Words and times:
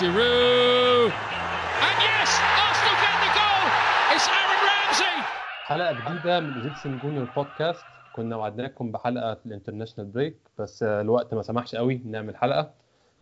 Giroud. 0.00 1.12
Yes. 2.00 2.32
حلقة 5.64 5.92
جديدة 5.92 6.40
من 6.40 6.54
Egyptian 6.54 6.98
Gooner 6.98 7.26
Podcast 7.36 7.84
كنا 8.12 8.36
وعدناكم 8.36 8.92
بحلقة 8.92 9.36
ال 9.46 9.51
international 9.51 10.10
break 10.10 10.36
بس 10.58 10.82
الوقت 10.82 11.34
ما 11.34 11.42
سمحش 11.42 11.74
قوي 11.74 12.00
نعمل 12.04 12.36
حلقة. 12.36 12.70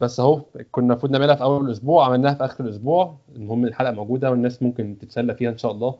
بس 0.00 0.20
أهو 0.20 0.42
كنا 0.70 0.92
المفروض 0.92 1.12
نعملها 1.12 1.34
في 1.34 1.42
أول 1.42 1.66
الأسبوع 1.66 2.06
عملناها 2.06 2.34
في 2.34 2.44
آخر 2.44 2.64
الأسبوع. 2.64 3.18
المهم 3.36 3.64
الحلقة 3.64 3.92
موجودة 3.92 4.30
والناس 4.30 4.62
ممكن 4.62 4.98
تتسلى 5.00 5.34
فيها 5.34 5.50
إن 5.50 5.58
شاء 5.58 5.72
الله 5.72 5.98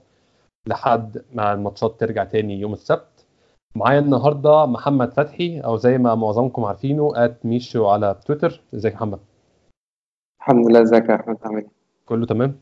لحد 0.66 1.24
ما 1.32 1.52
الماتشات 1.52 2.00
ترجع 2.00 2.24
تاني 2.24 2.60
يوم 2.60 2.72
السبت. 2.72 3.26
معايا 3.74 3.98
النهارده 3.98 4.66
محمد 4.66 5.12
فتحي 5.12 5.60
أو 5.60 5.76
زي 5.76 5.98
ما 5.98 6.14
معظمكم 6.14 6.64
عارفينه 6.64 7.12
at 7.16 7.46
ميشو 7.46 7.88
على 7.88 8.16
تويتر 8.26 8.60
إزيك 8.74 8.92
يا 8.92 8.98
محمد؟ 8.98 9.18
الحمد 10.48 10.66
لله 10.70 10.82
ازيك 10.82 11.08
يا 11.08 11.14
أحمد؟ 11.14 11.36
عامل 11.44 11.56
إيه؟ 11.56 11.66
كله 12.06 12.26
تمام؟ 12.26 12.56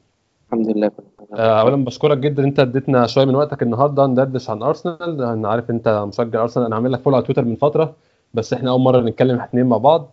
الحمد 0.46 0.68
لله 0.76 0.88
كله 0.88 1.06
تمام. 1.18 1.40
آه، 1.40 1.60
اولا 1.60 1.84
بشكرك 1.84 2.18
جدا 2.18 2.44
أنت 2.44 2.58
اديتنا 2.60 3.06
شوية 3.06 3.24
من 3.24 3.34
وقتك 3.34 3.62
النهارده 3.62 4.06
ندردش 4.06 4.50
عن 4.50 4.62
أرسنال. 4.62 5.22
أنا 5.22 5.48
عارف 5.48 5.70
أنت 5.70 5.88
مشجع 6.08 6.42
أرسنال. 6.42 6.66
أنا 6.66 6.74
عامل 6.74 6.92
لك 6.92 7.00
follow 7.00 7.16
على 7.16 7.24
تويتر 7.24 7.44
من 7.44 7.56
فترة 7.56 7.94
بس 8.34 8.52
إحنا 8.52 8.70
أول 8.70 8.80
مرة 8.80 9.00
نتكلم 9.00 9.38
إحنا 9.38 9.64
مع 9.64 9.76
بعض 9.76 10.10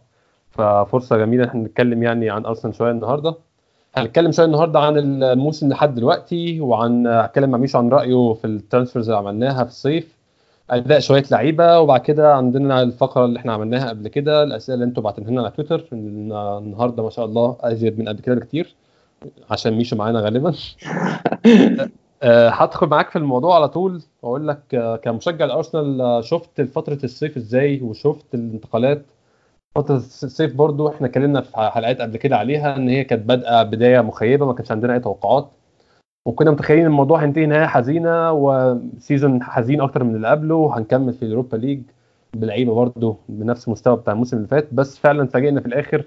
ففرصة 0.50 1.18
جميلة 1.18 1.44
إن 1.44 1.50
إحنا 1.50 1.62
نتكلم 1.62 2.04
يعني 2.04 2.30
عن 2.30 2.46
أرسنال 2.46 2.76
شوية 2.76 2.92
النهارده. 2.92 3.36
هنتكلم 3.96 4.32
شوية 4.32 4.46
النهارده 4.46 4.80
عن 4.80 4.98
الموسم 4.98 5.70
لحد 5.70 5.96
دلوقتي 5.96 6.62
وعن 6.62 7.08
هتكلم 7.08 7.50
مع 7.52 7.58
ميشو 7.58 7.78
عن 7.78 7.90
رأيه 7.90 8.34
في 8.34 8.48
ال 8.48 8.54
transfers 8.54 9.10
اللي 9.10 9.18
عملناها 9.18 9.64
في 9.64 9.70
الصيف. 9.70 10.13
أداء 10.70 11.00
شوية 11.00 11.24
لعيبة 11.32 11.80
وبعد 11.80 12.02
كده 12.02 12.36
عندنا 12.36 12.82
الفقرة 12.82 13.26
اللي 13.26 13.40
إحنا 13.40 13.54
عملناها 13.54 13.90
قبل 13.90 14.08
كده 14.08 14.44
الأسئلة 14.44 14.74
اللي 14.76 14.86
أنتوا 14.86 15.04
بعتنها 15.04 15.30
لنا 15.32 15.42
على 15.42 15.52
تويتر 15.52 15.88
النهارده 15.94 17.04
ما 17.04 17.10
شاء 17.10 17.26
الله 17.26 17.58
أزيد 17.62 18.00
من 18.00 18.10
قبل 18.10 18.20
كده 18.22 18.36
بكتير 18.36 18.76
عشان 19.52 19.74
ميشو 19.74 19.96
معانا 19.96 20.20
غالبا. 20.20 20.54
آه، 22.24 22.50
هدخل 22.50 22.88
معاك 22.88 23.10
في 23.10 23.16
الموضوع 23.16 23.56
على 23.56 23.70
طول 23.70 24.02
وأقول 24.22 24.48
لك 24.48 24.76
آه، 24.76 24.96
كمشجع 24.96 25.46
الأرسنال 25.46 26.02
آه، 26.02 26.22
شفت 26.22 26.62
فترة 26.62 27.00
الصيف 27.04 27.38
إزاي 27.38 27.82
وشفت 27.82 28.36
الانتقالات. 28.36 29.06
فترة 29.76 29.96
الصيف 29.98 30.56
برضو 30.56 30.90
إحنا 30.90 31.08
اتكلمنا 31.08 31.42
في 31.42 31.58
حلقات 31.58 32.02
قبل 32.02 32.18
كده 32.18 32.38
عليها 32.38 32.76
إن 32.76 32.90
هي 32.90 33.04
كانت 33.04 33.26
بادئة 33.26 33.64
بداية 33.64 34.02
مخيبة 34.02 34.46
ما 34.46 34.54
كانش 34.54 34.72
عندنا 34.72 34.94
أي 34.94 35.00
توقعات. 35.00 35.52
وكنا 36.26 36.52
متخيلين 36.52 36.86
الموضوع 36.86 37.24
هينتهي 37.24 37.46
نهاية 37.46 37.66
حزينة 37.66 38.32
و 38.32 38.48
season 38.48 39.44
حزين 39.44 39.82
أكتر 39.82 40.04
من 40.04 40.16
اللي 40.16 40.28
قبله 40.28 40.56
وهنكمل 40.56 41.14
في 41.14 41.24
ال 41.26 41.30
Europa 41.30 41.58
League 41.58 41.82
بلعيبه 42.34 42.74
برضو 42.74 43.16
بنفس 43.30 43.68
المستوى 43.68 43.98
بتاع 43.98 44.14
الموسم 44.14 44.38
اللي 44.38 44.48
فات. 44.48 44.74
بس 44.74 44.98
فعلا 44.98 45.28
فاجئنا 45.28 45.62
في 45.62 45.68
الآخر 45.68 46.06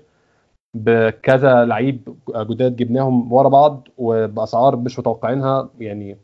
بكذا 0.75 1.65
لعيب 1.65 2.15
جداد 2.37 2.77
جبناهم 2.77 3.33
ورا 3.33 3.49
بعض 3.49 3.89
وبأسعار 3.99 4.77
مش 4.77 4.99
متوقعينها 4.99 5.69
يعني 5.81 6.17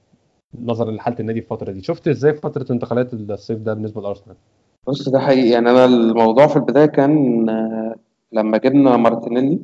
نظرا 0.61 0.91
لحالة 0.91 1.17
النادي 1.21 1.41
في 1.41 1.53
الفترة 1.53 1.73
دي. 1.73 1.83
شفت 1.83 2.09
إزاي 2.09 2.35
فترة 2.35 2.67
انتقالات 2.73 3.15
الصيف 3.15 3.59
ده 3.59 3.75
بالنسبة 3.75 4.03
لأرسنال؟ 4.03 4.37
بص 4.87 5.09
ده 5.09 5.19
حقيقي. 5.19 5.49
يعني 5.49 5.71
أنا 5.71 5.85
الموضوع 5.85 6.47
في 6.47 6.57
البداية 6.57 6.87
كان 6.87 7.49
آه، 7.49 7.95
لما 8.33 8.59
جبنا 8.59 8.97
مارتينيلي 8.97 9.59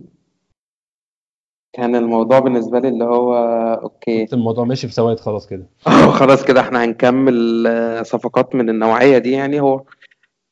كان 1.79 1.97
الموضوع 1.97 2.39
بالنسبة 2.39 2.79
لي 2.79 2.89
اللي 2.89 3.05
هو 3.05 3.34
okay. 3.83 4.27
الموضوع 4.33 4.64
ماشي 4.64 4.89
في 4.89 4.95
سواد 4.95 5.20
خلاص 5.20 5.47
كده. 5.47 5.67
أه 5.86 6.11
خلاص 6.11 6.45
كده 6.45 6.61
إحنا 6.61 6.85
هنكمل 6.85 7.67
آه، 7.67 8.02
صفقات 8.02 8.55
من 8.55 8.70
النوعية 8.70 9.19
دي. 9.19 9.30
يعني 9.30 9.61
هو 9.61 9.83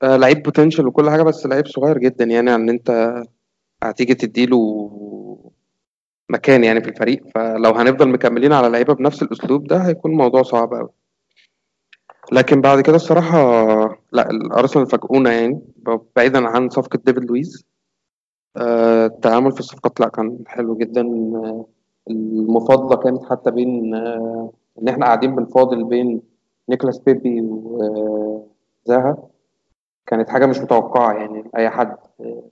آه، 0.02 0.16
لعيب 0.16 0.42
potential 0.42 0.86
وكل 0.86 1.10
حاجة 1.10 1.22
بس 1.22 1.46
لعيب 1.46 1.66
صغير 1.66 1.98
جدا 1.98 2.24
يعني 2.24 2.54
إن 2.54 2.68
أنت 2.68 3.22
هتيجي 3.82 4.14
تديله 4.14 4.58
مكان 6.30 6.64
يعني 6.64 6.80
في 6.82 6.88
الفريق. 6.88 7.22
فلو 7.34 7.70
هنفضل 7.70 8.08
مكملين 8.08 8.52
على 8.52 8.68
لعيبة 8.68 8.94
بنفس 8.94 9.22
الأسلوب 9.22 9.66
ده 9.66 9.76
هيكون 9.78 10.10
الموضوع 10.10 10.42
صعب 10.42 10.74
قوي 10.74 10.90
لكن 12.32 12.60
بعد 12.60 12.80
كده 12.80 12.96
الصراحة 12.96 13.38
لا 14.12 14.30
الأرسنال 14.30 14.86
فاجئونا 14.86 15.32
يعني 15.32 15.60
بعيدا 16.16 16.48
عن 16.48 16.68
صفقة 16.68 16.98
ديفيد 17.04 17.24
لويز. 17.24 17.66
التعامل 18.56 19.52
في 19.52 19.60
الصفقات 19.60 20.00
لا 20.00 20.08
كان 20.08 20.38
حلو 20.46 20.76
جدا. 20.76 21.00
آه، 21.02 21.66
المفاضلة 22.10 22.96
كانت 22.96 23.24
حتى 23.24 23.50
بين 23.50 23.94
آه، 23.94 24.50
إن 24.82 24.88
إحنا 24.88 25.06
قاعدين 25.06 25.36
بنفاضل 25.36 25.84
بين 25.84 26.22
نيكلاس 26.68 26.98
بيبي 26.98 27.40
وزاها. 27.40 29.18
كانت 30.06 30.28
حاجة 30.28 30.46
مش 30.46 30.58
متوقعة 30.58 31.12
يعني 31.12 31.44
أي 31.56 31.70
حد 31.70 31.96
آه، 32.20 32.42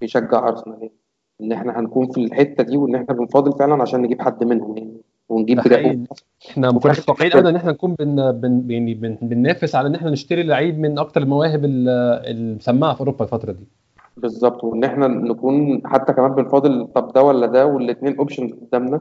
بيشجع 0.00 0.48
أرسنال 0.48 0.76
يعني. 0.80 0.92
إن 1.40 1.52
إحنا 1.52 1.80
هنكون 1.80 2.06
في 2.10 2.20
الحتة 2.24 2.64
دي 2.64 2.76
وإن 2.76 2.94
إحنا 2.94 3.14
بنفاضل 3.14 3.58
فعلا 3.58 3.82
عشان 3.82 4.02
نجيب 4.02 4.22
حد 4.22 4.44
منهم 4.44 4.76
يعني 4.78 5.00
ونجيب 5.28 5.58
بجد. 5.60 6.06
إحنا 6.50 6.70
ما 6.70 6.80
كناش 6.80 7.00
متوقعين 7.00 7.32
ابدا 7.32 7.48
إن 7.48 7.56
إحنا 7.56 7.72
نكون 7.72 7.94
بن 7.94 8.32
بن 8.32 8.70
يعني 8.70 8.94
بن 8.94 9.18
بننافس 9.22 9.74
على 9.74 9.88
إن 9.88 9.94
إحنا 9.94 10.10
نشتري 10.10 10.42
لعيب 10.42 10.78
من 10.78 10.98
أكتر 10.98 11.22
المواهب 11.22 11.64
ال- 11.64 11.88
المسمعة 12.26 12.94
في 12.94 13.00
أوروبا 13.00 13.24
الفترة 13.24 13.52
دي. 13.52 13.68
بالظبط 14.16 14.64
وإن 14.64 14.84
إحنا 14.84 15.08
نكون 15.08 15.82
حتى 15.86 16.12
كمان 16.12 16.34
بنفاضل 16.34 16.86
طب 16.94 17.12
ده 17.12 17.22
ولا 17.22 17.46
ده 17.46 17.66
والاثنين 17.66 18.16
options 18.18 18.52
قدامنا 18.52 19.00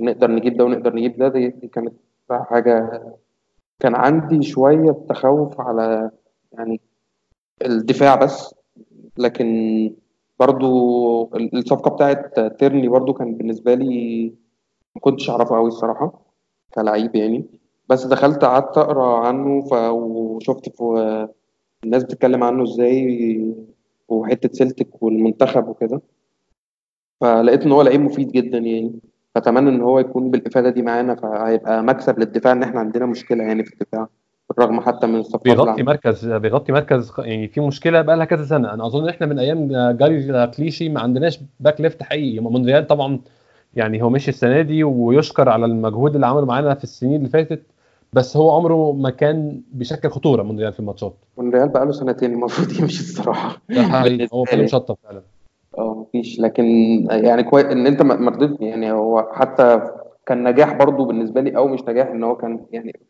نقدر 0.00 0.30
نجيب 0.30 0.56
ده 0.56 0.64
ونقدر 0.64 0.94
نجيب 0.94 1.16
ده 1.18 1.28
دي, 1.28 1.48
دي 1.48 1.68
كانت 1.68 1.94
حاجة 2.30 3.02
كان 3.80 3.94
عندي 3.94 4.42
شوية 4.42 4.92
تخوف 5.08 5.60
على 5.60 6.10
يعني 6.52 6.80
الدفاع 7.66 8.14
بس 8.14 8.54
لكن 9.18 9.46
برضو 10.40 11.24
ال- 11.36 11.58
الصفقة 11.58 11.90
بتاعت 11.90 12.40
تيرني 12.40 12.88
برضو 12.88 13.12
كان 13.12 13.34
بالنسبة 13.36 13.74
لي 13.74 14.26
ما 14.94 15.00
كنتش 15.00 15.30
أعرفه 15.30 15.56
قوي 15.56 15.68
الصراحة 15.68 16.22
كلعيب 16.74 17.16
يعني 17.16 17.46
بس 17.88 18.04
دخلت 18.06 18.44
قعدت 18.44 18.78
أقرأ 18.78 19.16
عنه. 19.26 19.64
وشفت 19.92 20.72
الناس 21.84 22.04
بتتكلم 22.04 22.44
عنه 22.44 22.62
إزاي 22.62 23.54
وحتة 24.12 24.48
سيلتك 24.52 25.02
والمنتخب 25.02 25.68
وكده. 25.68 26.00
فلقيت 27.20 27.62
إن 27.66 27.72
هو 27.72 27.82
لعيب 27.82 28.00
مفيد 28.00 28.32
جدا 28.32 28.58
يعني. 28.58 28.92
فأتمنى 29.34 29.68
إن 29.70 29.80
هو 29.80 29.98
يكون 29.98 30.30
بالإفادة 30.30 30.70
دي 30.70 30.82
معانا 30.82 31.14
فهيبقى 31.14 31.82
مكسب 31.82 32.18
للدفاع 32.18 32.52
إن 32.52 32.62
إحنا 32.62 32.80
عندنا 32.80 33.06
مشكلة 33.06 33.44
يعني 33.44 33.64
في 33.64 33.72
الدفاع 33.72 34.08
بالرغم 34.48 34.80
حتى 34.80 35.06
من 35.06 35.16
الصفقات 35.20 35.42
بيغطي. 35.44 35.82
مركز 35.82 36.26
بيغطي 36.26 36.72
مركز 36.72 37.12
يعني 37.18 37.48
في 37.48 37.60
مشكلة 37.60 38.02
بقى 38.02 38.16
لها 38.16 38.24
كذا 38.24 38.44
سنة. 38.44 38.74
أنا 38.74 38.86
أظن 38.86 39.08
إحنا 39.08 39.26
من 39.26 39.38
أيام 39.38 39.68
جاري 39.96 40.46
كليشي 40.46 40.88
ما 40.88 41.00
عندناش 41.00 41.40
back 41.60 41.80
left 41.80 42.02
حقيقي. 42.02 42.40
مونريال 42.40 42.86
طبعا 42.86 43.20
يعني 43.74 44.02
هو 44.02 44.10
مشي 44.10 44.28
السنة 44.30 44.60
دي 44.62 44.84
ويشكر 44.84 45.48
على 45.48 45.66
المجهود 45.66 46.14
اللي 46.14 46.26
عمله 46.26 46.46
معانا 46.46 46.74
في 46.74 46.84
السنين 46.84 47.16
اللي 47.16 47.28
فاتت. 47.28 47.62
بس 48.14 48.36
هو 48.36 48.50
عمره 48.50 48.92
ما 48.92 49.10
كان 49.10 49.62
بيشكل 49.72 50.08
خطورة 50.08 50.42
مونريال 50.42 50.72
في 50.72 50.80
الماتشات. 50.80 51.14
مونريال 51.36 51.68
بقى 51.68 51.86
له 51.86 51.92
سنتين 51.92 52.32
المفروض 52.32 52.68
يمشي 52.80 53.00
الصراحة. 53.00 53.62
هو 54.32 54.44
كان. 54.44 54.64
مشطب 54.64 54.96
فعلا. 55.04 55.22
آه 55.78 55.94
مفيش. 55.94 56.40
لكن 56.40 56.64
يعني 57.10 57.42
كويس 57.42 57.64
إن 57.66 57.86
أنت 57.86 58.02
ما 58.02 58.16
ما 58.16 58.30
رضيت 58.30 58.60
يعني 58.60 58.92
هو 58.92 59.28
حتى 59.32 59.80
كان 60.26 60.48
نجاح 60.48 60.72
برضو 60.74 61.04
بالنسبة 61.04 61.40
لي 61.40 61.56
أو 61.56 61.68
مش 61.68 61.80
نجاح 61.88 62.08
إن 62.08 62.24
هو 62.24 62.36
كان 62.36 62.66
يعني 62.72 63.00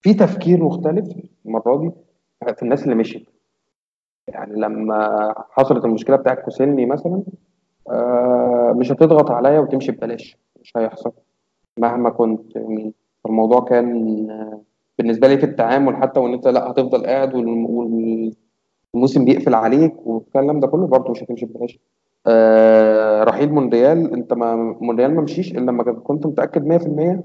في 0.00 0.14
تفكير 0.14 0.64
مختلف 0.64 1.08
المرة 1.46 1.78
دي 1.80 1.90
في 2.54 2.62
الناس 2.62 2.82
اللي 2.84 2.94
مشيت. 2.94 3.28
يعني 4.28 4.60
لما 4.60 5.34
حصلت 5.50 5.84
المشكلة 5.84 6.16
بتاعت 6.16 6.40
كوسيلني 6.40 6.86
مثلا 6.86 7.22
آه 7.90 8.74
مش 8.76 8.92
هتضغط 8.92 9.30
عليا 9.30 9.60
وتمشي 9.60 9.92
ببلاش. 9.92 10.36
مش 10.62 10.72
هيحصل. 10.76 11.12
مهما 11.78 12.10
كنت 12.10 12.58
مين. 12.58 12.92
الموضوع 13.26 13.60
كان 13.60 14.26
بالنسبة 14.98 15.28
لي 15.28 15.38
في 15.38 15.44
التعامل 15.46 15.96
حتى 15.96 16.20
وإن 16.20 16.32
أنت 16.32 16.48
لأ 16.48 16.70
هتفضل 16.70 17.06
قاعد 17.06 17.34
والم- 17.34 17.66
والموسم 18.94 19.24
بيقفل 19.24 19.54
عليك 19.54 20.06
والكلام 20.06 20.60
ده 20.60 20.66
كله 20.66 20.86
برضه 20.86 21.10
مش 21.10 21.22
هتمشي 21.22 21.46
ببلاش 21.46 21.78
آه 22.26 23.24
رحيل 23.24 23.52
مونديال 23.52 24.12
أنت 24.12 24.32
ما 24.32 24.56
مونديال 24.80 25.14
ما 25.14 25.22
مشيش 25.22 25.52
إلا 25.52 25.60
لما 25.60 25.82
كنت 25.82 26.26
متأكد 26.26 26.66
100% 26.66 27.22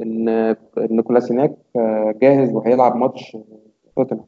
إن 0.00 0.28
إن 0.78 1.00
كولاسيناك 1.00 1.56
آه، 1.76 2.14
جاهز 2.22 2.52
وهيلعب 2.52 2.96
ماتش 2.96 3.36
توتنهام. 3.96 4.24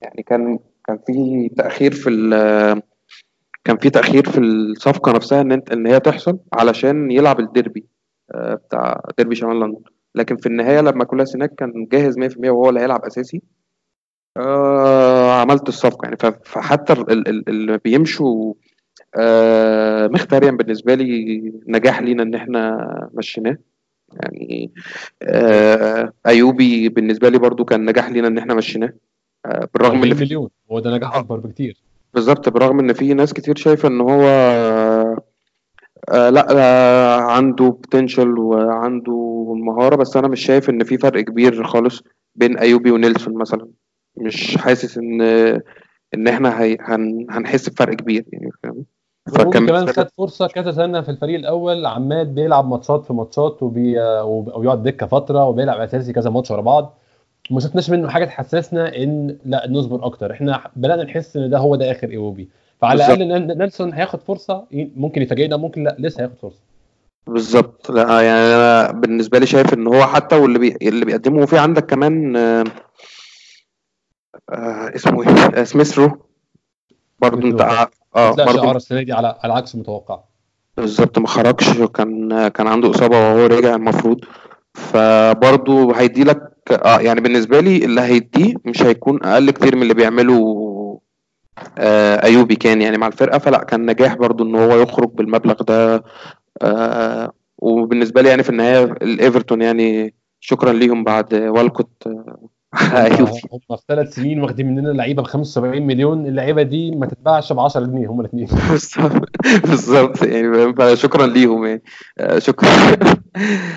يعني 0.00 0.22
كان 0.22 0.58
كان 0.86 0.98
في 1.06 1.48
تأخير 1.48 1.92
في 1.92 2.10
كان 3.64 3.76
في 3.76 3.90
تأخير 3.90 4.30
في 4.30 4.40
الصفقة 4.40 5.12
نفسها 5.12 5.40
إن 5.40 5.52
أنت 5.52 5.72
إن 5.72 5.86
هي 5.86 6.00
تحصل 6.00 6.38
علشان 6.52 7.10
يلعب 7.10 7.40
الديربي 7.40 7.86
آه، 8.34 8.54
بتاع 8.54 9.00
ديربي 9.18 9.34
شمال 9.34 9.60
لندن. 9.60 9.80
لكن 10.16 10.36
في 10.36 10.46
النهاية 10.46 10.80
لما 10.80 11.04
كولاسيناك 11.04 11.54
كان 11.54 11.86
جاهز 11.92 12.18
100% 12.18 12.50
وهو 12.50 12.68
اللي 12.68 12.80
هيلعب 12.80 13.04
أساسي 13.04 13.42
آه 14.36 15.40
عملت 15.40 15.68
الصفقة 15.68 16.04
يعني. 16.04 16.16
فحتى 16.44 16.92
ال- 16.92 17.10
ال- 17.10 17.28
ال- 17.28 17.48
اللي 17.48 17.78
بيمشوا 17.84 18.54
آه 19.16 20.06
مختاريا 20.08 20.50
بالنسبة 20.50 20.94
لي 20.94 21.38
نجاح 21.68 22.00
لينا 22.02 22.22
إن 22.22 22.34
إحنا 22.34 23.08
مشيناه. 23.14 23.56
يعني 24.22 24.72
آه 25.22 26.12
أيوبي 26.26 26.88
بالنسبة 26.88 27.28
لي 27.28 27.38
برضو 27.38 27.64
كان 27.64 27.84
نجاح 27.84 28.10
لينا 28.10 28.28
إن 28.28 28.38
إحنا 28.38 28.54
مشيناه. 28.54 28.92
آه 29.46 29.68
بالرغم 29.74 29.94
40 29.96 30.12
إن 30.12 30.18
في 30.18 30.24
مليون. 30.24 30.48
هو 30.72 30.80
ده 30.80 30.96
نجاح 30.96 31.16
أكبر 31.16 31.36
بكتير. 31.36 31.76
بالظبط 32.14 32.48
بالرغم 32.48 32.78
إن 32.80 32.92
في 32.92 33.14
ناس 33.14 33.32
كتير 33.32 33.56
شايفة 33.56 33.88
إن 33.88 34.00
هو 34.00 34.22
آه 36.08 36.30
لأ 36.30 36.46
آه 36.56 37.20
عنده 37.20 37.64
بوتنشال 37.64 38.38
وعنده 38.38 39.25
مهارة 39.44 39.96
بس 39.96 40.16
أنا 40.16 40.28
مش 40.28 40.46
شايف 40.46 40.70
إن 40.70 40.84
في 40.84 40.98
فرق 40.98 41.24
كبير 41.24 41.64
خالص 41.64 42.02
بين 42.34 42.58
أيوبي 42.58 42.90
ونيلسون 42.90 43.34
مثلا. 43.34 43.68
مش 44.16 44.56
حاسس 44.56 44.98
إن 44.98 45.20
إن 46.14 46.28
إحنا 46.28 46.62
هي 46.62 46.76
هن 46.80 47.26
هنحس 47.30 47.68
بفرق 47.68 47.94
كبير 47.94 48.24
يعني 48.32 48.50
فاهم؟ 48.62 48.84
فكان 49.34 49.66
كمان 49.66 49.86
خد 49.86 50.08
فرصة 50.08 50.46
كذا 50.46 50.72
سنة 50.72 51.00
في 51.00 51.10
الفريق 51.10 51.38
الأول. 51.38 51.86
عمال 51.86 52.26
بيلعب 52.26 52.68
ماتشات 52.68 53.04
في 53.04 53.12
ماتشات 53.12 53.62
وبي... 53.62 54.00
وبيقعد 54.22 54.82
دكة 54.82 55.06
فترة 55.06 55.44
وبيلعب 55.44 55.80
أساسي 55.80 56.12
كذا 56.12 56.30
ماتش 56.30 56.50
ورا 56.50 56.60
بعض. 56.60 56.98
وما 57.50 57.60
شفناش 57.60 57.90
منه 57.90 58.08
حاجة 58.08 58.24
تحسسنا 58.24 58.96
إن 58.96 59.36
لا 59.44 59.70
نصبر 59.70 60.06
أكتر. 60.06 60.32
إحنا 60.32 60.60
بدأنا 60.76 61.02
نحس 61.02 61.36
إن 61.36 61.50
ده 61.50 61.58
هو 61.58 61.76
ده 61.76 61.90
آخر 61.90 62.10
أيوبي. 62.10 62.48
فعلى 62.80 63.06
الأقل 63.22 63.58
نيلسون 63.58 63.92
هياخد 63.92 64.20
فرصة 64.20 64.64
ممكن 64.72 65.22
يفاجئنا 65.22 65.56
ممكن 65.56 65.84
لا 65.84 65.96
لسه 65.98 66.20
هياخد 66.20 66.36
فرصة. 66.42 66.60
بالظبط. 67.26 67.90
لا 67.90 68.20
يعني 68.20 68.54
أنا 68.54 68.92
بالنسبة 68.92 69.38
لي 69.38 69.46
شايف 69.46 69.74
إن 69.74 69.86
هو 69.86 70.06
حتى 70.06 70.36
واللي 70.36 70.58
بي... 70.58 70.76
اللي 70.82 71.04
بيقدمه 71.04 71.46
في 71.46 71.58
عندك 71.58 71.86
كمان 71.86 72.36
آه... 72.36 72.64
آه... 74.50 74.94
اسمه 74.94 75.22
إيه؟ 75.22 75.64
سميث 75.64 75.98
رو. 75.98 76.26
برضه 77.18 77.48
أنت 77.48 77.60
آه 78.16 78.30
برضه 78.34 78.76
السنة 78.76 79.02
دي 79.02 79.12
على 79.12 79.36
على 79.44 79.52
عكس 79.52 79.74
المتوقع 79.74 80.20
بالظبط 80.76 81.18
ما 81.18 81.26
خرجش. 81.26 81.82
كان 81.82 82.48
كان 82.48 82.66
عنده 82.66 82.90
إصابة 82.90 83.16
وهو 83.18 83.46
رجع 83.46 83.74
المفروض. 83.74 84.20
فبرضه 84.74 85.96
هيدي 85.96 86.24
لك 86.24 86.52
آه 86.84 87.00
يعني 87.00 87.20
بالنسبة 87.20 87.60
لي 87.60 87.84
اللي 87.84 88.00
هيديه 88.00 88.54
مش 88.64 88.82
هيكون 88.82 89.24
أقل 89.24 89.50
كتير 89.50 89.76
من 89.76 89.82
اللي 89.82 89.94
بيعمله 89.94 90.36
آه 91.78 92.22
أيوبي 92.24 92.56
كان 92.56 92.82
يعني 92.82 92.98
مع 92.98 93.06
الفرقة. 93.06 93.38
فلا 93.38 93.58
كان 93.64 93.86
نجاح 93.86 94.14
برضو 94.14 94.44
إن 94.44 94.54
هو 94.54 94.76
يخرج 94.82 95.08
بالمبلغ 95.08 95.62
ده 95.62 96.04
آه 96.62 97.32
وبالنسبة 97.58 98.22
لي 98.22 98.28
يعني 98.28 98.42
في 98.42 98.50
النهاية 98.50 98.84
الإيفرتون 98.84 99.62
يعني 99.62 100.14
شكرا 100.40 100.72
ليهم 100.72 101.04
بعد 101.04 101.34
والكوت 101.34 102.06
آه 102.06 102.48
ايوبي 102.74 103.40
هم 103.52 103.76
في 103.76 103.82
ثلاث 103.88 104.14
سنين 104.14 104.42
واخدين 104.42 104.66
مننا 104.66 104.88
لعيبة 104.88 105.22
ب 105.22 105.26
75 105.26 105.82
مليون 105.82 106.26
اللعيبة 106.26 106.62
دي 106.62 106.90
ما 106.90 107.06
تتباعش 107.06 107.52
ب 107.52 107.60
10 107.60 107.86
جنيه 107.86 108.10
هم 108.10 108.20
الاثنين. 108.20 108.48
بالظبط 109.68 110.22
يعني 110.22 110.96
شكرا 110.96 111.26
ليهم 111.26 111.66
يعني 111.66 111.82
آه 112.18 112.38
شكرا. 112.38 112.68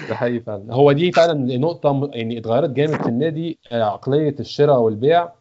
ده 0.10 0.16
حقيقي 0.16 0.40
فعلا. 0.40 0.74
هو 0.74 0.92
دي 0.92 1.12
فعلا 1.12 1.58
نقطة 1.58 2.10
يعني 2.14 2.38
اتغيرت 2.38 2.70
جامد 2.70 3.02
في 3.02 3.10
النادي 3.10 3.60
عقلية 3.72 4.36
الشراء 4.40 4.80
والبيع. 4.80 5.39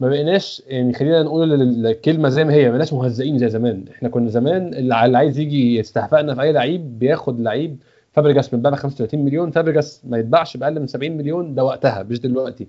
ما 0.00 0.08
بقيناش 0.08 0.62
يعني 0.66 0.92
خلينا 0.92 1.22
نقول 1.22 1.52
الكلمة 1.86 2.28
زي 2.28 2.44
ما 2.44 2.52
هي 2.52 2.62
ما 2.64 2.68
بقيناش 2.68 2.92
مهزئين 2.92 3.38
زي 3.38 3.48
زمان. 3.48 3.84
إحنا 3.94 4.08
كنا 4.08 4.28
زمان 4.30 4.74
اللي 4.74 4.94
عايز 5.18 5.38
يجي 5.38 5.76
يستحقنا 5.76 6.34
في 6.34 6.42
أي 6.42 6.52
لعيب 6.52 6.98
بياخد 6.98 7.40
لعيب 7.40 7.76
فابريجاس 8.12 8.54
من 8.54 8.76
35 8.76 9.24
مليون. 9.24 9.50
فابريجاس 9.50 10.00
ما 10.04 10.18
يتباعش 10.18 10.56
بأقل 10.56 10.80
من 10.80 10.86
70 10.86 11.12
مليون 11.16 11.54
ده 11.54 11.64
وقتها 11.64 12.02
مش 12.02 12.20
دلوقتي. 12.20 12.66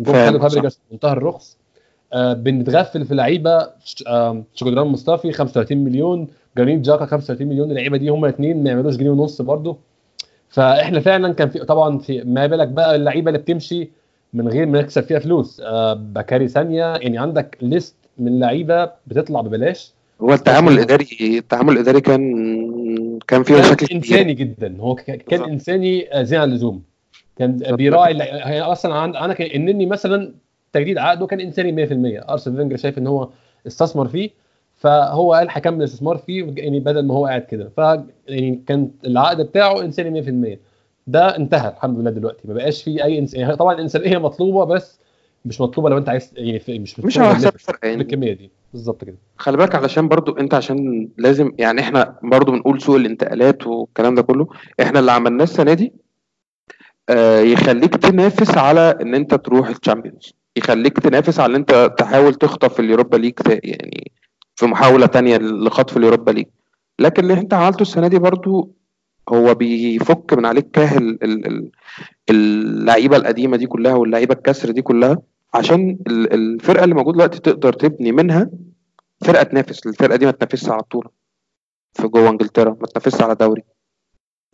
جم 0.00 0.12
خدوا 0.26 0.38
فابريجاس 0.48 0.80
منتهى 0.92 1.12
الرخص. 1.12 1.58
آه 2.12 2.32
بنتغفل 2.32 3.04
في 3.04 3.14
لعيبة 3.14 3.68
آه 4.06 4.42
شكودران 4.54 4.86
مصطفي 4.86 5.32
35 5.32 5.78
مليون 5.78 6.26
جرانيت 6.56 6.82
جاكا 6.82 7.06
35 7.06 7.46
مليون 7.48 7.70
اللعيبة 7.70 7.96
دي 7.96 8.08
هم 8.08 8.24
الاثنين 8.24 8.62
ما 8.62 8.70
يعملوش 8.70 8.96
جنيه 8.96 9.10
ونص 9.10 9.42
برضه. 9.42 9.76
فإحنا 10.48 11.00
فعلا 11.00 11.34
كان 11.34 11.48
في 11.48 11.58
طبعا 11.58 11.98
في 11.98 12.22
ما 12.24 12.46
بالك 12.46 12.68
بقى 12.68 12.96
اللعيبة 12.96 13.28
اللي 13.30 13.38
بتمشي 13.38 13.90
من 14.34 14.48
غير 14.48 14.66
ما 14.66 14.80
نكسب 14.82 15.02
فيها 15.02 15.18
فلوس. 15.18 15.60
آه 15.60 15.94
بكاري 15.94 16.48
سانيا 16.48 16.94
يعني 16.94 17.18
عندك 17.18 17.58
list 17.62 17.96
من 18.18 18.40
لعيبة 18.40 18.90
بتطلع 19.06 19.40
ببلاش. 19.40 19.92
هو 20.20 20.32
التعامل 20.32 20.72
الإداري 20.72 21.06
التعامل 21.20 21.72
الإداري 21.72 22.00
كان 22.00 23.18
كان 23.28 23.42
فيه 23.42 23.58
مشاكل 23.58 23.86
إنساني 23.92 24.34
جدا. 24.34 24.76
هو 24.80 24.94
كان 24.94 25.42
إنساني 25.42 26.08
زيادة 26.14 26.42
عن 26.42 26.48
اللزوم. 26.50 26.82
كان 27.38 27.56
بيراعي 27.56 28.18
يعني 28.18 28.60
أصلا 28.60 28.94
عند 28.94 29.16
أنا 29.16 29.34
كان 29.34 29.46
إنني 29.46 29.86
مثلا 29.86 30.34
تجديد 30.72 30.98
عقده 30.98 31.26
كان 31.26 31.40
إنساني 31.40 31.86
100% 32.20 32.30
أرسنال 32.30 32.56
فينجر 32.56 32.76
شايف 32.76 32.98
إن 32.98 33.06
هو 33.06 33.28
استثمر 33.66 34.08
فيه 34.08 34.30
فهو 34.76 35.34
قال 35.34 35.46
هكمل 35.50 35.78
الاستثمار 35.78 36.16
فيه 36.18 36.54
يعني 36.56 36.80
بدل 36.80 37.06
ما 37.06 37.14
هو 37.14 37.26
قاعد 37.26 37.42
كده. 37.42 37.70
ف 37.76 37.78
يعني 38.28 38.62
كان 38.66 38.90
العقد 39.06 39.40
بتاعه 39.40 39.82
إنساني 39.82 40.22
100% 40.56 40.58
ده 41.10 41.36
انتهى 41.36 41.68
الحمد 41.68 41.98
لله 41.98 42.10
دلوقتي. 42.10 42.48
ما 42.48 42.54
بقاش 42.54 42.82
في 42.82 43.04
أي 43.04 43.18
إنس... 43.18 43.34
يعني 43.34 43.56
طبعا 43.56 43.74
الانسانيه 43.74 44.18
مطلوبة 44.18 44.64
بس 44.64 44.98
مش 45.44 45.60
مطلوبة 45.60 45.90
لو 45.90 45.98
انت 45.98 46.08
عايز 46.08 46.32
يعني 46.36 46.78
مش 46.78 47.00
مش 47.00 47.18
على 47.18 47.34
حساب 47.34 47.54
الفرق 47.54 47.78
يعني. 47.82 48.02
الكميه 48.02 48.32
دي. 48.32 48.50
بالظبط 48.72 49.04
كده. 49.04 49.16
خلي 49.36 49.56
بالك 49.56 49.74
علشان 49.74 50.08
برضو 50.08 50.32
انت 50.32 50.54
عشان 50.54 51.08
لازم 51.18 51.52
يعني 51.58 51.80
إحنا 51.80 52.18
برضو 52.22 52.52
بنقول 52.52 52.80
سوق 52.80 52.96
الانتقالات 52.96 53.66
والكلام 53.66 54.14
ده 54.14 54.22
كله 54.22 54.48
إحنا 54.80 54.98
اللي 55.00 55.12
عملناه 55.12 55.44
السنة 55.44 55.74
دي 55.74 55.92
آه 57.08 57.40
يخليك 57.40 57.96
تنافس 57.96 58.58
على 58.58 58.98
ان 59.02 59.14
انت 59.14 59.34
تروح 59.34 59.68
ال 59.68 59.74
Champions. 59.74 60.32
يخليك 60.56 60.98
تنافس 61.00 61.40
على 61.40 61.50
ان 61.50 61.56
انت 61.56 61.94
تحاول 61.98 62.34
تخطف 62.34 62.80
ال 62.80 62.85
Europa 62.85 63.16
League 63.16 63.34
يعني 63.48 64.10
في 64.56 64.66
محاولة 64.66 65.06
تانية 65.06 65.36
لخطف 65.36 65.96
ال 65.96 66.01
Europa 66.01 66.30
League. 66.30 66.46
لكن 66.98 67.22
اللي 67.22 67.34
انت 67.34 67.54
عملته 67.54 67.82
السنة 67.82 68.08
دي 68.08 68.18
برضو 68.18 68.70
هو 69.28 69.54
بيفك 69.54 70.34
من 70.34 70.46
عليك 70.46 70.70
كاهل 70.70 71.18
اللعيبة 72.30 73.16
القديمة 73.16 73.56
دي 73.56 73.66
كلها 73.66 73.94
واللعيبة 73.94 74.34
الكسر 74.34 74.70
دي 74.70 74.82
كلها 74.82 75.18
عشان 75.54 75.98
الفرقة 76.08 76.84
اللي 76.84 76.94
موجودة 76.94 77.16
دلوقتي 77.16 77.38
تقدر 77.38 77.72
تبني 77.72 78.12
منها 78.12 78.50
فرقة 79.24 79.42
تنافس 79.42 79.86
الفرقة 79.86 80.16
دي 80.16 80.26
ما 80.26 80.32
تنافسش 80.32 80.68
على 80.68 80.78
البطوله 80.80 81.10
في 81.92 82.08
جوه 82.08 82.30
إنجلترا 82.30 82.70
ما 82.80 82.86
تنافسش 82.86 83.22
على 83.22 83.34
دوري. 83.34 83.62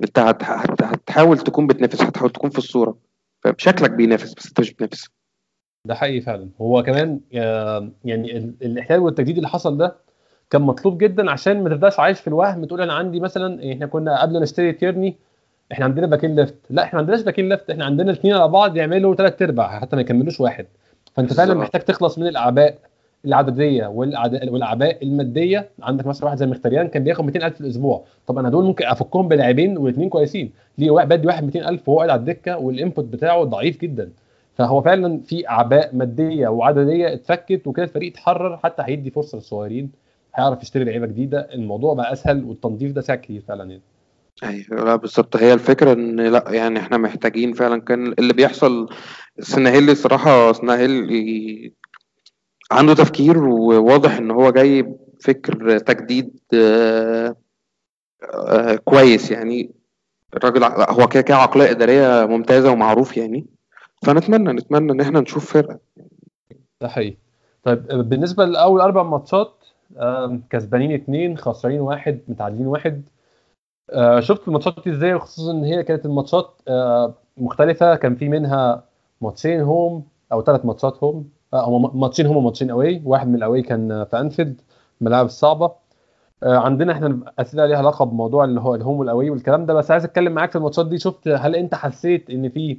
انت 0.03 0.19
هتحاول 0.19 1.39
تكون 1.39 1.67
بتنافس 1.67 2.03
هتحاول 2.03 2.31
تكون 2.31 2.51
في 2.51 2.59
الصورة. 2.59 2.99
شكلك 3.57 3.91
بينافس 3.91 4.35
بس 4.35 4.47
انت 4.47 4.61
مش 4.61 4.73
بتنافس. 4.73 5.09
ده 5.85 5.95
حقيقي 5.95 6.21
فعلا. 6.21 6.51
هو 6.61 6.83
كمان 6.83 7.21
يعني 8.05 8.37
الاحتلال 8.63 9.01
والتجديد 9.01 9.37
اللي 9.37 9.49
حصل 9.49 9.79
ده 9.79 10.06
كان 10.51 10.63
مطلوب 10.63 10.99
جدا 10.99 11.31
عشان 11.31 11.63
ما 11.63 11.69
تبداش 11.71 12.01
عايش 12.01 12.21
في 12.21 12.29
الوهم 12.29 12.65
تقول 12.65 12.81
أنا 12.81 12.93
عندي 12.93 13.21
مثلا 13.21 13.73
إحنا 13.73 13.87
كنا 13.87 14.23
قبل 14.23 14.33
ما 14.33 14.41
نشتري 14.41 14.73
تيرني 14.73 15.17
إحنا 15.73 15.85
عندنا 15.85 16.07
باكين 16.07 16.37
left. 16.37 16.55
لا 16.71 16.83
إحنا 16.83 16.95
ما 16.97 17.01
عندناش 17.01 17.23
باكين 17.23 17.49
left 17.49 17.71
إحنا 17.71 17.85
عندنا 17.85 18.13
اثنين 18.13 18.35
على 18.35 18.49
بعض 18.49 18.77
يعملوا 18.77 19.15
ثلاث 19.15 19.43
أرباع 19.43 19.81
حتى 19.81 19.97
ما 19.97 20.03
يكملوش 20.03 20.41
واحد. 20.41 20.67
فأنت 21.15 21.33
فعلا 21.33 21.55
محتاج 21.55 21.83
تخلص 21.83 22.19
من 22.19 22.27
الأعباء 22.27 22.79
العددية 23.25 23.87
والأعباء 23.87 25.05
المادية. 25.05 25.69
عندك 25.83 26.07
مثلا 26.07 26.25
واحد 26.25 26.37
زي 26.37 26.47
مخيتاريان 26.47 26.89
كان 26.89 27.05
بياخد 27.05 27.25
200000 27.25 27.55
في 27.55 27.61
الأسبوع. 27.61 28.05
طب 28.27 28.39
أنا 28.39 28.51
دول 28.51 28.65
ممكن 28.65 28.87
أفكهم 28.87 29.29
بلاعبين 29.29 29.79
والاثنين 29.79 30.09
كويسين. 30.09 30.53
ليه؟ 30.79 30.91
واحد 30.91 31.09
بدي 31.09 31.27
واحد 31.27 31.45
200000 31.45 31.89
وهو 31.89 31.99
قاعد 31.99 32.11
على 32.11 32.21
الدكة 32.21 32.59
وال 32.59 32.72
input 32.72 33.05
بتاعه 33.05 33.45
ضعيف 33.45 33.81
جدا. 33.81 34.11
فهو 34.55 34.83
فعلا 34.83 35.21
في 35.21 35.49
أعباء 35.49 35.91
مادية 35.97 36.49
وعددية 36.49 37.13
اتفكت 37.13 37.67
وكده 37.67 37.85
الفريق 37.85 38.13
اتحرر 38.13 38.57
حتى 38.57 38.83
هيدي 38.87 39.11
فرصة 39.11 39.37
للصغيرين. 39.37 40.06
هيعرف 40.37 40.63
يشتري 40.63 40.85
لعيبة 40.85 41.07
جديدة 41.07 41.39
الموضوع 41.55 41.95
بقى 41.95 42.13
أسهل 42.13 42.45
والتنظيف 42.45 42.93
ده 42.93 43.01
ساعد 43.01 43.19
كتير 43.19 43.43
فعلا 43.49 43.65
يعني. 43.71 43.83
أيوه 44.43 44.85
لا 44.85 44.97
بالظبط. 44.97 45.37
هي 45.37 45.53
الفكرة 45.53 45.93
إن 45.93 46.21
لا 46.21 46.45
يعني 46.49 46.79
إحنا 46.79 46.97
محتاجين 46.97 47.53
فعلا 47.53 47.81
كان 47.81 48.13
اللي 48.19 48.33
بيحصل 48.33 48.89
سناهيلي 49.41 49.95
صراحة 49.95 50.53
سناهيلي 50.53 51.73
عنده 52.71 52.95
تفكير 52.95 53.39
وواضح 53.45 54.17
إن 54.17 54.31
هو 54.31 54.51
جاي 54.51 54.97
فكر 55.21 55.79
تجديد 55.79 56.39
آه 56.55 57.37
كويس 58.85 59.31
يعني. 59.31 59.75
الراجل 60.37 60.65
هو 60.65 61.09
كده 61.09 61.23
كده 61.23 61.37
عقلية 61.37 61.71
إدارية 61.71 62.27
ممتازة 62.27 62.71
ومعروف 62.73 63.17
يعني. 63.17 63.47
فنتمنى 64.03 64.53
نتمنى 64.53 64.93
إن 64.93 65.01
إحنا 65.01 65.21
نشوف 65.21 65.53
فرقة. 65.53 65.79
ده 66.81 66.89
حقيقي. 66.89 67.17
طيب 67.63 67.87
بالنسبة 67.89 68.45
لأول 68.45 68.81
أربع 68.81 69.03
ماتشات 69.03 69.56
كسبانين 70.51 70.93
اثنين 70.93 71.37
خسرانين 71.37 71.81
واحد 71.81 72.21
متعادلين 72.29 72.67
واحد. 72.67 73.03
آه، 73.91 74.21
شفت 74.21 74.49
الماتشات 74.49 74.75
دي 74.85 74.91
إزاي؟ 74.91 75.19
خصوصا 75.19 75.53
إن 75.53 75.65
هي 75.65 75.83
كانت 75.83 76.07
الماتشات 76.07 76.61
آه، 76.69 77.15
مختلفة. 77.37 77.95
كان 77.97 78.15
في 78.15 78.29
منها 78.29 78.85
ماتشين 79.21 79.61
home 79.61 80.05
أو 80.33 80.43
ثلاث 80.43 80.65
ماتشات 80.65 81.05
home. 81.05 81.29
آه، 81.55 81.65
هم 81.69 82.01
ماتشين 82.01 82.27
home 82.27 82.37
وماتشين 82.37 82.71
away. 82.71 83.03
واحد 83.05 83.29
من 83.29 83.35
ال 83.35 83.40
away 83.40 83.63
كان 83.63 84.05
في 84.05 84.21
أنفيلد 84.21 84.61
الملاعب 85.01 85.27
الصعبه 85.27 85.73
عندنا 86.43 86.93
إحنا 86.93 87.33
أسئلة 87.39 87.67
ليها 87.67 87.79
علاقة 87.79 88.05
بموضوع 88.05 88.45
اللي 88.45 88.61
هو 88.61 88.75
ال 88.75 88.79
home 88.79 88.99
وال 88.99 89.09
away 89.09 89.31
والكلام 89.31 89.67
ده. 89.67 89.75
بس 89.75 89.91
عايز 89.91 90.05
أتكلم 90.05 90.33
معاك 90.33 90.51
في 90.51 90.57
الماتشات 90.57 90.87
دي. 90.89 90.99
شفت 90.99 91.29
هل 91.29 91.57
أنت 91.57 91.75
حسيت 91.75 92.31
إن 92.31 92.49
في 92.49 92.79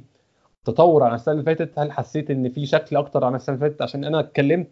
تطور 0.64 1.02
عن 1.04 1.14
السنة 1.14 1.34
اللي 1.34 1.44
فاتت؟ 1.44 1.78
هل 1.78 1.92
حسيت 1.92 2.30
إن 2.30 2.48
في 2.48 2.66
شكل 2.66 2.96
أكتر 2.96 3.24
عن 3.24 3.34
السنة 3.34 3.54
اللي 3.56 3.68
فاتت؟ 3.68 3.82
عشان 3.82 4.04
أنا 4.04 4.20
اتكلمت 4.20 4.68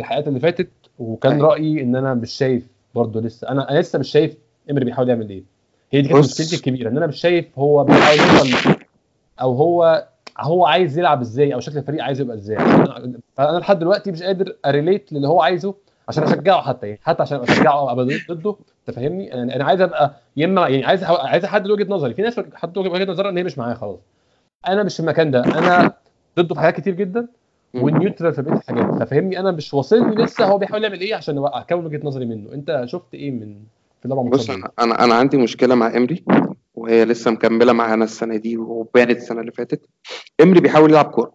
الحلقات 0.00 0.28
اللي 0.28 0.40
فاتت 0.40 0.68
وكان 0.98 1.32
أيوة. 1.32 1.48
رأيي 1.48 1.82
إن 1.82 1.96
أنا 1.96 2.14
مش 2.14 2.32
شايف 2.32 2.66
برضه 2.94 3.20
لسه. 3.20 3.48
أنا 3.48 3.70
أنا 3.70 3.78
لسه 3.80 3.98
مش 3.98 4.08
شايف 4.10 4.36
امري 4.70 4.84
بيحاول 4.84 5.08
يعمل 5.08 5.30
إيه. 5.30 5.42
هي 5.92 6.00
دي 6.02 6.08
كانت 6.08 6.24
مشكلتي 6.24 6.56
الكبيرة 6.56 6.88
إن 6.88 6.96
أنا 6.96 7.06
مش 7.06 7.20
شايف 7.20 7.58
هو 7.58 7.84
بيحاول 7.84 8.18
يوصل 8.18 8.74
أو 9.40 9.54
هو 9.54 10.08
هو 10.40 10.66
عايز 10.66 10.98
يلعب 10.98 11.20
إزاي 11.20 11.54
أو 11.54 11.60
شكل 11.60 11.78
الفريق 11.78 12.04
عايز 12.04 12.20
يبقى 12.20 12.36
إزاي. 12.36 12.56
أنا 13.38 13.58
لحد 13.58 13.78
دلوقتي 13.78 14.10
مش 14.12 14.22
قادر 14.22 14.56
أريليت 14.66 15.12
للي 15.12 15.28
هو 15.28 15.40
عايزه 15.42 15.74
عشان 16.08 16.22
أشجعه 16.22 16.62
حتى 16.62 16.86
يعني 16.86 17.00
حتى 17.02 17.22
عشان 17.22 17.40
أشجعه 17.40 17.78
أو 17.78 17.90
ابقى 17.90 18.18
ضده. 18.28 18.56
أنت 18.88 18.96
فاهمني؟ 18.96 19.26
يعني 19.26 19.56
أنا 19.56 19.64
عايز 19.64 19.80
أبقى 19.80 20.16
يا 20.36 20.46
اما 20.46 20.68
يعني 20.68 20.84
عايز 20.84 21.04
عايز 21.04 21.44
أحدد 21.44 21.70
وجهة 21.70 21.86
نظري. 21.92 22.14
في 22.14 22.22
ناس 22.22 22.40
حد 22.54 22.78
وجهة 22.78 23.04
نظرها 23.04 23.30
إن 23.30 23.36
هي 23.36 23.44
مش 23.44 23.58
معايا 23.58 23.74
خلاص. 23.74 23.98
أنا 24.68 24.82
مش 24.82 24.94
في 24.94 25.00
المكان 25.00 25.30
ده. 25.30 25.44
أنا 25.44 25.92
ضده 26.38 26.54
في 26.54 26.60
حاجات 26.60 26.76
كتير 26.80 26.94
جدا. 26.94 27.26
وال 27.74 27.87
neutral 27.87 28.32
في 28.32 28.42
بقيه 28.42 28.54
الحاجات 28.56 29.02
ففهمني 29.02 29.40
أنا 29.40 29.50
مش 29.50 29.74
واصلني 29.74 30.24
لسه 30.24 30.44
هو 30.44 30.58
بيحاول 30.58 30.84
يعمل 30.84 31.00
إيه 31.00 31.14
عشان 31.14 31.38
اكون 31.38 31.86
وجهة 31.86 32.00
نظري 32.04 32.26
منه. 32.26 32.52
أنت 32.52 32.82
شفت 32.84 33.14
إيه 33.14 33.30
من 33.30 33.56
في 34.00 34.06
الأربع 34.06 34.30
بص 34.30 34.50
أنا 34.50 34.70
أنا 34.78 35.04
أنا 35.04 35.14
عندي 35.14 35.36
مشكلة 35.36 35.74
مع 35.74 35.96
إمري 35.96 36.24
وهي 36.74 37.04
لسه 37.04 37.30
مكملة 37.30 37.72
معانا 37.72 38.04
السنة 38.04 38.36
دي 38.36 38.56
وبانت 38.56 39.16
السنة 39.16 39.40
اللي 39.40 39.52
فاتت. 39.52 39.86
إمري 40.40 40.60
بيحاول 40.60 40.90
يلعب 40.90 41.04
كورة. 41.04 41.32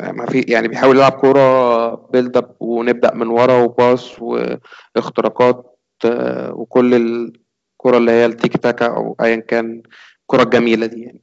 ما 0.00 0.26
في 0.26 0.40
يعني 0.40 0.68
بيحاول 0.68 0.96
يلعب 0.96 1.12
كورة 1.12 1.94
build 1.94 2.36
up 2.36 2.54
ونبدأ 2.60 3.14
من 3.14 3.26
ورا 3.26 3.62
و 3.62 3.74
pass 3.74 4.22
واختراقات 4.22 5.78
آه، 6.04 6.52
وكل 6.54 6.94
الكره 6.94 7.96
اللي 7.96 8.10
هي 8.12 8.26
التيكي 8.26 8.56
تاكا 8.56 8.86
أو 8.86 9.16
ايا 9.20 9.36
كان 9.36 9.82
الكره 10.22 10.42
الجميلة 10.42 10.86
دي 10.86 11.02
يعني. 11.02 11.20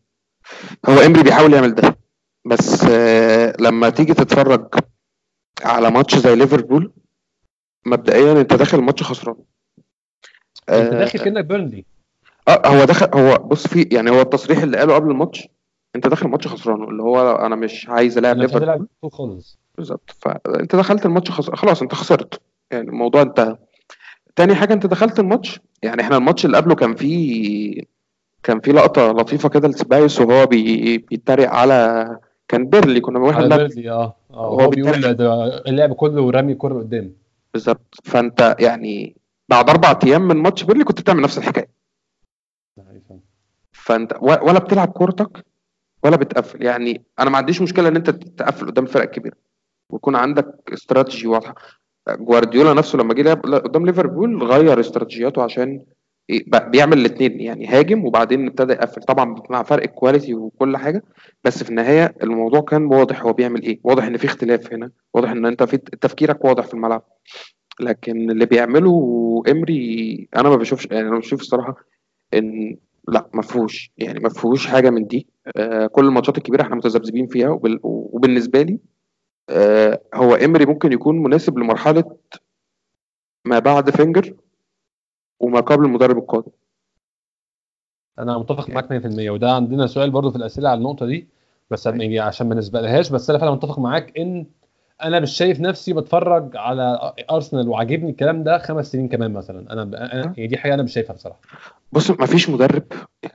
هو 0.90 1.00
إمري 1.00 1.24
بيحاول 1.24 1.54
يعمل 1.54 1.76
ده. 1.76 1.98
بس 2.48 2.84
آه، 2.90 3.54
لما 3.60 3.90
تيجي 3.90 4.14
تتفرج 4.14 4.76
على 5.64 5.92
ماتش 5.92 6.16
زي 6.16 6.36
ليفربول 6.36 6.94
مبدئيا 7.86 8.32
أنت 8.32 8.54
داخل 8.54 8.80
الماتش 8.80 9.04
خسران. 9.04 9.36
أنت 10.70 10.94
داخل 10.94 11.20
كأنك 11.20 11.46
بيرنلي. 11.46 11.86
آه 12.48 12.68
هو 12.68 12.86
دخل 12.86 13.20
هو 13.20 13.38
بص 13.38 13.68
في 13.68 13.82
يعني 13.92 14.10
هو 14.10 14.22
التصريح 14.22 14.62
اللي 14.64 14.78
قاله 14.78 14.96
قبل 14.96 15.12
الماتش 15.12 15.48
أنت 15.96 16.08
داخل 16.08 16.26
الماتش 16.26 16.48
خسران 16.48 16.84
اللي 16.84 17.04
هو 17.04 17.36
أنا 17.36 17.56
مش 17.56 17.90
عايز 17.90 18.18
ألعب 18.18 18.38
ليفربول. 18.38 18.88
خالص. 19.12 19.60
بالظبط. 19.78 20.16
فانت 20.20 20.76
دخلت 20.76 21.06
الماتش 21.06 21.32
خسر... 21.32 21.56
خلاص 21.56 21.82
أنت 21.82 21.96
خسرت. 21.96 22.42
يعني 22.72 22.90
الموضوع 22.90 23.22
انتهى. 23.22 23.58
تاني 24.36 24.56
حاجة 24.56 24.74
أنت 24.74 24.86
دخلت 24.86 25.20
الماتش 25.20 25.60
يعني 25.84 26.02
إحنا 26.02 26.18
الماتش 26.18 26.46
اللي 26.46 26.58
قبله 26.58 26.76
كان 26.76 26.96
فيه 26.96 27.82
كان 28.44 28.60
في 28.60 28.72
لقطة 28.72 29.12
لطيفة 29.12 29.50
كده 29.50 29.68
لسبايس 29.68 30.22
وهو 30.22 30.46
بي... 30.46 30.98
بيتريق 30.98 31.50
على 31.50 32.20
كان 32.48 32.70
بيرنلي 32.70 33.02
كنا 33.02 33.20
بنروح 33.20 33.36
على 33.38 33.58
بيرنلي 33.58 33.92
آه 33.92 34.16
آه 34.32 34.50
هو 34.50 34.70
بيقول 34.70 35.14
ده 35.14 35.58
اللعب 35.68 35.94
كله 35.94 36.32
رمي 36.32 36.54
كوره 36.54 36.74
قدام. 36.74 37.14
بالظبط. 37.54 37.96
فأنت 38.04 38.56
يعني 38.60 39.16
بعد 39.50 39.70
أربع 39.70 40.00
أيام 40.06 40.28
من 40.28 40.36
ماتش 40.36 40.64
بيرنلي 40.64 40.84
كنت 40.84 41.02
بتعمل 41.02 41.22
نفس 41.22 41.38
الحكاية. 41.38 41.70
فأنت 43.72 44.18
ولا 44.22 44.60
بتلعب 44.60 44.88
كورتك 44.88 45.46
ولا 46.04 46.16
بتقفل. 46.16 46.64
يعني 46.64 47.02
أنا 47.20 47.30
ما 47.30 47.38
عنديش 47.38 47.62
مشكلة 47.62 47.88
إن 47.88 47.96
أنت 47.96 48.10
تقفل 48.10 48.68
قدام 48.68 48.84
الفرق 48.84 49.04
الكبيرة. 49.04 49.36
ويكون 49.90 50.16
عندك 50.16 50.56
استراتيجي 50.74 51.28
واضحة. 51.28 51.56
جوارديولا 52.10 52.74
نفسه 52.74 52.98
لما 52.98 53.14
جه 53.14 53.22
لعب 53.22 53.42
قدام 53.42 53.86
ليفربول 53.86 54.44
غير 54.44 54.80
استراتيجياته 54.80 55.44
عشان 55.44 55.82
بيعمل 56.68 56.98
الاثنين 56.98 57.40
يعني 57.40 57.68
هاجم 57.68 58.06
وبعدين 58.06 58.48
ابتدى 58.48 58.74
يقفل. 58.74 59.02
طبعا 59.02 59.36
مع 59.50 59.64
فرق 59.64 59.84
الكواليتي 59.84 60.34
وكل 60.34 60.78
حاجة 60.78 61.04
بس 61.44 61.64
في 61.64 61.70
النهاية 61.70 62.16
الموضوع 62.24 62.62
كان 62.62 62.86
واضح 62.86 63.22
هو 63.24 63.34
بيعمل 63.34 63.62
إيه. 63.64 63.80
واضح 63.84 64.04
إن 64.04 64.18
في 64.18 64.26
اختلاف 64.26 64.74
هنا 64.74 64.92
واضح 65.14 65.30
إن 65.32 65.46
أنت 65.46 65.64
في 65.64 65.78
تفكيرك 65.78 66.46
واضح 66.46 66.66
في 66.66 66.74
الملعب. 66.74 67.04
لكن 67.80 68.32
اللي 68.32 68.46
بيعمله 68.46 68.94
إمري 69.52 70.28
أنا 70.36 70.50
ما 70.50 70.56
بشوفش 70.56 70.88
يعني 70.92 71.08
أنا 71.08 71.18
بشوف 71.20 71.42
الصراحة 71.42 71.76
إن 72.34 72.78
لا 73.08 73.30
ما 73.34 73.42
فيهوش. 73.42 73.92
يعني 73.98 74.20
ما 74.20 74.30
فيهوش 74.30 74.68
حاجة 74.68 74.90
من 74.90 75.08
دي. 75.08 75.28
آه 75.58 75.88
كل 75.88 76.06
الماتشات 76.06 76.38
الكبيرة 76.38 76.62
إحنا 76.62 76.76
متذبذبين 76.76 77.28
فيها 77.28 77.50
وبال... 77.50 77.80
وبالنسبة 77.84 78.62
لي 78.62 78.80
آه 79.50 80.02
هو 80.14 80.36
إمري 80.36 80.66
ممكن 80.66 80.92
يكون 80.94 81.24
مناسب 81.24 81.60
لمرحلة 81.60 82.04
ما 83.46 83.60
بعد 83.60 83.90
فينجر 83.90 84.34
وما 85.40 85.60
قبل 85.60 85.86
المدرب 85.86 86.18
القادم. 86.18 86.52
أنا 88.20 88.38
متفق 88.38 88.70
معاك 88.70 88.92
100% 88.92 89.30
وده 89.30 89.52
عندنا 89.52 89.88
سؤال 89.88 90.12
برضو 90.12 90.32
في 90.32 90.38
الأسئلة 90.38 90.70
على 90.70 90.78
النقطة 90.78 91.06
دي 91.06 91.28
بس 91.72 91.86
يعني 91.86 92.20
عشان 92.20 92.50
ما 92.50 92.56
نسبقلهاش. 92.56 93.10
بس 93.10 93.30
أنا 93.30 93.40
فعلا 93.40 93.52
متفق 93.52 93.80
معاك 93.80 94.18
إن 94.18 94.46
أنا 95.04 95.20
مش 95.20 95.32
شايف 95.32 95.60
نفسي 95.60 95.94
بتفرج 95.94 96.58
على 96.58 97.14
أرسنال 97.32 97.70
وعاجبني 97.70 98.10
الكلام 98.10 98.44
ده 98.44 98.58
خمس 98.58 98.92
سنين 98.92 99.08
كمان 99.08 99.34
مثلا. 99.34 99.74
أنا 99.74 99.82
أنا 99.84 100.34
هي 100.38 100.48
دي 100.48 100.58
حاجة 100.58 100.74
أنا 100.74 100.84
مش 100.84 100.94
شايفها 100.94 101.14
بصراحة. 101.16 101.40
بص 101.92 102.12
ما 102.12 102.26
فيش 102.26 102.50
مدرب 102.50 102.84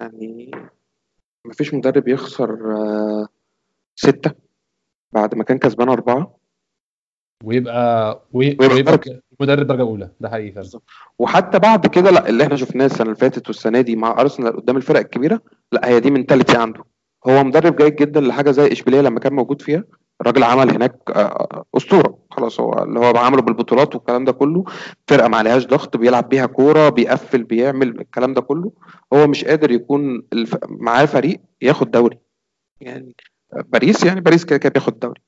يعني 0.00 0.50
ما 1.44 1.52
فيش 1.52 1.75
مدرب 1.75 2.09
يخسر 2.09 2.76
آه، 2.76 3.28
ستة 3.97 4.32
بعد 5.12 5.35
ما 5.35 5.44
كان 5.44 5.59
كسبان 5.59 5.88
أربعة. 5.88 6.37
ويبقى 7.45 8.23
ويبقى, 8.33 8.69
ويبقى 8.69 8.99
مدرب 9.41 9.67
درجة 9.67 9.81
أولى. 9.83 10.09
ده 10.21 10.31
حقيقي 10.31 10.53
فعلا. 10.53 10.69
وحتى 11.19 11.59
بعد 11.59 11.87
كده 11.87 12.11
لا 12.11 12.29
اللي 12.29 12.45
إحنا 12.45 12.57
شفناه 12.57 12.87
السنة 12.87 13.03
اللي 13.03 13.17
فاتت 13.17 13.49
والسنة 13.49 13.81
دي 13.81 13.97
مع 13.97 14.21
أرسنال 14.21 14.57
قدام 14.57 14.77
الفرق 14.77 15.01
الكبيرة 15.01 15.41
لا 15.73 15.89
هي 15.89 16.01
دي 16.01 16.11
منتاليتي 16.11 16.57
عنده. 16.57 16.85
هو 17.27 17.45
مدرب 17.45 17.77
جيد 17.77 17.97
جدا 17.97 18.21
لحاجة 18.21 18.51
زي 18.51 18.73
إشبيلية 18.73 19.01
لما 19.01 19.21
كان 19.21 19.33
موجود 19.33 19.63
فيها. 19.63 19.85
الراجل 20.21 20.43
عمل 20.43 20.71
هناك 20.71 20.97
آه، 21.09 21.19
آه، 21.21 21.65
أسطورة. 21.77 22.19
خلاص 22.31 22.61
هو 22.61 22.73
اللي 22.83 23.01
هو 23.01 23.17
عمله 23.17 23.43
بالبطولات 23.43 23.95
والكلام 23.95 24.25
ده 24.25 24.33
كله. 24.33 24.65
فرقة 25.09 25.29
ما 25.29 25.37
عليهاش 25.37 25.67
ضغط 25.67 25.97
بيلعب 25.97 26.29
بيها 26.29 26.47
كورة 26.47 26.89
بيقفل 26.89 27.43
بيعمل 27.43 27.89
الكلام 28.01 28.35
ده 28.35 28.41
كله. 28.41 28.73
هو 29.13 29.27
مش 29.27 29.45
قادر 29.45 29.71
يكون 29.71 30.23
الف... 30.33 30.57
معاه 30.69 31.05
فريق 31.05 31.41
ياخد 31.63 31.91
دوري. 31.91 32.19
يعني 32.81 33.15
باريس 33.67 34.05
يعني 34.05 34.21
باريس 34.21 34.45
كده 34.45 34.59
كده 34.59 34.71
بياخد 34.73 34.99
دوري. 34.99 35.21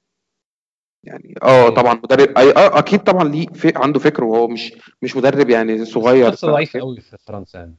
يعني 1.06 1.34
آه 1.42 1.68
طبعا 1.68 1.94
مدرب 1.94 2.38
آه 2.38 2.78
أكيد 2.78 3.00
طبعا 3.00 3.28
ليه 3.28 3.46
في 3.46 3.72
عنده 3.76 3.98
فكر 4.00 4.24
وهو 4.24 4.48
مش 4.48 4.72
مش 5.02 5.16
مدرب 5.16 5.50
يعني 5.50 5.84
صغير. 5.84 6.30
بس 6.30 6.44
ضعيف 6.44 6.76
قوي 6.76 7.00
في 7.00 7.16
فرنسا 7.26 7.58
يعني. 7.58 7.74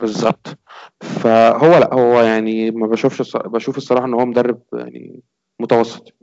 بالظبط. 0.00 0.58
فهو 1.00 1.78
لا 1.78 1.94
هو 1.94 2.20
يعني 2.20 2.70
ما 2.70 2.86
بشوفش 2.86 3.36
بشوف 3.36 3.76
الصراحة 3.76 4.06
إن 4.06 4.14
هو 4.14 4.26
مدرب 4.26 4.60
يعني 4.72 5.20
متوسط. 5.60 6.14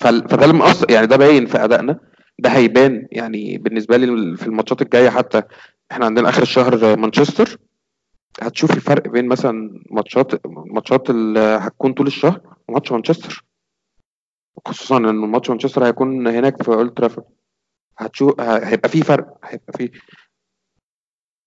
فده 0.00 0.44
اللي 0.44 0.54
مأثر 0.54 0.90
يعني 0.90 1.06
ده 1.06 1.16
باين 1.16 1.46
في 1.46 1.64
أدائنا. 1.64 1.98
ده 2.38 2.50
هيبان 2.50 3.08
يعني 3.12 3.58
بالنسبة 3.58 3.96
لي 3.96 4.36
في 4.36 4.46
الماتشات 4.46 4.82
الجاية 4.82 5.10
حتى. 5.10 5.42
إحنا 5.92 6.06
عندنا 6.06 6.28
آخر 6.28 6.42
الشهر 6.42 6.96
مانشستر. 6.96 7.58
هتشوف 8.42 8.70
الفرق 8.70 9.08
بين 9.08 9.28
مثلا 9.28 9.82
ماتشات 9.90 10.46
ماتشات 10.46 11.10
اللي 11.10 11.40
هتكون 11.40 11.92
طول 11.92 12.06
الشهر 12.06 12.40
وماتش 12.68 12.92
مانشستر. 12.92 13.44
خصوصا 14.66 14.96
إن 14.96 15.14
ماتش 15.14 15.50
مانشستر 15.50 15.86
هيكون 15.86 16.26
هناك 16.28 16.62
في 16.62 16.68
أولد 16.68 16.90
ترافورد. 16.94 17.26
هتشوف 17.98 18.40
هيبقى 18.40 18.88
في 18.88 19.02
فرق 19.02 19.38
هيبقى 19.44 19.72
في 19.72 19.90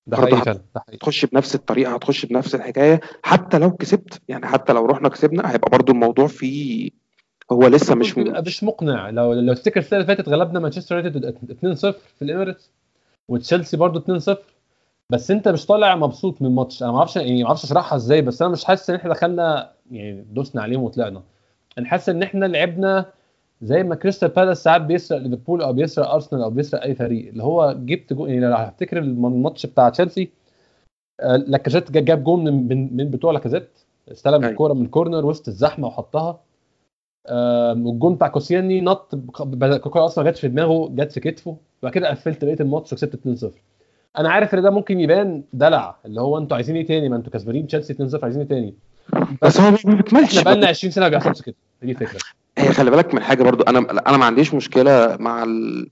ده 0.07 0.17
حقيقي 0.17 0.59
هتخش 0.93 1.25
بنفس 1.25 1.55
الطريقة 1.55 1.93
هتخش 1.95 2.25
بنفس 2.25 2.55
الحكاية. 2.55 3.01
حتى 3.23 3.59
لو 3.59 3.71
كسبت 3.71 4.21
يعني 4.27 4.47
حتى 4.47 4.73
لو 4.73 4.85
رحنا 4.85 5.09
كسبنا 5.09 5.51
هيبقى 5.51 5.69
برضو 5.71 5.91
الموضوع 5.91 6.27
فيه 6.27 6.89
هو 7.51 7.67
لسه 7.67 7.95
مش 7.95 8.17
م... 8.17 8.43
مش 8.45 8.63
مقنع. 8.63 9.09
لو 9.09 9.33
لو 9.33 9.53
تفتكر 9.53 9.79
السنة 9.79 9.99
اللي 9.99 10.15
فاتت 10.15 10.29
غلبنا 10.29 10.59
مانشستر 10.59 10.95
يونايتد 10.95 11.35
2-0 11.35 11.79
في 12.15 12.21
الاميريتس 12.21 12.71
وتشيلسي 13.27 13.77
برضه 13.77 14.19
2-0 14.19 14.37
بس 15.09 15.31
أنت 15.31 15.47
مش 15.47 15.65
طالع 15.65 15.95
مبسوط 15.95 16.41
من 16.41 16.47
الماتش. 16.47 16.83
أنا 16.83 16.91
ما 16.91 16.97
أعرفش 16.97 17.15
يعني 17.15 17.41
ما 17.43 17.47
أعرفش 17.47 17.63
أشرحها 17.63 17.95
إزاي 17.95 18.21
بس 18.21 18.41
أنا 18.41 18.51
مش 18.51 18.65
حاسس 18.65 18.89
إن 18.89 18.95
إحنا 18.95 19.13
دخلنا 19.13 19.71
يعني 19.91 20.25
دوسنا 20.31 20.61
عليهم 20.61 20.83
وطلعنا. 20.83 21.23
أنا 21.77 21.87
حاسس 21.87 22.09
إن 22.09 22.23
إحنا 22.23 22.45
لعبنا 22.45 23.05
زي 23.61 23.83
ما 23.83 23.95
كريستال 23.95 24.29
بالاس 24.29 24.63
ساعات 24.63 24.81
بيسرق 24.81 25.17
ليفربول 25.17 25.61
أو 25.61 25.73
بيسرق 25.73 26.09
أرسنال 26.09 26.41
أو 26.41 26.49
بيسرق 26.49 26.81
أي 26.83 26.95
فريق. 26.95 27.27
اللي 27.29 27.43
هو 27.43 27.73
جبت 27.79 28.13
جو 28.13 28.25
يعني 28.25 28.39
لو 28.39 28.55
هفتكر 28.55 28.97
الماتش 28.97 29.65
بتاع 29.65 29.89
تشيلسي 29.89 30.29
آه، 31.19 31.35
لاكازيت 31.35 31.91
جاب 31.91 32.23
جول 32.23 32.39
من 32.51 32.97
من 32.97 33.11
بتوع 33.11 33.31
لاكازيت. 33.31 33.69
استلم 34.11 34.45
الكورة 34.45 34.73
من 34.73 34.87
كورنر 34.87 35.25
وسط 35.25 35.47
الزحمة 35.47 35.87
وحطها. 35.87 36.39
والجون 37.31 38.15
بتاع 38.15 38.27
كوسيلني 38.27 38.81
نط 38.81 39.13
الكورة 39.53 40.05
أصلا 40.05 40.23
ما 40.23 40.29
جاتش 40.29 40.41
في 40.41 40.47
دماغه 40.47 40.89
جت 40.95 41.11
في 41.11 41.19
كتفه. 41.19 41.57
وبعد 41.81 41.93
كده 41.93 42.09
قفلت 42.09 42.45
بقية 42.45 42.57
الماتش 42.59 42.93
وكسبت 42.93 43.15
2-0 43.45 43.47
أنا 44.17 44.29
عارف 44.29 44.53
إن 44.55 44.61
ده 44.61 44.69
ممكن 44.69 44.99
يبان 44.99 45.43
دلع 45.53 45.97
اللي 46.05 46.21
هو 46.21 46.37
أنتوا 46.37 46.55
عايزين 46.55 46.75
إيه 46.75 46.85
تاني؟ 46.85 47.09
ما 47.09 47.15
أنتوا 47.15 47.31
كسبانين 47.33 47.67
تشيلسي 47.67 47.93
2-0 47.93 48.23
عايزين 48.23 48.41
إيه 48.41 48.47
تاني؟ 48.47 48.73
بس 49.41 49.59
هو 49.59 49.71
ما 49.71 49.95
بيكملش 49.95 50.29
إحنا 50.29 50.41
بقالنا 50.41 50.67
20 50.67 50.91
سنة 50.91 51.05
ما 51.05 51.09
بيحصلش 51.09 51.41
كده. 51.41 51.55
دي 51.81 51.91
الفكرة. 51.91 52.19
هي 52.57 52.73
خلي 52.73 52.91
بالك 52.91 53.13
من 53.13 53.23
حاجة 53.23 53.43
برضو 53.43 53.63
أنا 53.63 53.79
أنا 54.07 54.17
ما 54.17 54.25
عنديش 54.25 54.53
مشكلة 54.53 55.17
مع 55.19 55.43
ال... 55.43 55.89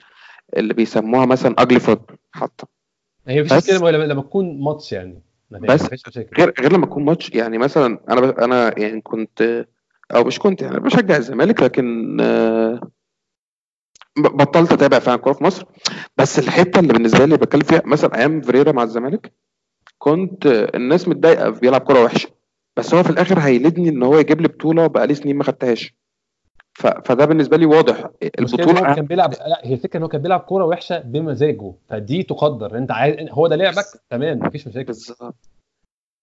اللي 0.58 0.74
بيسموها 0.74 1.26
مثلا 1.26 1.56
ugly 1.58 1.80
foot 1.80 2.12
حتى. 2.32 2.66
هي 3.28 3.42
مفيش 3.42 3.54
مشكلة 3.54 3.92
لما 3.92 4.22
تكون 4.22 4.60
ماتش 4.64 4.94
يعني. 4.94 5.22
بس 5.52 5.90
غير 6.38 6.54
غير 6.60 6.74
لما 6.74 6.86
تكون 6.86 7.06
ماتش 7.06 7.30
يعني 7.30 7.58
مثلا 7.58 8.00
أنا. 8.10 8.46
أنا 8.46 8.80
يعني 8.80 9.02
كنت 9.02 9.66
أو 10.16 10.24
مش 10.24 10.40
كنت 10.40 10.62
يعني 10.62 10.80
بشجع 10.80 11.18
الزمالك 11.18 11.64
لكن 11.64 12.18
آه، 12.22 12.82
بطلت 14.18 14.72
أتابع 14.72 15.00
فعلا 15.00 15.18
كورة 15.18 15.34
في 15.34 15.44
مصر. 15.44 15.66
بس 16.18 16.40
الحتة 16.40 16.80
اللي 16.80 16.94
بالنسبة 16.94 17.26
لي 17.26 17.38
بتكلم 17.38 17.62
فيها 17.62 17.82
مثلا 17.86 18.18
أيام 18.18 18.42
فريرا 18.42 18.72
مع 18.72 18.84
الزمالك 18.84 19.34
كنت 19.98 20.46
الناس 20.76 21.08
متضايقة 21.08 21.50
بيلعب 21.50 21.82
كورة 21.82 22.04
وحشة. 22.04 22.30
بس 22.78 22.94
هو 22.94 23.04
في 23.04 23.10
الآخر 23.10 23.40
هيلدني 23.40 23.90
إن 23.90 24.04
هو 24.04 24.18
يجيب 24.18 24.42
لي 24.42 24.48
بطولة 24.48 24.88
بقالي 24.88 25.16
سنين 25.16 25.36
ما 25.36 25.44
خدتهاش. 25.44 25.94
ف... 26.74 26.88
فده 26.88 27.26
بالنسبة 27.26 27.58
لي 27.58 27.66
واضح. 27.66 28.10
البطولة 28.40 28.90
هو 28.90 28.96
كان 28.96 29.06
بيلعب 29.06 29.34
لا 29.34 29.62
هي 29.64 29.74
الفكرة 29.74 29.98
إن 29.98 30.04
هو 30.04 30.10
كان 30.10 30.22
بيلعب 30.22 30.40
كورة 30.40 30.66
وحشة 30.66 31.00
بمزاجه. 31.00 31.74
فدي 31.90 32.24
تقدر. 32.24 32.78
أنت 32.78 32.92
عايز 32.92 33.16
هو 33.32 33.48
ده 33.48 33.56
لعبك؟ 33.56 33.86
تمام 34.10 34.40
مفيش 34.40 34.68
مشاكل. 34.68 34.86
بالظبط. 34.86 35.50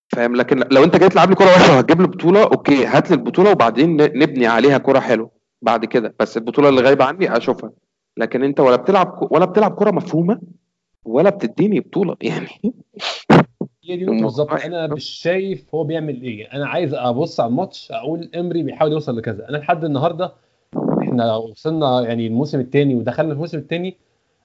فاهم. 0.08 0.36
لكن 0.36 0.64
لو 0.70 0.84
أنت 0.84 0.96
جاي 0.96 1.08
تلعب 1.08 1.28
لي 1.28 1.34
كورة 1.34 1.48
وحشة 1.48 1.76
وهتجيب 1.76 2.00
لي 2.00 2.06
بطولة 2.06 2.42
okay 2.42 2.86
هات 2.86 3.10
لي 3.10 3.16
البطولة 3.16 3.50
وبعدين 3.50 3.96
نبني 3.96 4.46
عليها 4.46 4.78
كورة 4.78 5.00
حلوة 5.00 5.30
بعد 5.62 5.84
كده. 5.84 6.14
بس 6.20 6.36
البطولة 6.36 6.68
اللي 6.68 6.80
غايبة 6.82 7.04
عني 7.04 7.36
أشوفها. 7.36 7.70
لكن 8.16 8.44
أنت 8.44 8.60
ولا 8.60 8.76
بتلعب 8.76 9.28
ولا 9.30 9.44
بتلعب 9.44 9.74
كورة 9.74 9.90
مفهومة 9.90 10.40
ولا 11.04 11.30
بتديني 11.30 11.80
بطولة. 11.80 12.16
يعني 12.22 12.74
هي 13.84 13.96
دي 13.96 14.04
بالظبط. 14.04 14.52
أنا 14.52 14.86
مش 14.86 15.04
شايف 15.04 15.74
هو 15.74 15.84
بيعمل 15.84 16.22
إيه. 16.22 16.52
أنا 16.52 16.66
عايز 16.68 16.94
أبص 16.94 17.40
على 17.40 17.50
الماتش 17.50 17.92
أقول 17.92 18.30
إمري 18.36 18.62
بيحاول 18.62 18.92
يوصل 18.92 19.18
لكذا. 19.18 19.48
أنا 19.48 19.56
لحد 19.56 19.84
النهارده 19.84 20.32
إحنا 21.02 21.36
وصلنا 21.36 22.00
يعني 22.00 22.26
الموسم 22.26 22.60
الثاني 22.60 22.94
ودخلنا 22.94 23.32
الموسم 23.32 23.58
الثاني 23.58 23.96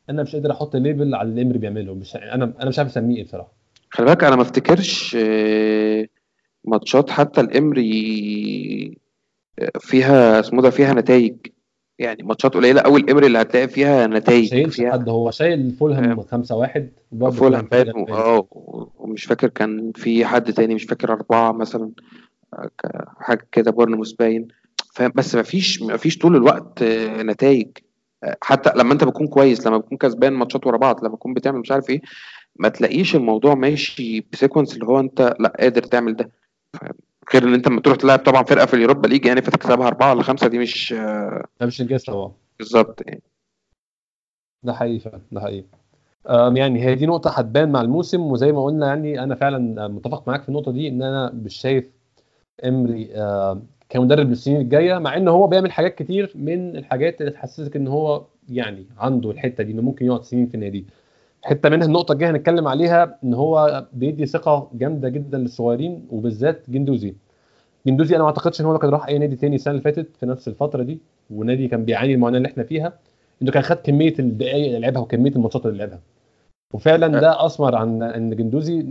أنا 0.09 0.23
مش 0.23 0.35
قادر 0.35 0.51
أحط 0.51 0.75
label 0.75 1.15
على 1.15 1.29
اللي 1.29 1.41
إمري 1.41 1.57
بيعمله. 1.57 1.93
مش 1.93 2.15
أنا 2.15 2.53
أنا 2.61 2.65
مش 2.69 2.79
عارف 2.79 2.89
أسميه 2.89 3.17
إيه 3.17 3.23
بصراحة. 3.23 3.51
خلي 3.89 4.05
بالك 4.05 4.23
أنا 4.23 4.35
ما 4.35 4.41
أفتكرش 4.41 5.17
آه، 5.19 6.07
ماتشات 6.65 7.09
حتى 7.09 7.41
لإمري 7.41 8.97
آه، 9.59 9.71
فيها 9.79 10.39
اسمه 10.39 10.61
ده 10.61 10.69
فيها 10.69 10.93
نتائج. 10.93 11.35
يعني 11.99 12.23
ماتشات 12.23 12.53
قليلة 12.53 12.81
قوي 12.81 12.99
لإمري 12.99 13.27
اللي 13.27 13.41
هتلاقي 13.41 13.67
فيها 13.67 14.07
نتائج 14.07 14.49
شايلش 14.49 14.75
فيها 14.75 14.91
حد 14.91 15.09
هو 15.09 15.31
شايل 15.31 15.71
فولهام 15.71 16.21
5 16.21 16.55
1 16.55 16.91
فولهام 17.31 17.65
بان 17.71 18.05
آه 18.09 18.47
ومش 18.97 19.25
فاكر 19.25 19.47
كان 19.47 19.91
في 19.95 20.25
حد 20.25 20.53
تاني 20.53 20.75
مش 20.75 20.83
فاكر 20.83 21.13
أربعة 21.13 21.51
مثلا 21.51 21.91
آه، 22.53 22.69
حاجة 23.19 23.47
كده 23.51 23.71
بورنموث 23.71 24.11
باين. 24.11 24.47
بس 25.15 25.35
مفيش 25.35 25.81
مفيش 25.81 26.17
طول 26.17 26.35
الوقت 26.35 26.83
نتائج. 27.19 27.67
حتى 28.41 28.71
لما 28.75 28.93
أنت 28.93 29.03
بتكون 29.03 29.27
كويس 29.27 29.67
لما 29.67 29.77
بتكون 29.77 29.97
كسبان 29.97 30.33
ماتشات 30.33 30.67
ورا 30.67 30.77
بعض 30.77 31.05
لما 31.05 31.15
تكون 31.15 31.33
بتعمل 31.33 31.59
مش 31.59 31.71
عارف 31.71 31.89
إيه 31.89 32.01
ما 32.55 32.69
تلاقيش 32.69 33.15
الموضوع 33.15 33.55
ماشي 33.55 34.25
ب 34.33 34.38
sequence 34.38 34.73
اللي 34.73 34.85
هو 34.85 34.99
أنت 34.99 35.35
لأ 35.39 35.53
قادر 35.59 35.83
تعمل 35.83 36.15
ده؟ 36.15 36.31
غير 37.33 37.43
إن 37.43 37.53
أنت 37.53 37.67
لما 37.67 37.81
تروح 37.81 37.97
تلعب 37.97 38.19
طبعا 38.19 38.43
فرقة 38.43 38.65
في 38.65 38.73
اليوروبا 38.73 39.07
ليج 39.07 39.25
يعني 39.25 39.41
فتكسبها 39.41 39.87
أربعة 39.87 40.13
ولا 40.13 40.23
خمسة 40.23 40.47
دي 40.47 40.59
مش 40.59 40.93
ده 41.59 41.65
مش 41.65 41.81
إنجاز 41.81 42.03
طبعا. 42.03 42.31
بالظبط. 42.59 43.01
يعني 43.07 43.21
ده 44.63 44.73
حقيقي 44.73 44.99
فعلا 44.99 45.21
ده 45.31 45.41
حقيقي. 45.41 45.65
يعني 46.55 46.83
هي 46.85 46.95
دي 46.95 47.05
نقطة 47.05 47.29
هتبان 47.29 47.71
مع 47.71 47.81
الموسم 47.81 48.21
وزي 48.21 48.51
ما 48.51 48.63
قلنا 48.63 48.87
يعني 48.87 49.23
أنا 49.23 49.35
فعلا 49.35 49.87
متفق 49.87 50.27
معاك 50.27 50.41
في 50.43 50.49
النقطة 50.49 50.71
دي 50.71 50.87
إن 50.87 51.03
أنا 51.03 51.31
مش 51.33 51.55
شايف 51.55 51.91
إمري 52.65 53.09
كمدرب 53.89 54.29
للسنين 54.29 54.61
الجاية 54.61 54.97
مع 54.97 55.17
إن 55.17 55.27
هو 55.27 55.47
بيعمل 55.47 55.71
حاجات 55.71 55.95
كتير 55.95 56.31
من 56.35 56.75
الحاجات 56.77 57.21
اللي 57.21 57.31
تحسسك 57.31 57.75
إن 57.75 57.87
هو 57.87 58.25
يعني 58.49 58.85
عنده 58.97 59.31
الحتة 59.31 59.63
دي 59.63 59.71
إنه 59.71 59.81
ممكن 59.81 60.05
يقعد 60.05 60.23
سنين 60.23 60.47
في 60.47 60.55
النادي. 60.55 60.85
حتة 61.43 61.69
منها 61.69 61.87
النقطة 61.87 62.11
الجاية 62.13 62.31
هنتكلم 62.31 62.67
عليها 62.67 63.17
إن 63.23 63.33
هو 63.33 63.85
بيدي 63.93 64.25
ثقة 64.25 64.69
جامدة 64.73 65.09
جدا 65.09 65.37
للصغيرين 65.37 66.07
وبالذات 66.11 66.69
جندوزي. 66.69 67.15
جندوزي 67.87 68.15
أنا 68.15 68.23
ما 68.23 68.29
أعتقدش 68.29 68.61
إن 68.61 68.65
هو 68.65 68.77
كان 68.77 68.89
راح 68.89 69.07
أي 69.07 69.17
نادي 69.19 69.35
تاني 69.35 69.55
السنة 69.55 69.71
اللي 69.71 69.83
فاتت 69.83 70.17
في 70.17 70.25
نفس 70.25 70.47
الفترة 70.47 70.83
دي 70.83 71.01
ونادي 71.29 71.67
كان 71.67 71.85
بيعاني 71.85 72.13
المعاناة 72.13 72.37
اللي 72.37 72.47
إحنا 72.49 72.63
فيها. 72.63 72.93
إنه 73.41 73.51
كان 73.51 73.63
خد 73.63 73.75
كمية 73.75 74.13
الدقايق 74.19 74.65
اللي 74.65 74.79
لعبها 74.79 75.01
وكمية 75.01 75.31
الماتشات 75.31 75.65
اللي 75.65 75.77
لعبها. 75.77 75.99
وفعلا 76.73 77.07
ده 77.19 77.45
أثمر 77.45 77.75
عن 77.75 78.03
إن 78.03 78.35
جندوزي 78.35 78.85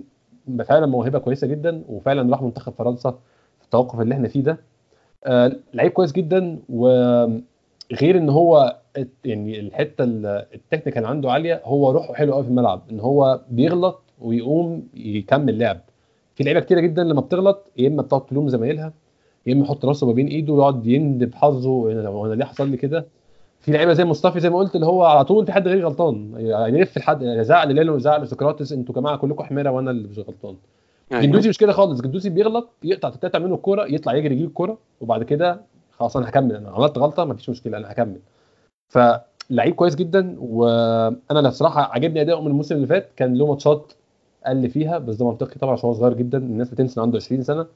فعلا 0.65 0.87
موهبة 0.87 1.19
كويسة 1.19 1.47
جدا 1.47 1.83
وفعلا 1.89 2.31
راح 2.33 2.43
منتخب 2.43 2.73
فرنسا 2.73 3.11
في 3.59 3.65
التوقف 3.65 4.01
اللي 4.01 4.15
إحنا 4.15 4.29
فيه 4.29 4.41
ده. 4.43 4.59
آه 5.25 5.53
لعيب 5.75 5.91
كويس 5.93 6.13
جدا 6.13 6.59
وغير 6.69 7.43
إن 8.03 8.29
هو 8.29 8.77
يعني 9.25 9.61
الحتة 9.61 10.05
ال- 10.05 10.45
التكنيكال 10.55 11.05
عنده 11.07 11.33
عالية 11.33 11.63
هو 11.65 11.91
روحه 11.91 12.15
حلو 12.15 12.33
قوي 12.35 12.43
في 12.43 12.49
الملعب 12.49 12.83
إن 12.91 13.01
هو 13.01 13.41
بيغلط 13.51 14.01
ويقوم 14.21 14.89
يكمل 14.95 15.59
لعب. 15.59 15.81
في 16.35 16.45
لعيبة 16.45 16.61
كتيرة 16.61 16.81
جدا 16.81 17.05
لما 17.05 17.21
بتغلط 17.21 17.71
يا 17.77 17.89
إما 17.89 18.03
بتقعد 18.03 18.27
تلوم 18.27 18.49
زمايلها 18.49 18.93
يا 19.47 19.53
إما 19.53 19.65
يحط 19.65 19.85
راسه 19.85 20.07
ما 20.07 20.13
بين 20.13 20.27
إيده 20.27 20.53
ويقعد 20.53 20.87
يندب 20.87 21.35
حظه 21.35 21.71
وأنا 21.71 22.35
ليه 22.35 22.45
حصل 22.45 22.69
لي 22.71 22.77
كده؟ 22.77 23.07
في 23.61 23.73
لعيبة 23.73 23.93
زي 23.93 24.05
مصطفى 24.05 24.41
زي 24.41 24.51
ما 24.51 24.59
قلت 24.59 24.75
اللي 24.75 24.87
هو 24.87 25.05
على 25.05 25.25
طول 25.25 25.47
في 25.47 25.53
حد 25.53 25.69
غير 25.69 25.85
غلطان 25.87 26.33
يعني 26.37 26.79
يلف 26.79 26.99
لحد 26.99 27.23
يزعل 27.23 27.75
ليلو 27.75 27.97
يزعل 27.97 28.23
لسقراطس 28.23 28.73
أنتوا 28.73 28.95
جماعة 28.95 29.17
كلكم 29.17 29.45
حميرة 29.45 29.71
وأنا 29.71 29.91
اللي 29.91 30.09
مش 30.09 30.19
غلطان. 30.19 30.55
جندوزي 31.13 31.49
مش 31.49 31.59
كده 31.59 31.73
خالص 31.73 32.01
جندوزي 32.01 32.31
بيغلط 32.31 32.69
يقطع 32.85 33.09
تتقطع 33.11 33.39
منه 33.39 33.55
الكورة 33.55 33.85
يطلع 33.87 34.15
يجري 34.15 34.35
يجيب 34.35 34.49
الكورة 34.49 34.79
وبعد 35.01 35.23
كده 35.23 35.61
خلاص 35.93 36.17
أنا 36.17 36.29
هكمل 36.29 36.57
أنا 36.57 36.71
عملت 36.71 36.99
غلطة 36.99 37.25
مفيش 37.25 37.51
مشكلة 37.51 37.79
أنا 37.79 37.93
هكمل. 37.93 38.19
فلعيب 38.89 39.75
كويس 39.75 39.95
جدا 39.95 40.37
وأنا 40.39 41.49
بصراحه 41.49 41.93
عجبني 41.93 42.21
أداؤه 42.21 42.41
من 42.41 42.47
الموسم 42.47 42.75
اللي 42.75 42.87
فات. 42.87 43.09
كان 43.17 43.35
له 43.35 43.47
ماتشات 43.47 43.93
قل 44.47 44.71
فيها 44.71 44.99
بس 44.99 45.17
ده 45.17 45.27
منطقي 45.27 45.59
طبعا 45.59 45.73
عشان 45.73 45.89
هو 45.89 45.95
صغير 45.95 46.15
جدا 46.15 46.39
الناس 46.39 46.71
بتنسى 46.71 47.01
عنده 47.01 47.17
20 47.17 47.43
سنة. 47.43 47.67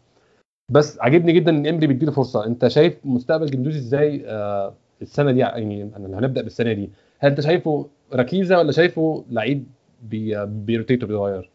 بس 0.68 0.98
عجبني 1.00 1.32
جدا 1.32 1.50
إن 1.50 1.66
إمري 1.66 1.86
بيديله 1.86 2.12
فرصة. 2.12 2.46
أنت 2.46 2.68
شايف 2.68 2.94
مستقبل 3.04 3.46
جندوزي 3.46 3.78
إزاي 3.78 4.22
آه 4.26 4.74
السنة 5.02 5.32
دي؟ 5.32 5.38
يعني 5.38 5.90
هنبدأ 5.96 6.42
بالسنة 6.42 6.72
دي 6.72 6.90
هل 7.18 7.30
أنت 7.30 7.40
شايفه 7.40 7.86
ركيزة 8.14 8.58
ولا 8.58 8.72
شايفه 8.72 9.24
لعيب 9.30 9.66
بي 10.02 10.46
بيروتيت 10.46 11.04
وبيغير 11.04 11.50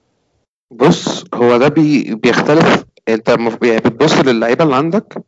بص 0.72 1.26
هو 1.34 1.58
ده 1.58 1.68
بي 1.68 2.16
بيختلف. 2.16 2.86
أنت 3.10 3.30
يعني 3.30 3.80
بتبص 3.80 4.20
للعيبة 4.20 4.64
اللي 4.64 4.76
عندك. 4.76 5.24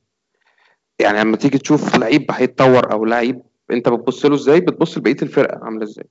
يعني 1.01 1.19
لما 1.19 1.37
تيجي 1.37 1.57
تشوف 1.57 1.95
لعيب 1.95 2.25
هيتطور 2.31 2.91
أو 2.91 3.05
لعيب 3.05 3.41
انت 3.71 3.89
بتبص 3.89 4.25
له 4.25 4.36
إزاي؟ 4.36 4.60
بتبص 4.60 4.97
لبقية 4.97 5.17
الفرقة 5.21 5.60
عاملة 5.65 5.84
إزاي. 5.84 6.06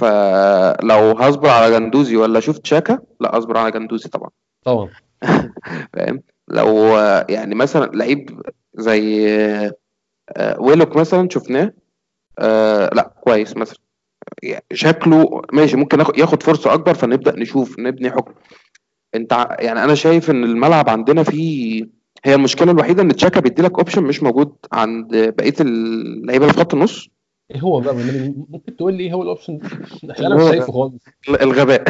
فلو 0.00 1.10
هصبر 1.18 1.48
على 1.48 1.70
جندوزي 1.78 2.16
ولا 2.16 2.40
شفت 2.40 2.66
شاكا 2.66 2.98
لا 3.20 3.38
اصبر 3.38 3.56
على 3.58 3.70
جندوزي 3.70 4.08
طبعا. 4.08 4.30
طبعا. 4.64 4.88
فاهم؟ 5.94 6.22
لو 6.48 6.96
يعني 7.28 7.54
مثلا 7.54 7.84
لعيب 7.94 8.42
زي 8.74 9.28
آه، 10.36 10.60
ويلوك 10.60 10.96
مثلا 10.96 11.28
شفناه 11.30 11.72
آه 12.38 12.90
لا 12.94 13.14
كويس 13.20 13.56
مثلا. 13.56 13.78
شكله 14.72 15.42
ماشي 15.52 15.76
ممكن 15.76 16.00
ياخد- 16.18 16.42
فرصة 16.42 16.74
أكبر 16.74 16.94
فنبدأ 16.94 17.36
نشوف 17.38 17.78
نبني 17.78 18.10
حكم. 18.10 18.32
أنت 19.14 19.32
ع- 19.32 19.56
يعني 19.60 19.84
أنا 19.84 19.94
شايف 19.94 20.30
إن 20.30 20.44
الملعب 20.44 20.88
عندنا 20.88 21.22
فيه 21.22 21.86
هي 22.24 22.34
المشكلة 22.34 22.70
الوحيدة 22.72 23.02
إن 23.02 23.16
تشاكا 23.16 23.40
بيديلك 23.40 23.78
option 23.78 24.02
مش 24.02 24.22
موجود 24.22 24.52
عند 24.72 25.16
بقية 25.38 25.54
اللعيبة 25.60 26.44
اللي 26.44 26.54
في 26.54 26.60
خط 26.60 26.74
النص. 26.74 27.08
إيه 27.50 27.60
هو 27.60 27.80
بقى؟ 27.80 27.94
ممكن 28.48 28.76
تقول 28.76 28.94
لي 28.94 29.04
إيه 29.04 29.12
هو 29.12 29.22
ال 29.22 29.27
option 29.27 29.58
عشان 30.10 30.26
أنا 30.26 30.34
مش 30.34 30.50
شايفه 30.50 30.72
خالص. 30.72 31.02
الغباء. 31.42 31.82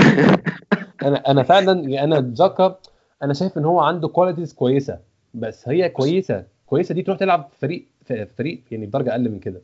أنا 1.02 1.30
أنا 1.30 1.42
فعلا 1.42 1.88
يعني 1.88 2.04
أنا 2.04 2.34
تشاكا 2.37 2.78
أنا 3.22 3.34
شايف 3.34 3.58
إن 3.58 3.64
هو 3.64 3.80
عنده 3.80 4.08
qualities 4.09 4.52
كويسة 4.52 4.98
بس 5.34 5.68
هي 5.68 5.88
كويسة. 5.88 6.44
كويسة 6.66 6.94
دي 6.94 7.02
تروح 7.02 7.18
تلعب 7.18 7.48
في 7.52 7.58
فريق 7.60 7.86
في 8.04 8.26
في 8.26 8.34
فريق 8.38 8.60
يعني 8.70 8.86
بدرجة 8.86 9.10
أقل 9.10 9.30
من 9.30 9.38
كده. 9.38 9.60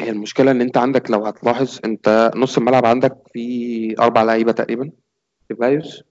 هي 0.00 0.10
المشكلة 0.10 0.50
إن 0.50 0.60
أنت 0.60 0.76
عندك 0.76 1.10
لو 1.10 1.24
هتلاحظ 1.24 1.78
أنت 1.84 2.30
نص 2.36 2.58
الملعب 2.58 2.86
عندك 2.86 3.16
فيه 3.32 3.94
أربع 3.98 4.22
لعيبة 4.22 4.52
تقريبا. 4.52 4.90
سيبايوس 5.48 6.04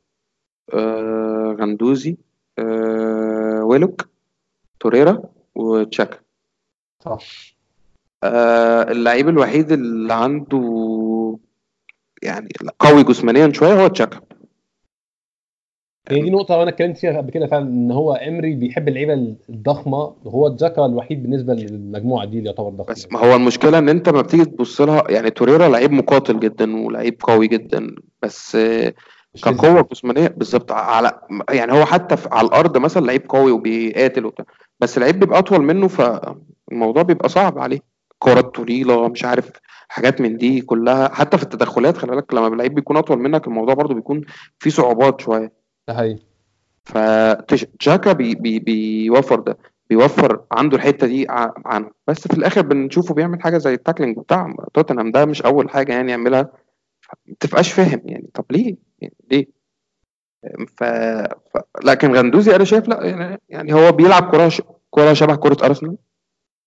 آه 0.73 1.55
غندوزي 1.59 2.17
آه 2.59 3.34
ويلوك 3.65 4.08
توريرا 4.80 5.23
وتشاكا. 5.56 6.17
صح. 7.06 7.19
آه 8.23 8.91
اللعيب 8.91 9.30
الوحيد 9.30 9.71
اللي 9.71 10.13
عنده 10.13 11.38
يعني 12.23 12.49
قوي 12.80 13.04
جسمانيا 13.04 13.51
شوية 13.54 13.84
هو 13.84 13.88
تشاكا. 13.88 14.21
هي 16.10 16.21
دي 16.21 16.30
نقطة 16.30 16.58
وأنا 16.58 16.69
اتكلمت 16.69 16.97
فيها 16.97 17.17
قبل 17.17 17.32
كده 17.32 17.47
فعلا 17.47 17.65
إن 17.65 17.91
هو 17.91 18.13
إمري 18.13 18.56
بيحب 18.56 18.88
اللعيبة 18.88 19.13
الضخمة. 19.49 20.15
وهو 20.23 20.56
جاكا 20.56 20.86
الوحيد 20.86 21.23
بالنسبة 21.23 21.54
للمجموعة 21.54 22.25
دي 22.25 22.38
اللي 22.38 22.49
يعتبر 22.49 22.69
ضخم 22.69 22.93
بس 22.93 23.08
ما 23.12 23.19
هو 23.19 23.36
المشكلة 23.36 23.78
إن 23.78 23.89
أنت 23.89 24.10
ما 24.10 24.21
بتيجي 24.21 24.45
تبص 24.45 24.82
لها 24.82 25.12
يعني 25.12 25.30
توريرا 25.30 25.67
لعيب 25.67 25.91
مقاتل 25.91 26.39
جدا 26.39 26.86
ولعيب 26.86 27.17
قوي 27.23 27.47
جدا 27.47 27.95
بس 28.21 28.56
آه، 28.56 28.93
كقوة 29.43 29.87
جسمانية 29.91 30.27
بالظبط 30.27 30.71
على 30.71 31.21
يعني 31.49 31.71
هو 31.73 31.85
حتى 31.85 32.17
في 32.17 32.29
على 32.31 32.47
الأرض 32.47 32.77
مثلا 32.77 33.05
لعيب 33.05 33.29
قوي 33.29 33.51
وبيقاتل 33.51 34.25
وبتاع 34.25 34.45
بس 34.79 34.97
لعيب 34.97 35.19
بيبقى 35.19 35.39
أطول 35.39 35.61
منه 35.61 35.87
فالموضوع 35.87 37.03
بيبقى 37.03 37.29
صعب 37.29 37.59
عليه. 37.59 37.79
كرات 38.19 38.55
طويلة 38.55 39.07
مش 39.07 39.25
عارف 39.25 39.51
حاجات 39.87 40.21
من 40.21 40.37
دي 40.37 40.61
كلها 40.61 41.13
حتى 41.13 41.37
في 41.37 41.43
التدخلات 41.43 41.97
خلي 41.97 42.11
بالك 42.11 42.33
لما 42.33 42.47
اللعيب 42.47 42.75
بيكون 42.75 42.97
أطول 42.97 43.19
منك 43.19 43.47
الموضوع 43.47 43.73
برضو 43.73 43.93
بيكون 43.93 44.21
فيه 44.59 44.69
صعوبات 44.69 45.21
شوية. 45.21 45.51
ده 45.87 45.93
حقيقي. 45.93 46.19
فتشاكا 46.85 48.13
بي 48.13 48.35
بي 48.35 48.59
بيوفر 48.59 49.39
ده 49.39 49.57
بيوفر 49.89 50.41
عنده 50.51 50.77
الحتة 50.77 51.07
دي 51.07 51.25
عنه. 51.65 51.89
بس 52.07 52.27
في 52.27 52.33
الآخر 52.33 52.61
بنشوفه 52.61 53.13
بيعمل 53.15 53.41
حاجة 53.41 53.57
زي 53.57 53.73
ال 53.73 53.78
tackling 53.78 54.17
بتاع 54.17 54.53
توتنهام 54.73 55.11
ده 55.11 55.25
مش 55.25 55.41
أول 55.41 55.69
حاجة 55.69 55.93
يعني 55.93 56.11
يعملها. 56.11 56.49
ما 57.28 57.36
تبقاش 57.39 57.73
فاهم 57.73 58.01
يعني 58.06 58.30
طب 58.34 58.45
ليه؟ 58.51 58.75
يعني 59.01 59.13
ليه؟ 59.32 59.47
ف... 60.78 60.84
ف... 61.54 61.58
لكن 61.84 62.15
جندوزي 62.15 62.55
أنا 62.56 62.63
شايف 62.63 62.88
لا 62.88 63.06
يعني, 63.06 63.41
يعني 63.49 63.73
هو 63.73 63.91
بيلعب 63.91 64.32
كرة 64.32 64.49
ش... 64.49 64.62
كرة 64.89 65.13
شبه 65.13 65.36
كرة 65.36 65.65
أرسنال. 65.65 65.97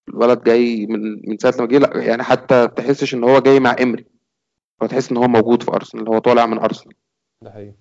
الولد 0.08 0.42
جاي 0.42 0.86
من 0.86 1.28
من 1.30 1.38
ساعة 1.38 1.54
لما 1.58 1.66
جه 1.66 1.78
لا 1.78 1.96
يعني 2.02 2.22
حتى 2.22 2.68
تحسش 2.68 3.14
إن 3.14 3.24
هو 3.24 3.38
جاي 3.38 3.60
مع 3.60 3.76
إمري. 3.82 4.04
هو 4.82 4.86
تحس 4.86 5.10
إن 5.10 5.16
هو 5.16 5.28
موجود 5.28 5.62
في 5.62 5.70
أرسنال 5.70 6.08
هو 6.08 6.18
طالع 6.18 6.46
من 6.46 6.58
أرسنال. 6.58 6.94
ده 7.42 7.50
حقيقي. 7.50 7.74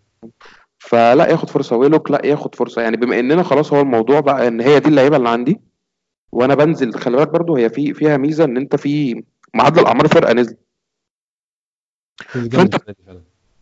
فلا 0.80 1.28
ياخد 1.32 1.50
فرصة 1.50 1.76
ويلوك 1.76 2.12
لا 2.12 2.26
ياخد 2.26 2.56
فرصة. 2.56 2.82
يعني 2.82 2.98
بما 2.98 3.20
إننا 3.20 3.44
خلاص 3.44 3.74
هو 3.74 3.82
الموضوع 3.82 4.20
بقى 4.20 4.48
إن 4.48 4.62
هي 4.62 4.80
دي 4.80 4.90
اللعيبة 4.90 5.18
اللي 5.18 5.30
عندي 5.30 5.62
وأنا 6.32 6.56
بنزل 6.56 6.94
خلي 6.94 7.18
بالك 7.18 7.30
برضه 7.30 7.58
هي 7.58 7.70
في 7.70 7.94
فيها 7.94 8.18
ميزة 8.18 8.44
إن 8.44 8.58
أنت 8.58 8.76
في 8.76 9.24
معدل 9.54 9.86
اعمار 9.86 10.08
فرقه 10.08 10.34
نزل. 10.34 10.58
فأنت 12.26 12.76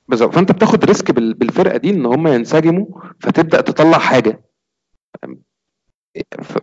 بالظبط. 0.08 0.36
فأنت 0.36 0.52
بتاخد 0.52 0.86
ريسك 0.86 1.12
بال- 1.12 1.34
بالفرقة 1.34 1.78
دي 1.78 1.90
إن 1.90 2.06
هم 2.06 2.28
ينسجموا 2.28 2.86
فتبدأ 3.20 3.62
تطلع 3.62 3.98
حاجة. 3.98 4.42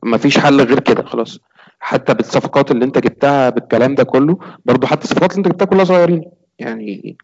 مفيش 0.02 0.38
حل 0.38 0.60
غير 0.60 0.80
كده 0.80 1.02
خلاص. 1.02 1.38
حتى 1.78 2.14
بالصفقات 2.14 2.70
اللي 2.70 2.84
أنت 2.84 2.98
جبتها 2.98 3.50
بالكلام 3.50 3.94
ده 3.94 4.04
كله 4.04 4.38
برضو 4.64 4.86
حتى 4.86 5.04
الصفقات 5.04 5.30
اللي 5.32 5.38
أنت 5.38 5.48
جبتها 5.48 5.64
كلها 5.64 5.84
صغيرين. 5.84 6.24
يعني 6.58 7.16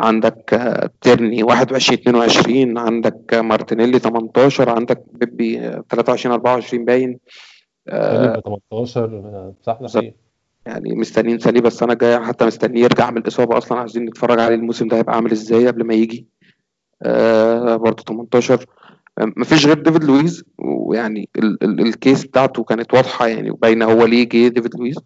عندك 0.00 0.60
تيرني 1.00 1.42
21 1.42 1.98
22 1.98 2.78
عندك 2.78 3.34
مارتينيلي 3.34 3.98
18 3.98 4.70
عندك 4.70 5.04
بيبي 5.12 5.60
آه، 5.60 5.84
23 5.90 6.32
24 6.34 6.84
باين. 6.84 7.18
آه، 7.88 8.16
ساليبا 8.16 8.40
18 8.40 9.04
آه، 9.04 9.54
صح 9.62 9.78
يعني 10.66 10.94
مستنيين 10.94 11.38
ساليبا 11.38 11.68
السنة 11.68 11.92
الجاية 11.92 12.18
حتى 12.18 12.46
مستنيه 12.46 12.82
يرجع 12.82 13.10
من 13.10 13.18
الإصابة 13.18 13.58
أصلا 13.58 13.78
عايزين 13.78 14.04
نتفرج 14.04 14.40
عليه 14.40 14.54
الموسم 14.54 14.88
ده 14.88 14.96
هيبقى 14.96 15.14
عامل 15.14 15.30
إزاي 15.32 15.66
قبل 15.66 15.84
ما 15.86 15.94
يجي. 15.94 16.26
آه 17.02 17.76
برضه 17.76 18.02
18 18.08 18.66
آه، 19.18 19.32
مفيش 19.36 19.66
غير 19.66 19.78
ديفيد 19.82 20.04
لويز 20.04 20.44
ويعني 20.58 21.28
ال 21.36 21.64
ال 21.64 21.80
ال 21.80 21.89
case 21.89 22.24
بتاعته 22.26 22.64
كانت 22.64 22.94
واضحة 22.94 23.26
يعني 23.26 23.50
وباينة 23.50 23.84
هو 23.84 24.06
ليه 24.06 24.28
جه 24.28 24.48
ديفيد 24.48 24.74
لويز. 24.76 24.96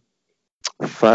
ف 0.87 1.07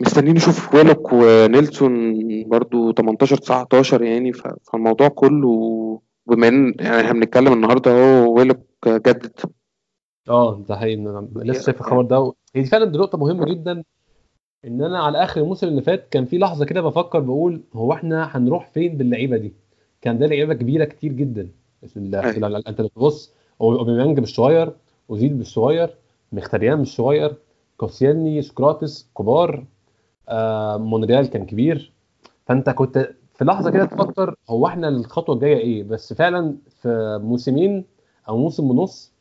مستنيين 0.00 0.36
نشوف 0.36 0.74
ويلوك 0.74 1.12
ونيلسون 1.12 2.14
برضو 2.48 2.92
18 2.92 3.36
19 3.36 4.02
يعني 4.02 4.32
فالموضوع 4.32 5.08
كله 5.08 6.00
بما 6.26 6.48
إن 6.48 6.74
يعني 6.80 7.00
إحنا 7.00 7.12
بنتكلم 7.12 7.52
النهارده 7.52 7.90
أهو 7.90 8.34
ويلوك 8.34 8.66
جدد. 8.88 9.32
آه 10.28 10.62
ده 10.68 10.76
حقيقي 10.76 10.94
أنا 10.94 11.28
لسه 11.36 11.62
شايف 11.66 11.80
الخبر 11.80 12.02
ده. 12.02 12.32
هي 12.56 12.62
دي 12.62 12.68
فعلا 12.68 12.84
دي 12.84 12.98
نقطة 12.98 13.18
مهمة 13.18 13.44
جدا 13.44 13.84
إن 14.64 14.82
أنا 14.82 14.98
على 14.98 15.24
آخر 15.24 15.40
الموسم 15.40 15.68
اللي 15.68 15.82
فات 15.82 16.08
كان 16.08 16.24
في 16.24 16.38
لحظة 16.38 16.64
كده 16.64 16.80
بفكر 16.80 17.20
بقول 17.20 17.62
هو 17.72 17.92
إحنا 17.92 18.36
هنروح 18.36 18.70
فين 18.70 18.96
باللعيبة 18.96 19.36
دي؟ 19.36 19.52
كان 20.00 20.18
ده 20.18 20.26
لعيبة 20.26 20.54
كبيرة 20.54 20.84
كتير 20.84 21.12
جدا. 21.12 21.48
ال- 21.96 22.68
أنت 22.68 22.80
بتبص 22.80 23.32
أوباميانج 23.60 24.20
مش 24.20 24.34
صغير 24.34 24.72
أوزيل 25.10 25.36
مش 25.36 25.46
صغير 25.54 25.94
مخيتاريان 26.32 26.78
مش 26.78 26.96
صغير 26.96 27.34
كوسيلني 27.76 28.42
سقراطيس 28.42 29.10
كبار 29.18 29.64
آه 30.28 30.76
مونريال 30.76 31.26
كان 31.30 31.46
كبير. 31.46 31.92
فأنت 32.46 32.70
كنت 32.70 33.10
في 33.34 33.44
لحظة 33.44 33.70
كده 33.70 33.84
تفكر 33.84 34.34
هو 34.50 34.66
إحنا 34.66 34.88
الخطوة 34.88 35.34
الجاية 35.34 35.56
إيه؟ 35.56 35.82
بس 35.84 36.12
فعلا 36.12 36.56
في 36.82 37.18
موسمين 37.22 37.84
أو 38.28 38.38
موسم 38.38 38.70
ونص 38.70 39.11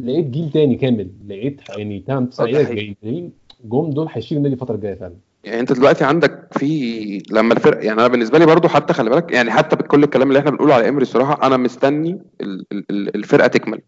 لقيت 0.00 0.26
جيل 0.26 0.50
تاني 0.52 0.74
كامل. 0.76 1.10
لقيت 1.28 1.60
يعني 1.78 2.04
8 2.06 2.28
9 2.30 2.44
آه، 2.44 2.64
حقيقي. 2.64 2.96
جايين 3.02 3.32
جم 3.64 3.90
دول 3.90 4.06
هيشيلوا 4.10 4.38
النادي 4.44 4.54
الفترة 4.62 4.74
الجاية 4.74 4.94
فعلا. 4.94 5.16
يعني 5.44 5.60
انت 5.60 5.72
دلوقتي 5.72 6.04
عندك 6.04 6.48
في 6.58 7.22
لما 7.30 7.54
الفرق 7.54 7.84
يعني 7.84 8.00
أنا 8.00 8.08
بالنسبة 8.08 8.38
لي 8.38 8.46
برضو 8.46 8.68
حتى 8.68 8.92
خلي 8.92 9.10
بالك 9.10 9.32
يعني 9.32 9.50
حتى 9.50 9.76
بكل 9.76 10.04
الكلام 10.04 10.28
اللي 10.28 10.38
إحنا 10.38 10.50
بنقوله 10.50 10.74
على 10.74 10.88
امري 10.88 11.02
الصراحة 11.02 11.46
أنا 11.46 11.56
مستني 11.56 12.10
ال- 12.40 12.66
ال- 12.72 12.84
ال- 12.90 13.14
الفرقة 13.16 13.46
تكمل. 13.46 13.80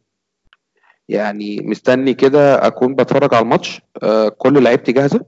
يعني 1.08 1.60
مستني 1.60 2.14
كده 2.14 2.66
أكون 2.66 2.94
بتفرج 2.94 3.34
على 3.34 3.42
الماتش 3.42 3.80
آه 4.02 4.28
كل 4.28 4.62
لعيبتي 4.62 4.92
جاهزة. 4.92 5.20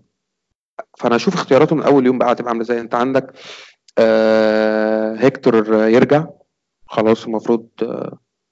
فأنا 0.98 1.16
أشوف 1.16 1.34
اختياراته 1.34 1.76
من 1.76 1.82
أول 1.82 2.06
يوم 2.06 2.18
بقى 2.18 2.32
هتبقى 2.32 2.48
عاملة 2.50 2.62
إزاي. 2.64 2.80
انت 2.80 2.94
عندك 2.94 3.32
آه 3.98 5.14
هيكتور 5.14 5.74
يرجع 5.88 6.26
خلاص 6.86 7.24
المفروض 7.24 7.68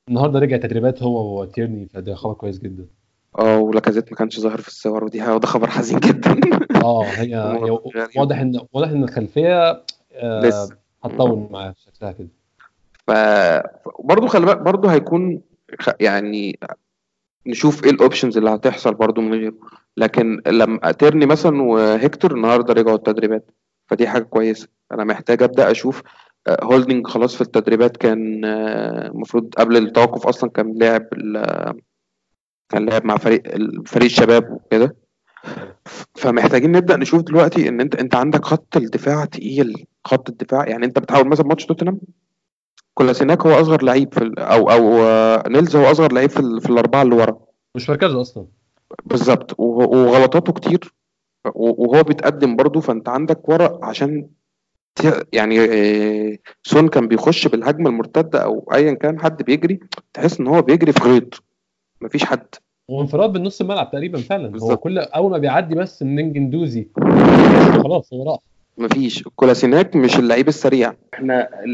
النهارده 0.09 0.39
رجع 0.39 0.57
تدريبات 0.57 1.03
هو 1.03 1.41
وتيرني 1.41 1.87
فده 1.87 2.15
خبر 2.15 2.35
كويس 2.35 2.59
جدا 2.59 2.87
آه 3.39 3.59
ولاكازيت 3.59 4.11
ما 4.13 4.17
كانش 4.17 4.41
ظاهر 4.41 4.61
في 4.61 4.69
الصور 4.69 5.05
ودي 5.05 5.23
وده 5.29 5.47
خبر 5.47 5.71
حزين 5.71 5.99
جدا 6.01 6.37
آه 6.85 7.05
هي, 7.05 7.37
هي 7.37 7.71
غريب. 7.97 8.17
واضح 8.17 8.39
إن 8.39 8.61
واضح 8.73 8.89
إن 8.89 9.05
الخلفية 9.05 9.83
آه 10.13 10.41
لسه 10.41 10.77
هتطول 11.05 11.49
معاه 11.51 11.75
شكلها 11.79 12.13
كده 12.13 12.29
ف 13.07 13.11
برضه 14.05 14.27
خلي 14.27 14.47
بالك 14.47 14.59
برضه 14.59 14.93
هيكون. 14.93 15.43
يعني 16.01 16.59
نشوف 17.47 17.85
إيه 17.85 17.91
ال 17.91 17.96
options 17.97 18.37
اللي 18.39 18.51
هتحصل 18.51 18.95
برضه 18.95 19.23
من 19.23 19.33
غيره 19.33 19.55
لكن 19.97 20.41
لما 20.47 20.93
تيرني 20.93 21.27
مثلا 21.27 21.63
وهيكتور 21.63 22.35
النهارده 22.35 22.75
رجعوا 22.75 22.97
التدريبات 22.97 23.51
فدي 23.87 24.09
حاجة 24.09 24.23
كويسة 24.23 24.69
أنا 24.93 25.05
محتاج 25.05 25.43
أبدأ 25.43 25.71
أشوف 25.71 26.03
هولدنج 26.49 27.07
خلاص 27.07 27.35
في 27.35 27.41
التدريبات 27.41 27.97
كان 27.97 28.45
آه، 28.45 29.07
المفروض 29.07 29.55
قبل 29.59 29.77
التوقف 29.77 30.27
أصلا 30.27 30.51
كان 30.51 30.75
لاعب 30.79 31.09
كان 32.69 32.87
لاعب 32.87 33.05
مع 33.05 33.17
فريق 33.17 33.43
فريق 33.87 34.05
الشباب 34.05 34.53
وكده. 34.53 34.97
فمحتاجين 36.15 36.73
نبدأ 36.73 36.97
نشوف 36.97 37.23
دلوقتي 37.23 37.69
إن 37.69 37.81
أنت 37.81 37.95
أنت 37.95 38.15
عندك 38.15 38.45
خط 38.45 38.77
الدفاع 38.77 39.25
تقيل 39.25 39.87
خط 40.05 40.29
الدفاع. 40.29 40.69
يعني 40.69 40.87
أنت 40.87 40.99
بتحاول 40.99 41.29
مثلا 41.29 41.47
ماتش 41.47 41.67
توتنهام 41.67 42.01
كولاسيناك 42.95 43.47
هو 43.47 43.61
أصغر 43.61 43.85
لعيب 43.85 44.15
في 44.15 44.35
أو 44.39 44.71
أو 44.71 45.03
آه، 45.03 45.49
نايلز 45.49 45.77
هو 45.77 45.91
أصغر 45.91 46.13
لعيب 46.13 46.31
في, 46.31 46.61
في 46.61 46.71
الأربعة 46.71 47.03
اللي 47.03 47.15
ورا. 47.15 47.41
مش 47.75 47.91
مركزه 47.91 48.21
أصلا. 48.21 48.47
بالظبط. 49.05 49.61
وغلطاته 49.61 50.53
كتير. 50.53 50.95
وهو 51.55 52.03
بيتقدم 52.03 52.57
برضه 52.57 52.81
فأنت 52.81 53.09
عندك 53.09 53.49
ورا 53.49 53.79
عشان 53.83 54.29
يعني 55.33 55.61
آه، 55.61 56.39
سون 56.63 56.89
كان 56.89 57.09
بيخش 57.09 57.49
بالهجمة 57.49 57.91
المرتدة 57.91 58.45
أو 58.45 58.69
ايا 58.75 58.93
كان 58.95 59.21
حد 59.21 59.43
بيجري 59.43 59.81
تحس 60.13 60.41
إن 60.41 60.47
هو 60.47 60.63
بيجري 60.63 60.93
في 60.93 61.01
غيط. 61.01 61.43
مفيش 62.01 62.25
حد. 62.25 62.47
وانفراد 62.89 63.33
بالنص 63.33 63.61
الملعب 63.61 63.91
تقريبا 63.91 64.19
فعلا. 64.19 64.59
هو. 64.63 64.77
كل 64.77 64.99
أول 64.99 65.31
ما 65.31 65.39
بيعدي 65.39 65.75
بس 65.75 66.03
من 66.03 66.33
جندوزي 66.33 66.87
خلاص 67.83 68.13
هو 68.13 68.31
راح. 68.31 68.39
مفيش. 68.79 69.23
كولاسيناتش 69.37 69.97
مش 69.97 70.19
اللعيب 70.19 70.49
السريع. 70.49 70.95
ال- 71.21 71.31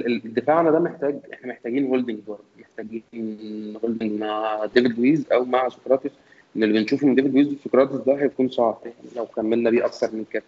ال- 0.07 0.35
دفاعنا 0.35 0.71
ده 0.71 0.79
محتاج 0.79 1.19
إحنا 1.33 1.53
محتاجين 1.53 1.87
هولدنج 1.87 2.19
برضه. 2.29 2.43
محتاجين 2.61 3.77
هولدنج 3.85 4.21
مع 4.21 4.65
ديفيد 4.75 4.99
لويز 4.99 5.25
أو 5.33 5.45
مع 5.45 5.69
سقراطس. 5.69 6.11
إن 6.57 6.63
اللي 6.63 6.81
بنشوفه 6.81 7.07
من 7.07 7.15
ديفيد 7.15 7.35
لويز 7.35 7.49
وسقراطس 7.53 7.97
ده 8.07 8.15
هيكون 8.23 8.49
صعب. 8.49 8.79
يعني 8.85 8.95
لو 9.17 9.27
كملنا 9.27 9.71
بيه 9.71 9.85
أكتر 9.87 10.09
من 10.13 10.25
كده. 10.33 10.43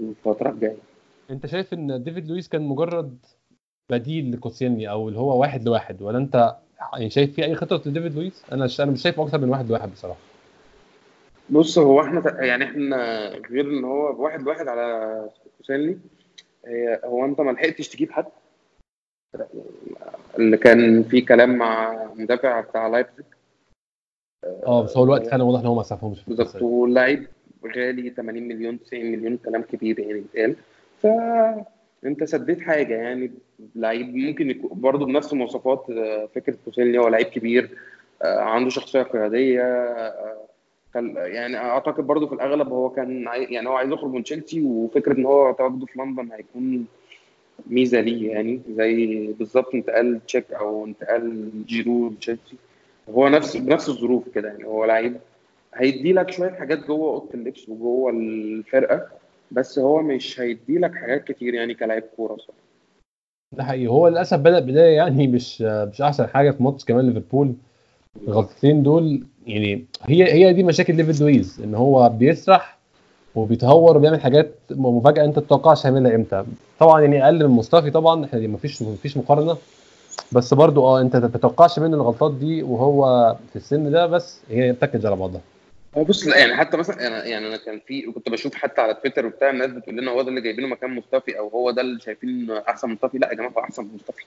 الفترة 0.00 0.50
الجاية. 0.50 0.89
انت 1.30 1.46
شايف 1.46 1.74
ان 1.74 2.02
ديفيد 2.02 2.28
لويز 2.28 2.48
كان 2.48 2.62
مجرد 2.62 3.18
بديل 3.90 4.32
لكوسيلني 4.32 4.90
أو 4.90 5.08
اللي 5.08 5.18
هو 5.18 5.40
واحد 5.40 5.64
لواحد 5.64 6.02
ولا 6.02 6.18
انت 6.18 6.56
يعني 6.92 7.10
شايف 7.10 7.34
في 7.34 7.44
اي 7.44 7.54
خطة 7.54 7.82
لديفيد 7.86 8.14
لويس؟ 8.14 8.44
أنا. 8.52 8.68
أنا 8.80 8.90
مش 8.90 9.02
شايف 9.02 9.20
أكتر 9.20 9.38
من 9.38 9.48
واحد 9.48 9.68
لواحد 9.68 9.92
بصراحة. 9.92 10.20
بص 11.50 11.78
هو 11.78 12.00
إحنا 12.00 12.44
يعني 12.44 12.64
إحنا 12.64 13.28
غير 13.28 13.70
ان 13.70 13.84
هو 13.84 14.22
واحد 14.22 14.46
واحد 14.46 14.68
على 14.68 15.28
كوسيلني 15.58 15.98
هي 16.66 17.00
هو 17.04 17.24
انت 17.24 17.40
ما 17.40 17.50
لحقتش 17.50 17.88
تجيب 17.88 18.12
حد. 18.12 18.26
اللي 20.38 20.56
كان 20.56 21.02
في 21.02 21.20
كلام 21.20 21.56
مع 21.56 22.04
مدافع 22.14 22.60
بتاع 22.60 22.88
لايبزيج. 22.88 23.24
آه 24.66 24.82
بس 24.82 24.96
هو 24.96 25.04
الوقت 25.04 25.26
فعلا 25.26 25.42
واضح 25.42 25.60
إن 25.60 25.66
هو 25.66 25.74
ما 25.74 25.82
سعفهمش 25.82 26.20
في 26.20 26.34
بالظبط. 26.34 26.62
واللعيب 26.62 27.26
غالي 27.76 28.10
80 28.10 28.48
مليون 28.48 28.80
90 28.80 29.04
مليون 29.06 29.36
كلام 29.36 29.62
كبير 29.62 30.00
يعني 30.00 30.12
بيتقال. 30.12 30.56
فانت 31.02 32.24
سديت 32.24 32.60
حاجة 32.60 32.94
يعني. 32.94 33.30
لعيب 33.76 34.14
ممكن 34.14 34.50
يكون 34.50 34.80
برضه 34.80 35.06
بنفس 35.06 35.32
مواصفات 35.34 35.86
آه، 35.90 36.28
فكرة 36.34 36.56
كوسيلني 36.64 36.98
هو 36.98 37.08
لعيب 37.08 37.26
كبير 37.26 37.70
آه، 38.22 38.40
عنده 38.40 38.70
شخصية 38.70 39.02
قيادية 39.02 39.62
آه، 39.62 40.46
يعني 41.16 41.56
أعتقد 41.56 42.06
برضه 42.06 42.26
في 42.26 42.32
الأغلب 42.32 42.68
هو 42.68 42.90
كان. 42.90 43.28
يعني 43.34 43.68
هو 43.68 43.72
عايز 43.72 43.92
يخرج 43.92 44.12
من 44.12 44.22
تشيلسي 44.22 44.62
وفكرة 44.62 45.12
إن 45.12 45.26
هو 45.26 45.52
تواجده 45.52 45.86
في 45.86 45.98
لندن 45.98 46.32
هيكون 46.32 46.86
ميزة 47.66 48.00
ليه 48.00 48.30
يعني. 48.30 48.60
زي 48.70 49.26
بالظبط 49.32 49.74
انتقال 49.74 50.20
تشيك 50.26 50.52
أو 50.52 50.86
انتقال 50.86 51.50
جيرو 51.66 52.08
لتشيلسي. 52.08 52.56
هو 53.10 53.28
نفس 53.28 53.56
بنفس 53.56 53.88
الظروف 53.88 54.28
كده 54.34 54.48
يعني. 54.48 54.64
هو 54.64 54.84
لعيب 54.84 55.16
هيدي 55.74 56.12
لك 56.12 56.30
شوية 56.30 56.50
حاجات 56.50 56.86
جوه 56.86 57.10
أوضة 57.10 57.34
اللبس 57.34 57.68
وجوه 57.68 58.10
الفرقة 58.10 59.06
بس 59.50 59.78
هو 59.78 60.02
مش 60.02 60.40
هيدي 60.40 60.78
لك 60.78 60.94
حاجات 60.94 61.24
كتير 61.24 61.54
يعني 61.54 61.74
كلاعب 61.74 62.02
كورة 62.16 62.36
صراحة 62.36 62.60
ده 63.52 63.64
حقيقي. 63.64 63.86
هو 63.86 64.08
للأسف 64.08 64.38
بدأ 64.38 64.60
بداية 64.60 64.96
يعني 64.96 65.26
مش 65.28 65.62
مش 65.62 66.02
أحسن 66.02 66.26
حاجة 66.26 66.50
في 66.50 66.62
ماتش 66.62 66.84
كمان 66.84 67.06
ليفربول. 67.06 67.54
الغلطتين 68.28 68.82
دول 68.82 69.22
يعني 69.46 69.84
هي 70.02 70.32
هي 70.32 70.52
دي 70.52 70.62
مشاكل 70.62 70.96
ديفيد 70.96 71.20
لويز 71.20 71.60
إن 71.64 71.74
هو 71.74 72.08
بيسرح 72.08 72.78
وبيتهور 73.34 73.96
وبيعمل 73.96 74.20
حاجات 74.20 74.54
مفاجأة 74.70 75.24
أنت 75.24 75.38
تتوقعش 75.38 75.86
هيعملها 75.86 76.14
إمتى. 76.14 76.44
طبعا 76.78 77.00
يعني 77.00 77.24
أقل 77.24 77.48
من 77.48 77.54
مصطفي 77.54 77.90
طبعا 77.90 78.24
إحنا 78.24 78.40
مفيش 78.40 78.82
مفيش 78.82 79.16
مقارنة. 79.16 79.56
بس 80.32 80.54
برضو 80.54 80.84
آه 80.84 81.00
أنت 81.00 81.16
ما 81.16 81.28
تتوقعش 81.28 81.78
منه 81.78 81.96
الغلطات 81.96 82.34
دي 82.34 82.62
وهو 82.62 83.36
في 83.50 83.56
السن 83.56 83.90
ده 83.90 84.06
بس 84.06 84.40
هي 84.50 84.72
package 84.72 85.06
على 85.06 85.16
بعضها. 85.16 85.40
هو 85.96 86.04
بص 86.04 86.26
لا 86.26 86.38
يعني 86.38 86.56
حتى 86.56 86.76
مثلا 86.76 87.02
يعني 87.02 87.30
يعني 87.30 87.48
أنا 87.48 87.56
كان 87.56 87.80
في 87.86 88.02
كنت 88.02 88.28
بشوف 88.28 88.54
حتى 88.54 88.80
على 88.80 88.94
تويتر 88.94 89.26
وبتاع 89.26 89.50
الناس 89.50 89.70
بتقول 89.70 89.96
لنا 89.96 90.10
هو 90.10 90.22
ده 90.22 90.28
اللي 90.28 90.40
جايبينه 90.40 90.68
مكان 90.68 90.90
مصطفي 90.90 91.38
أو 91.38 91.48
هو 91.48 91.70
ده 91.70 91.82
اللي 91.82 92.00
شايفين 92.00 92.50
أحسن 92.50 92.88
مصطفي. 92.88 93.18
لا 93.18 93.28
يا 93.28 93.34
جماعة 93.34 93.50
هو 93.50 93.60
أحسن 93.60 93.84
من 93.84 93.94
مصطفي. 93.94 94.24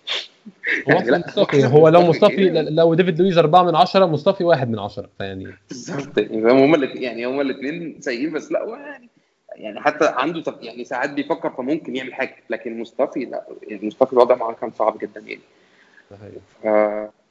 هو 0.89 0.99
يعني 1.11 1.23
مصطفي. 1.27 1.65
هو 1.65 1.89
لو 1.89 2.01
مصطفي؟ 2.01 2.49
لو 2.49 2.93
ديفيد 2.93 3.21
لويز 3.21 3.37
4 3.37 3.63
من 3.63 3.75
10 3.75 4.05
مصطفي 4.05 4.43
1 4.43 4.71
من 4.71 4.79
10 4.79 5.09
فيعني. 5.17 5.53
بالظبط. 5.69 6.17
يعني 6.17 6.65
هما 6.65 6.75
الاثنين 6.75 7.03
يعني 7.03 7.25
هما 7.25 7.41
الاثنين 7.41 8.01
سيئين 8.01 8.33
بس 8.33 8.51
لا 8.51 8.63
هو 8.63 8.75
يعني 8.75 9.09
يعني 9.55 9.79
حتى 9.81 10.05
عنده 10.05 10.41
طب 10.41 10.63
يعني 10.63 10.83
ساعات 10.83 11.09
بيفكر 11.09 11.49
فممكن 11.49 11.95
يعمل 11.95 12.13
حاجة 12.13 12.35
لكن 12.49 12.79
مصطفي 12.79 13.25
لا 13.25 13.43
يعني 13.67 13.87
مصطفي 13.87 14.13
الوضع 14.13 14.35
معاه 14.35 14.53
كان 14.53 14.71
صعب 14.71 14.97
جدا 14.97 15.23
يعني. 15.27 15.41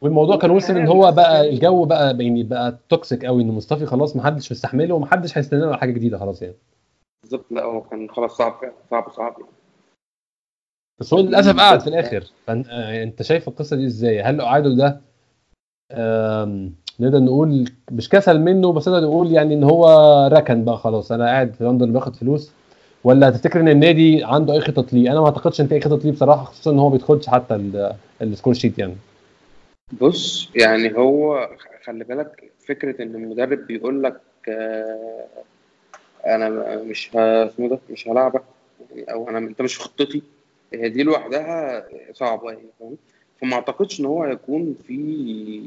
والموضوع 0.03 0.37
كان 0.37 0.51
وصل 0.51 0.77
إن 0.77 0.87
هو 0.87 1.13
بقى 1.13 1.49
الجو 1.51 1.85
بقى 1.85 2.17
يعني 2.25 2.43
بقى 2.43 2.79
توكسيك 2.89 3.25
قوي 3.25 3.43
إن 3.43 3.49
مصطفي 3.49 3.87
خلاص 3.87 4.17
ما 4.17 4.23
حدش 4.23 4.53
مستحمله 4.53 4.95
ومحدش 4.95 5.39
هيستنى 5.39 5.61
له 5.61 5.77
حاجة 5.77 5.91
جديدة 5.91 6.19
خلاص 6.19 6.43
يعني. 6.43 6.55
بالظبط 7.23 7.45
لا 7.51 7.65
هو 7.65 7.81
كان 7.81 8.11
خلاص 8.11 8.37
صعب 8.37 8.55
صعب 8.91 9.11
صعب. 9.11 9.35
يعني. 9.41 9.53
بس 11.01 11.15
هو 11.15 11.21
للأسف 11.21 11.57
قعد 11.61 11.81
في 11.81 11.87
الآخر. 11.87 12.25
فانت 12.47 13.23
شايف 13.23 13.49
القصة 13.49 13.77
دي 13.77 13.87
إزاي؟ 13.87 14.23
هل 14.23 14.41
قعده 14.43 14.71
ده 14.75 15.01
نقدر 17.01 17.19
نقول 17.19 17.65
مش 17.91 18.09
كسل 18.09 18.41
منه 18.41 18.73
بس 18.73 18.89
نقدر 18.89 19.07
نقول 19.07 19.33
يعني 19.33 19.55
إن 19.55 19.65
هو 19.65 19.87
ركن 20.33 20.65
بقى 20.65 20.79
خلاص؟ 20.79 21.13
أنا 21.13 21.25
قاعد 21.27 21.55
في 21.55 21.65
لندن 21.65 21.93
باخد 21.93 22.17
فلوس. 22.17 22.53
ولا 23.05 23.31
تفتكر 23.31 23.61
إن 23.61 23.69
النادي 23.69 24.25
عنده 24.25 24.53
أي 24.55 24.61
خطط 24.61 24.93
ليه؟ 24.93 25.13
أنا 25.13 25.21
ما 25.21 25.27
أعتقدش 25.27 25.61
إن 25.61 25.67
في 25.67 25.75
أي 25.75 25.81
خطط 25.81 26.05
ليه 26.05 26.13
بصراحة 26.13 26.45
خصوصا 26.45 26.71
إن 26.71 26.79
هو 26.79 26.89
ما 26.89 26.93
بيدخلش 26.97 27.27
حتى 27.29 27.55
ال- 27.55 27.95
ال 28.23 28.28
score 28.28 28.55
sheet 28.55 28.79
يعني. 28.79 28.95
بص 29.93 30.51
يعني 30.55 30.97
هو 30.97 31.51
خلي 31.85 32.05
بالك 32.05 32.53
فكرة 32.67 33.03
إن 33.03 33.15
المدرب 33.15 33.67
بيقول 33.67 34.03
لك 34.03 34.21
آه، 34.49 35.27
أنا 36.27 36.77
مش 36.83 37.11
ه- 37.17 37.47
اسمه 37.47 37.69
ده 37.69 37.79
مش 37.91 38.09
هلاعبك 38.09 38.43
يعني 38.91 39.13
أو 39.13 39.29
أنا 39.29 39.39
أنت 39.39 39.63
مش 39.63 39.75
في 39.75 39.81
خطتي 39.83 40.23
هي 40.73 40.89
دي 40.89 41.03
لوحدها 41.03 41.85
صعبة 42.13 42.51
يعني 42.51 42.67
فاهم 42.81 42.97
فما 43.41 43.55
أعتقدش 43.55 44.01
إن 44.01 44.05
هو 44.07 44.23
هيكون 44.25 44.77
في 44.87 45.63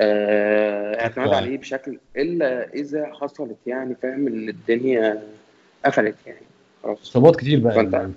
آه، 0.00 1.00
إعتماد. 1.00 1.28
عليه 1.34 1.58
بشكل 1.58 1.98
إلا 2.16 2.74
إذا 2.74 3.12
حصلت 3.14 3.56
يعني 3.66 3.94
فاهم 3.94 4.26
إن 4.26 4.48
الدنيا 4.48 5.22
قفلت 5.84 6.16
يعني 6.26 6.40
خلاص 6.82 7.00
إصابات 7.00 7.36
كتير 7.36 7.60
بقى 7.60 7.76
يعني. 7.76 8.12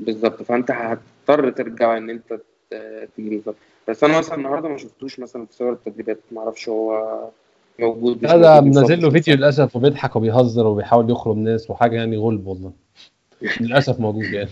بالظبط 0.00 0.42
فأنت 0.42 0.70
هتضطر 0.70 1.50
ترجع 1.50 1.96
إن 1.96 2.10
أنت 2.10 2.32
ت- 2.32 2.44
تيجي 3.16 3.30
بالظبط 3.36 3.56
بس 3.88 4.04
أنا 4.04 4.18
مثلا 4.18 4.34
النهارده 4.34 4.68
ما 4.68 4.76
شفتوش 4.76 5.20
مثلا 5.20 5.46
في 5.46 5.52
صور 5.54 5.72
التدريبات 5.72 6.18
ما 6.32 6.40
أعرفش 6.40 6.68
هو 6.68 7.28
موجود 7.78 8.22
مش 8.24 8.30
هذا 8.30 8.60
منزل 8.60 9.02
له 9.02 9.10
فيديو. 9.10 9.34
للأسف 9.34 9.76
وبيضحك 9.76 10.16
وبيهزر 10.16 10.66
وبيحاول 10.66 11.10
يخرج 11.10 11.36
ناس 11.36 11.70
وحاجة 11.70 11.96
يعني 11.96 12.16
غلب 12.16 12.46
والله. 12.46 12.72
للأسف 13.60 14.00
موجود 14.00 14.24
يعني. 14.24 14.50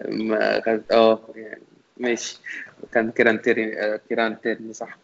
ما 0.08 0.62
آه 0.92 1.18
يعني 1.36 1.62
ماشي. 1.96 2.38
كان 2.92 3.10
كيران 3.10 3.42
تيري 3.42 3.78
آه، 3.80 4.00
كيران 4.08 4.40
تيري 4.40 4.72
صح. 4.72 4.98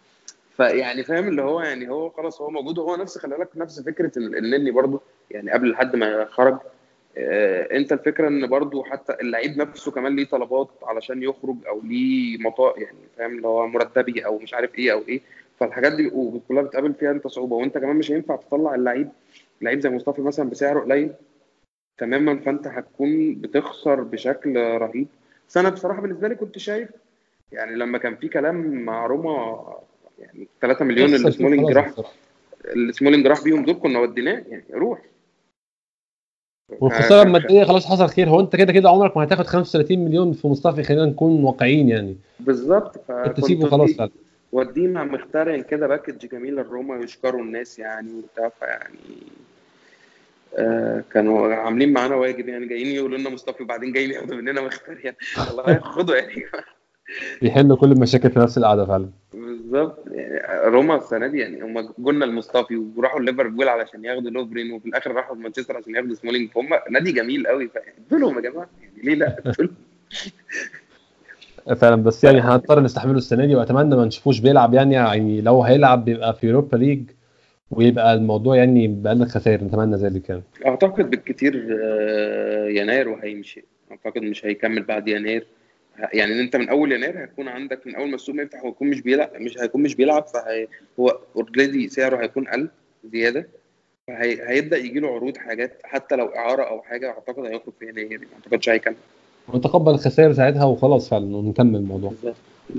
فيعني 0.56 1.04
فاهم 1.04 1.28
اللي 1.28 1.42
هو 1.42 1.60
يعني 1.60 1.88
هو 1.90 2.10
خلاص 2.10 2.40
هو 2.40 2.50
موجود 2.50 2.78
وهو 2.78 2.96
نفس 2.96 3.18
خلي 3.18 3.36
بالك 3.36 3.48
نفس 3.56 3.80
فكرة 3.80 4.12
ال- 4.18 4.36
النني 4.36 4.70
برضو 4.70 5.00
يعني 5.30 5.50
قبل 5.50 5.70
لحد 5.70 5.96
ما 5.96 6.24
خرج 6.24 6.58
انت 7.16 7.92
الفكرة 7.92 8.28
ان 8.28 8.46
برضو 8.46 8.82
حتى 8.84 9.16
اللعيب 9.20 9.58
نفسه 9.58 9.90
كمان 9.92 10.16
ليه 10.16 10.24
طلبات 10.24 10.68
علشان 10.82 11.22
يخرج 11.22 11.56
أو 11.68 11.80
ليه 11.84 12.38
مطا 12.38 12.74
يعني 12.76 12.98
فاهم 13.16 13.36
اللي 13.36 13.46
هو 13.46 13.66
مرتبي 13.66 14.26
أو 14.26 14.38
مش 14.38 14.54
عارف 14.54 14.74
إيه 14.78 14.92
أو 14.92 15.02
إيه. 15.08 15.20
فالحاجات 15.60 15.92
دي 15.92 16.10
كلها 16.48 16.62
بتقابل 16.62 16.94
فيها 16.94 17.10
انت 17.10 17.26
صعوبة. 17.26 17.56
وانت 17.56 17.78
كمان 17.78 17.96
مش 17.96 18.12
هينفع 18.12 18.36
تطلع 18.36 18.74
اللعيب 18.74 19.08
لعيب 19.60 19.80
زي 19.80 19.90
مصطفى 19.90 20.22
مثلا 20.22 20.50
بسعره 20.50 20.80
قليل 20.80 21.10
تماما 21.98 22.38
فانت 22.38 22.66
هتكون 22.66 23.34
بتخسر 23.34 24.00
بشكل 24.00 24.56
رهيب. 24.56 25.06
بس 25.48 25.56
أنا 25.56 25.68
بصراحة 25.68 26.00
بالنسبة 26.02 26.28
لي 26.28 26.34
كنت 26.34 26.58
شايف 26.58 26.88
يعني 27.52 27.74
لما 27.76 27.98
كان 27.98 28.16
في 28.16 28.28
كلام 28.28 28.84
مع 28.84 29.06
روما 29.06 29.64
يعني 30.18 30.48
3 30.60 30.84
مليون 30.84 31.14
اللي 31.14 31.30
سمولينج 31.30 31.70
راح. 31.72 31.92
اللي 32.64 32.92
سمولينج 32.92 33.26
راح 33.26 33.44
بيهم 33.44 33.64
دول 33.64 33.74
كنا 33.74 33.98
وديناه 33.98 34.42
يعني 34.48 34.64
روح. 34.72 34.98
والخساره 36.80 37.22
الماديه 37.22 37.64
خلاص 37.64 37.86
حصل 37.86 38.08
خير. 38.08 38.28
هو 38.28 38.40
انت 38.40 38.56
كده 38.56 38.72
كده 38.72 38.88
عمرك 38.90 39.16
ما 39.16 39.24
هتاخد 39.24 39.46
35 39.46 39.98
مليون 39.98 40.32
في 40.32 40.48
مصطفى 40.48 40.82
خلينا 40.82 41.06
نكون 41.06 41.44
واقعيين 41.44 41.88
يعني. 41.88 42.16
بالظبط 42.40 42.96
كنت 42.96 43.04
فكنت 43.08 43.40
تسيبه 43.40 43.68
خلاص 43.68 43.90
فعلا. 43.92 44.10
وديه 44.52 44.88
مع 44.88 45.04
مخيتاريان 45.04 45.58
كده 45.58 45.86
package 45.86 46.26
جميل 46.32 46.54
للروما 46.56 46.96
يشكروا 46.96 47.40
الناس 47.42 47.78
يعني 47.78 48.08
وبتاع 48.12 48.48
فيعني 48.60 48.98
آه 50.58 51.04
كانوا 51.12 51.54
عاملين 51.54 51.92
معانا 51.92 52.14
واجب 52.14 52.48
يعني 52.48 52.66
جايين 52.66 52.86
يقولوا 52.86 53.18
لنا 53.18 53.30
مصطفى 53.30 53.62
وبعدين 53.62 53.92
جايين 53.92 54.10
ياخدوا 54.10 54.36
مننا 54.36 54.60
مخيتاريان. 54.60 54.98
يعني 55.04 55.16
الله 55.50 55.70
ياخدوا 55.70 56.16
يعني. 56.16 56.42
بيحلوا 57.42 57.76
كل 57.76 57.92
المشاكل 57.92 58.30
في 58.30 58.38
نفس 58.38 58.58
القعدة 58.58 58.86
فعلا. 58.86 59.08
بالظبط. 59.72 59.98
روما 60.64 60.96
السنة 60.96 61.26
دي 61.26 61.38
يعني 61.38 61.62
هم 61.62 61.92
جولنا 61.98 62.24
لمصطفي 62.24 62.76
وراحوا 62.96 63.20
ليفربول 63.20 63.68
علشان 63.68 64.04
ياخدوا 64.04 64.30
لوفرين 64.30 64.72
وفي 64.72 64.86
الآخر 64.86 65.12
راحوا 65.12 65.36
مانشستر 65.36 65.76
عشان 65.76 65.94
ياخدوا 65.94 66.14
سمولينج. 66.14 66.50
فهم 66.50 66.68
نادي 66.90 67.12
جميل 67.12 67.46
قوي. 67.46 67.68
فادوا 67.68 68.18
لهم 68.18 68.36
يا 68.36 68.50
جماعة 68.50 68.68
يعني 68.80 69.02
ليه 69.02 69.14
لا؟ 69.14 69.36
فعلا. 71.80 71.96
بس 71.96 72.24
يعني 72.24 72.40
هنضطر 72.40 72.80
نستحمله 72.80 73.18
السنة 73.18 73.46
دي 73.46 73.54
وأتمنى 73.54 73.96
ما 73.96 74.04
نشوفوش 74.04 74.40
بيلعب 74.40 74.74
يعني 74.74 74.94
يعني 74.94 75.40
لو 75.40 75.62
هيلعب 75.62 76.04
بيبقى 76.04 76.34
في 76.34 76.46
يوروبا 76.46 76.76
ليج 76.76 77.02
ويبقى 77.70 78.14
الموضوع 78.14 78.56
يعني 78.56 78.88
بأقل 78.88 79.26
خسائر. 79.26 79.64
نتمنى 79.64 79.96
ذلك 79.96 80.28
يعني. 80.28 80.42
أعتقد 80.66 81.10
بالكتير 81.10 81.78
آه، 81.82 82.68
يناير 82.68 83.08
وهيمشي. 83.08 83.64
أعتقد 83.90 84.22
مش 84.22 84.46
هيكمل 84.46 84.82
بعد 84.82 85.08
يناير. 85.08 85.46
يعني 86.12 86.40
أنت 86.40 86.56
من 86.56 86.68
أول 86.68 86.92
يناير 86.92 87.18
هيكون 87.22 87.48
عندك 87.48 87.86
من 87.86 87.94
أول 87.94 88.08
ما 88.08 88.14
السوق 88.14 88.34
ما 88.34 88.42
يفتح 88.42 88.64
ويكون 88.64 88.88
مش 88.88 89.00
بيلعب 89.00 89.30
مش 89.34 89.58
هيكون 89.58 89.82
مش 89.82 89.94
بيلعب 89.94 90.26
فهي 90.26 90.66
هو 91.00 91.18
already 91.36 91.88
سعره 91.88 92.22
هيكون 92.22 92.48
قل 92.48 92.68
زيادة 93.12 93.46
فهيبدا 94.08 94.76
يجي 94.76 95.00
له 95.00 95.08
عروض 95.08 95.36
حاجات 95.36 95.72
حتى 95.84 96.16
لو 96.16 96.26
إعارة 96.26 96.62
أو 96.62 96.82
حاجة 96.82 97.10
أعتقد 97.10 97.44
هيخرج 97.44 97.72
في 97.80 97.88
يناير 97.88 98.18
ما 98.18 98.26
أعتقدش 98.36 98.68
هيكمل. 98.68 98.94
ونتقبل 99.48 99.92
الخسائر 99.92 100.32
ساعتها 100.32 100.64
وخلاص 100.64 101.08
فعلا 101.08 101.36
ونكمل 101.36 101.76
الموضوع. 101.76 102.10
بالظبط. 102.10 102.36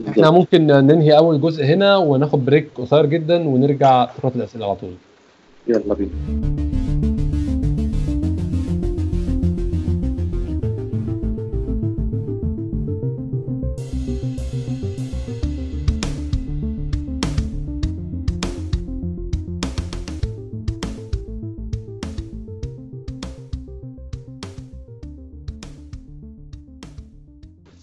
إحنا 0.07 0.31
ممكن 0.31 0.67
ننهي 0.67 1.17
أول 1.17 1.41
جزء 1.41 1.63
هنا 1.63 1.97
وناخد 1.97 2.45
break 2.45 2.67
قصير 2.75 3.05
جدا 3.05 3.47
ونرجع 3.47 4.05
فقره 4.05 4.31
الأسئلة 4.35 4.65
على 4.65 4.75
طول. 4.75 4.93
يلا 5.67 5.93
بينا. 5.93 6.82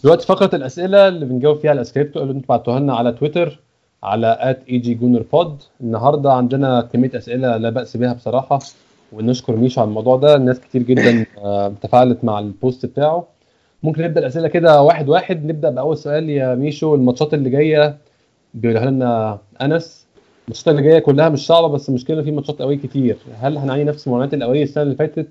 دلوقتي 0.04 0.26
فقرة 0.26 0.50
الأسئلة 0.56 1.08
اللي 1.08 1.24
بنجاوب 1.26 1.58
فيها 1.58 1.72
الأسئلة 1.72 2.16
اللي 2.16 2.32
أنتوا 2.32 2.48
بعتوها 2.48 2.80
لنا 2.80 2.94
على 2.94 3.12
تويتر 3.12 3.58
على 4.02 4.56
pod 5.32 5.62
النهارده 5.80 6.32
عندنا 6.32 6.80
كمية 6.92 7.10
أسئلة 7.14 7.56
لا 7.56 7.70
بأس 7.70 7.96
بها 7.96 8.12
بصراحة 8.12 8.58
ونشكر 9.12 9.56
ميشو 9.56 9.80
على 9.80 9.88
الموضوع 9.88 10.16
ده. 10.16 10.36
الناس 10.36 10.60
كتير 10.60 10.82
جدا 10.82 11.26
آه، 11.38 11.72
تفاعلت 11.82 12.24
مع 12.24 12.38
ال 12.38 12.48
post 12.48 12.86
بتاعه. 12.86 13.26
ممكن 13.82 14.02
نبدأ 14.02 14.20
الأسئلة 14.20 14.48
كده 14.48 14.82
واحد 14.82 15.08
واحد. 15.08 15.46
نبدأ 15.46 15.70
بأول 15.70 15.96
سؤال 15.96 16.30
يا 16.30 16.54
ميشو. 16.54 16.94
الماتشات 16.94 17.34
اللي 17.34 17.50
جاية 17.50 17.96
بيقولها 18.54 18.90
لنا 18.90 19.38
أنس. 19.62 20.06
الماتشات 20.48 20.68
اللي 20.68 20.82
جاية 20.82 20.98
كلها 20.98 21.28
مش 21.28 21.46
صعبة 21.46 21.68
بس 21.68 21.88
المشكلة 21.88 22.22
في 22.22 22.30
ماتشات 22.30 22.62
قوي 22.62 22.76
كتير. 22.76 23.16
هل 23.40 23.58
هنعاني 23.58 23.84
نفس 23.84 24.08
معاناه 24.08 24.30
ال 24.32 24.38
away 24.38 24.62
السنة 24.62 24.82
اللي 24.82 24.94
فاتت 24.94 25.28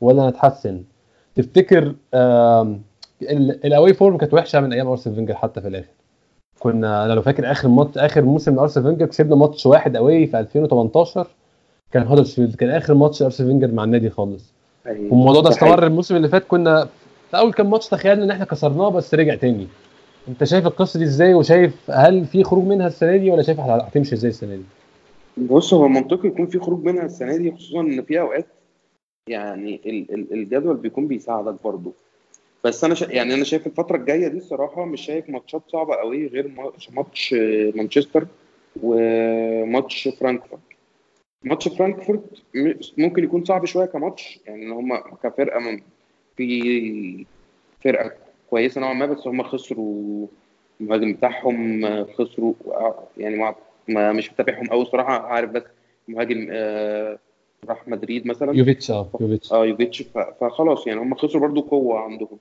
ولا 0.00 0.22
هنتحسن؟ 0.28 0.82
تفتكر 1.34 1.94
آم، 3.30 3.36
ال- 3.36 3.66
ال 3.66 3.94
away 3.94 4.05
form 4.05 4.16
كانت 4.16 4.34
وحشة 4.34 4.60
من 4.60 4.72
أيام 4.72 4.88
ارسنال 4.88 5.16
فينجر 5.16 5.34
حتى 5.34 5.60
في 5.60 5.68
الآخر. 5.68 5.88
كنا 6.58 7.04
أنا 7.04 7.12
لو 7.12 7.22
فاكر 7.22 7.50
آخر 7.50 7.68
ماتش 7.68 7.98
آخر 7.98 8.22
موسم 8.22 8.54
لأرسنال 8.56 8.86
فينجر 8.86 9.06
كسبنا 9.06 9.34
ماتش 9.36 9.66
واحد 9.66 9.96
away 9.96 10.26
في 10.26 10.38
2018 10.40 11.26
كان 11.92 12.02
هودرسفيلد 12.02 12.54
كان 12.56 12.70
آخر 12.70 12.94
ماتش 12.94 13.22
ارسنال 13.22 13.48
فينجر 13.48 13.72
مع 13.74 13.84
النادي 13.84 14.10
خالص. 14.10 14.52
أيوة. 14.86 15.12
والموضوع 15.12 15.42
ده. 15.42 15.48
استمر 15.50 15.86
الموسم 15.86 16.16
اللي 16.16 16.28
فات 16.28 16.44
كنا 16.44 16.88
في 17.30 17.38
أول 17.38 17.52
كام 17.52 17.70
ماتش 17.70 17.88
تخيلنا 17.88 18.24
إن 18.24 18.30
إحنا 18.30 18.44
كسرناه 18.44 18.88
بس 18.88 19.14
رجع 19.14 19.34
تاني. 19.34 19.66
أنت 20.28 20.44
شايف 20.44 20.66
القصة 20.66 20.98
دي 20.98 21.04
إزاي؟ 21.04 21.34
وشايف 21.34 21.90
هل 21.90 22.24
في 22.24 22.44
خروج 22.44 22.64
منها 22.64 22.86
السنة 22.86 23.16
دي 23.16 23.30
ولا 23.30 23.42
شايف 23.42 23.60
هتمشي 23.60 24.14
إزاي 24.14 24.28
السنة 24.30 24.56
دي؟ 24.56 24.62
بص 25.46 25.74
هو 25.74 25.88
منطقي 25.88 26.28
يكون 26.28 26.46
في 26.46 26.58
خروج 26.58 26.84
منها 26.84 27.04
السنة 27.04 27.36
دي 27.36 27.52
خصوصا 27.52 27.80
إن 27.80 28.02
في 28.02 28.20
أوقات 28.20 28.46
يعني 29.28 29.80
ال- 29.86 30.14
ال- 30.14 30.32
الجدول 30.32 30.76
بيكون 30.76 31.06
بيساعدك 31.06 31.54
برضه 31.64 31.92
بس 32.64 32.84
أنا 32.84 32.94
شا... 32.94 33.04
يعني 33.12 33.34
أنا 33.34 33.44
شايف 33.44 33.66
الفترة 33.66 33.96
الجاية 33.96 34.28
دي 34.28 34.36
الصراحه 34.36 34.84
مش 34.84 35.00
شايف 35.00 35.30
ماتشات 35.30 35.62
صعبة 35.68 35.94
قوي 35.94 36.26
غير 36.26 36.48
ماتش 36.48 36.90
ماتش 36.90 37.34
مانشستر 37.74 38.26
وماتش 38.82 40.08
فرانكفورت. 40.08 40.62
ماتش 41.44 41.68
فرانكفورت 41.68 42.42
ممكن 42.98 43.24
يكون 43.24 43.44
صعب 43.44 43.64
شوية 43.64 43.86
كماتش 43.86 44.40
يعني 44.46 44.62
إن 44.62 44.70
هم 44.72 44.96
كفرقة 44.96 45.58
من 45.60 45.80
في 46.36 47.26
فرقة 47.84 48.12
كويسة 48.50 48.80
نوعا 48.80 48.92
ما 48.94 49.06
بس 49.06 49.26
هم 49.26 49.42
خسروا 49.42 50.26
المهاجم 50.80 51.12
بتاعهم 51.12 51.84
خسروا 52.06 52.54
يعني 53.18 53.36
ما 53.36 53.54
ما- 53.88 54.12
مش 54.12 54.32
متابعهم 54.32 54.66
قوي 54.66 54.82
الصراحه 54.82 55.12
عارف 55.26 55.50
بس 55.50 55.62
مهاجم 56.08 56.48
آه، 56.50 57.18
راح 57.68 57.88
مدريد 57.88 58.26
مثلا. 58.26 58.56
يوفيتش 58.56 58.90
آه 58.90 59.08
يوفيتش. 59.20 59.52
آه 59.52 59.66
يوفيتش 59.66 60.02
فخلاص 60.40 60.86
يعني 60.86 61.00
هم 61.00 61.14
خسروا 61.14 61.42
برضو 61.42 61.60
قوة 61.60 61.98
عندهم. 62.00 62.38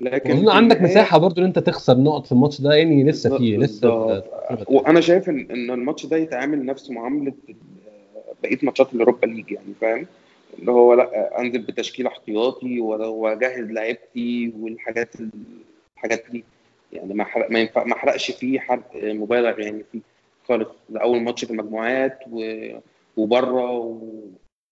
لكن 0.00 0.40
في 0.40 0.50
عندك 0.50 0.82
مساحة 0.82 1.18
برضو 1.18 1.40
إن 1.40 1.46
أنت 1.46 1.58
تخسر 1.58 1.98
نقط 1.98 2.26
في 2.26 2.32
الماتش 2.32 2.60
ده 2.60 2.74
يعني 2.74 3.04
لسه 3.04 3.38
فيه 3.38 3.58
لسه. 3.58 4.22
وأنا 4.68 5.00
شايف 5.00 5.28
ان 5.28 5.46
إن 5.50 5.70
الماتش 5.70 6.06
ده 6.06 6.16
يتعامل 6.16 6.64
نفس 6.66 6.90
معاملة 6.90 7.32
بقية 8.42 8.58
ماتشات 8.62 8.94
الأوروبا 8.94 9.26
ليج 9.26 9.50
يعني 9.50 9.74
فاهم؟ 9.80 10.06
اللي 10.58 10.72
هو 10.72 10.94
لأ 10.94 11.40
أنزل 11.40 11.58
بتشكيل 11.58 12.06
احتياطي 12.06 12.80
وأجهز 12.80 13.70
لعيبتي 13.70 14.52
والحاجات 14.60 15.14
الحاجات 15.96 16.24
دي. 16.30 16.44
يعني 16.92 17.14
ما 17.14 17.24
حرق 17.24 17.50
ما 17.50 17.58
ينفع 17.58 17.84
ما 17.84 17.92
احرقش 17.92 18.30
فيه 18.30 18.60
حرق 18.60 18.90
مبالغ 18.94 19.60
يعني 19.60 19.84
فيه 19.92 20.00
خالص. 20.48 20.68
ده 20.88 21.00
أول 21.00 21.20
ماتش 21.20 21.44
في 21.44 21.50
المجموعات 21.50 22.18
و... 22.32 22.68
وبره 23.16 23.70
و... 23.70 23.98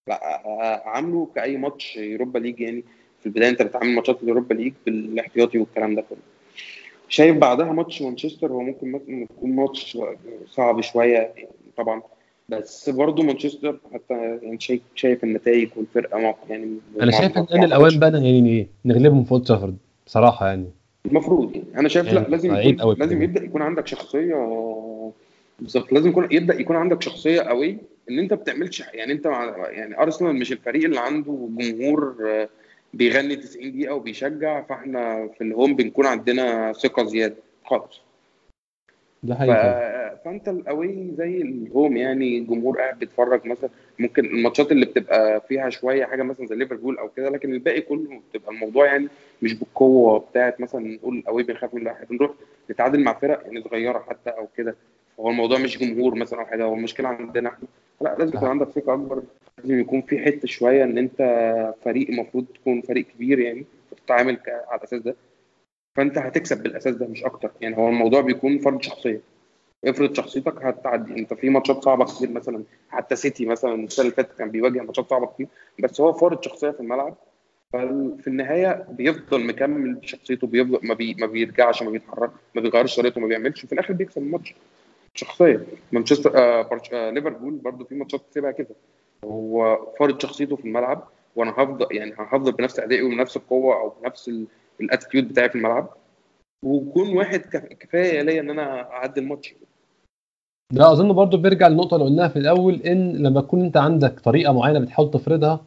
لأ 0.08 0.42
عامله 0.86 1.28
كأي 1.34 1.56
ماتش 1.56 1.96
يوروبا 1.96 2.38
ليج 2.38 2.60
يعني 2.60 2.84
في 3.26 3.30
البداية 3.30 3.50
أنت 3.50 3.62
بتعامل 3.62 3.94
ماتشات 3.94 4.22
اليوروبا 4.22 4.54
ليج 4.54 4.72
بالاحتياطي 4.86 5.58
والكلام 5.58 5.94
ده 5.94 6.02
كله. 6.10 6.18
شايف 7.08 7.36
بعدها 7.36 7.72
ماتش 7.72 8.02
مانشستر 8.02 8.52
هو 8.52 8.60
ممكن 8.60 8.92
مثلا 8.92 9.22
يكون 9.22 9.50
ماتش 9.50 9.98
صعب 10.50 10.80
شوية 10.80 11.18
يعني 11.18 11.48
طبعا 11.76 12.02
بس 12.48 12.90
برضه 12.90 13.22
مانشستر 13.22 13.78
حتى 13.94 14.14
يعني 14.14 14.60
شايف 14.60 14.80
شايف 14.94 15.24
النتائج 15.24 15.68
والفرقة 15.76 16.34
يعني 16.50 16.78
أنا 17.00 17.10
شايف 17.10 17.38
إن 17.38 17.64
الأوان 17.64 17.98
بقى 17.98 18.12
يعني 18.12 18.50
إيه؟ 18.50 18.66
نغلبهم 18.84 19.24
في 19.24 19.32
أولد 19.32 19.44
ترافورد 19.44 19.76
بصراحة 20.06 20.46
يعني. 20.48 20.70
المفروض 21.06 21.56
يعني. 21.56 21.66
أنا 21.76 21.88
شايف 21.88 22.06
لا 22.06 22.12
يعني 22.12 22.28
لازم 22.28 22.54
عيب 22.54 22.78
يكون 22.80 22.96
لازم. 22.98 23.22
يبدأ 23.22 23.44
يكون 23.44 23.62
عندك 23.62 23.86
شخصية 23.86 24.34
بالظبط 25.60 25.92
لازم 25.92 26.10
يكون 26.10 26.28
يبدأ 26.30 26.60
يكون 26.60 26.76
عندك 26.76 27.02
شخصية 27.02 27.40
قوي 27.40 27.78
إن 28.10 28.18
أنت 28.18 28.34
بتعملش 28.34 28.82
يعني 28.94 29.12
أنت 29.12 29.26
مع 29.26 29.68
يعني 29.68 29.98
أرسنال 29.98 30.36
مش 30.36 30.52
الفريق 30.52 30.84
اللي 30.84 31.00
عنده 31.00 31.48
جمهور 31.58 32.16
آه، 32.26 32.48
بيغني 32.96 33.36
90 33.36 33.72
دقيقة 33.72 33.94
وبيشجع 33.94 34.62
فاحنا 34.62 35.28
في 35.38 35.44
الهوم 35.44 35.76
بنكون 35.76 36.06
عندنا 36.06 36.72
ثقة 36.72 37.04
زيادة 37.04 37.36
خالص. 37.64 38.00
ده 39.22 39.34
ف... 39.34 39.38
حقيقي. 39.38 39.96
فأنت 40.24 40.48
الأوي 40.48 41.10
زي 41.18 41.42
الهوم 41.42 41.96
يعني 41.96 42.40
جمهور 42.40 42.78
قاعد 42.78 42.98
بيتفرج 42.98 43.46
مثلا 43.46 43.70
ممكن 43.98 44.24
الماتشات 44.24 44.72
اللي 44.72 44.86
بتبقى 44.86 45.40
فيها 45.48 45.70
شوية 45.70 46.04
حاجة 46.04 46.22
مثلا 46.22 46.46
زي 46.46 46.54
ليفربول 46.54 46.98
أو 46.98 47.08
كده 47.08 47.30
لكن 47.30 47.52
الباقي 47.52 47.80
كله 47.80 48.20
بتبقى 48.30 48.52
الموضوع 48.52 48.86
يعني 48.86 49.08
مش 49.42 49.54
بالقوة 49.54 50.18
بتاعت 50.18 50.60
مثلا 50.60 50.80
نقول 50.80 51.16
الاوي 51.18 51.42
بنخاف 51.42 51.74
من 51.74 51.86
واحد 51.86 52.06
بنروح 52.08 52.30
نتعادل 52.70 53.00
مع 53.00 53.12
فرق 53.12 53.42
يعني 53.46 53.62
صغيرة 53.62 54.04
حتى 54.08 54.30
أو 54.30 54.48
كده. 54.56 54.74
هو 55.20 55.30
الموضوع 55.30 55.58
مش 55.58 55.78
جمهور 55.78 56.14
مثلا 56.14 56.40
أو 56.40 56.46
حاجة 56.46 56.64
هو 56.64 56.74
المشكلة 56.74 57.08
عندنا 57.08 57.48
إحنا. 57.48 57.68
لا 58.00 58.16
لازم 58.18 58.36
يكون 58.36 58.48
عندك 58.48 58.68
ثقة 58.68 58.94
أكبر. 58.94 59.22
لازم 59.58 59.80
يكون 59.80 60.02
في 60.02 60.18
حتة 60.18 60.48
شوية 60.48 60.84
إن 60.84 60.98
أنت 60.98 61.18
فريق 61.84 62.08
المفروض 62.08 62.46
تكون 62.54 62.80
فريق 62.82 63.06
كبير 63.06 63.38
يعني 63.38 63.64
تتعامل 64.04 64.38
على 64.46 64.78
الأساس 64.78 65.00
ده. 65.00 65.16
فأنت 65.96 66.18
هتكسب 66.18 66.62
بالأساس 66.62 66.94
ده 66.94 67.06
مش 67.06 67.24
أكتر. 67.24 67.50
يعني 67.60 67.76
هو 67.76 67.88
الموضوع 67.88 68.20
بيكون 68.20 68.58
فرض 68.58 68.82
شخصية. 68.82 69.20
افرض 69.84 70.14
شخصيتك 70.14 70.64
هتعدي. 70.64 71.18
أنت 71.18 71.34
في 71.34 71.50
ماتشات 71.50 71.84
صعبة 71.84 72.04
كتير 72.04 72.30
مثلا 72.30 72.64
حتى 72.88 73.16
سيتي 73.16 73.46
مثلا 73.46 73.74
السنة 73.74 74.04
اللي 74.04 74.16
فاتت 74.16 74.38
كان 74.38 74.50
بيواجه 74.50 74.82
ماتشات 74.82 75.10
صعبة 75.10 75.26
كتير. 75.26 75.46
بس 75.78 76.00
هو 76.00 76.12
فرض 76.12 76.42
شخصية 76.42 76.70
في 76.70 76.80
الملعب. 76.80 77.16
ففي 77.72 78.26
النهاية 78.26 78.86
بيفضل 78.90 79.46
مكمل 79.46 79.98
شخصيته 80.02 80.46
بيفضل 80.46 80.80
ما, 80.82 80.94
بي 80.94 81.14
ما 81.14 81.26
بيرجعش 81.26 81.82
ما 81.82 81.90
بيتحرك 81.90 82.30
ما 82.54 82.60
بيغيرش 82.60 82.96
طريقته 82.96 83.20
ما 83.20 83.26
بيعملش. 83.26 83.64
وفي 83.64 83.72
الآخر 83.72 83.92
بيكسب 83.92 84.22
الماتش. 84.22 84.54
شخصية. 85.14 85.66
مانشستر 85.92 86.38
آه 86.38 86.62
برش... 86.62 86.92
آه 86.92 87.10
ليفربول 87.10 87.54
برضو 87.54 87.84
في 87.84 87.94
ماتشات 87.94 88.20
كسبها 88.30 88.50
كده. 88.50 88.68
هو 89.24 89.78
فرض 89.98 90.20
شخصيته 90.22 90.56
في 90.56 90.64
الملعب 90.64 91.08
وأنا 91.36 91.50
هفضل 91.50 91.86
يعني 91.90 92.14
هفضل 92.18 92.52
بنفس 92.52 92.80
أدائي 92.80 93.02
وبنفس 93.02 93.36
القوة 93.36 93.74
أو 93.80 93.92
بنفس 94.02 94.30
ال 94.80 94.86
attitude 94.86 95.28
بتاعي 95.28 95.48
في 95.48 95.54
الملعب. 95.54 95.88
وكون 96.64 97.16
واحد 97.16 97.40
كف- 97.40 97.66
كفاية 97.80 98.22
ليا 98.22 98.40
إن 98.40 98.50
أنا 98.50 98.90
أعدي 98.92 99.20
الماتش. 99.20 99.54
ده 100.72 100.92
أظن 100.92 101.12
برضو 101.12 101.36
بيرجع 101.36 101.68
للنقطة 101.68 101.94
اللي 101.94 102.06
قلناها 102.06 102.28
في 102.28 102.38
الأول 102.38 102.74
إن 102.74 103.16
لما 103.16 103.40
تكون 103.40 103.60
أنت 103.60 103.76
عندك 103.76 104.20
طريقة 104.20 104.52
معينة 104.52 104.78
بتحاول 104.78 105.10
تفرضها 105.10 105.60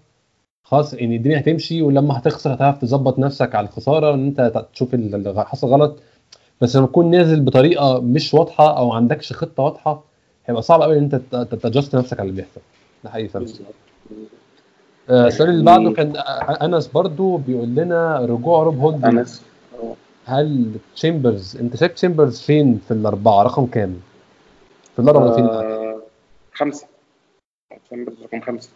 خلاص 0.67 0.93
ان 0.93 1.13
الدنيا 1.13 1.39
هتمشي 1.39 1.81
ولما 1.81 2.17
هتخسر 2.19 2.53
هتعرف 2.53 2.77
تظبط 2.81 3.19
نفسك 3.19 3.55
على 3.55 3.67
الخسارة 3.67 4.13
ان 4.13 4.27
أنت 4.27 4.65
تشوف 4.73 4.93
اللي 4.93 5.45
حصل 5.45 5.67
غلط. 5.67 5.99
بس 6.61 6.75
لما 6.75 6.87
تكون 6.87 7.11
نازل 7.11 7.41
بطريقة 7.41 8.01
مش 8.01 8.33
واضحة 8.33 8.77
أو 8.77 8.91
عندكش 8.91 9.33
خطة 9.33 9.63
واضحة 9.63 10.03
هيبقى 10.45 10.61
صعب 10.61 10.81
قوي 10.81 10.97
إن 10.97 11.03
أنت 11.03 11.15
ت 11.55 11.61
adjust 11.61 11.95
نفسك 11.95 12.19
على 12.19 12.29
اللي 12.29 12.41
بيحصل. 12.41 12.61
ده 13.03 13.09
حقيقي 13.09 13.27
فعلا. 13.27 13.47
آه، 15.09 15.27
السؤال 15.27 15.49
اللي 15.49 15.63
بعده 15.65 15.91
كان 15.91 16.15
آه، 16.17 16.65
أنس 16.65 16.87
برضو 16.87 17.37
بيقول 17.37 17.67
لنا 17.67 18.19
رجوع 18.19 18.63
روب 18.63 18.77
هولدنج 18.79 19.05
أنس. 19.17 19.43
هل 20.25 20.71
تشامبرز 20.95 21.57
أنت 21.57 21.75
شايف 21.75 21.93
تشامبرز 21.93 22.41
فين 22.41 22.81
في 22.87 22.91
الأربعة؟ 22.93 23.43
رقم 23.43 23.65
كام؟ 23.65 23.99
في 24.95 24.99
الأربعة 25.01 25.23
ولا 25.23 25.35
فين؟ 25.35 25.45
آه 25.45 26.01
خمسة. 26.53 26.87
تشامبرز 27.85 28.23
رقم 28.23 28.41
خمسة. 28.41 28.69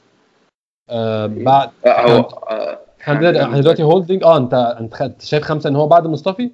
آه 0.90 1.26
بعد 1.26 1.70
آه 1.86 1.90
هو 2.02 2.20
آه 2.20 2.80
إحنا 3.02 3.14
دلوقتي- 3.20 3.44
إحنا 3.44 3.60
دلوقتي 3.62 3.84
هولدنج 3.84 4.24
آه 4.24 4.38
أنت 4.38 4.54
أنت 4.80 5.22
شايف 5.22 5.44
خمسة 5.44 5.70
إن 5.70 5.76
هو 5.76 5.88
بعد 5.88 6.08
مصطفي؟ 6.08 6.52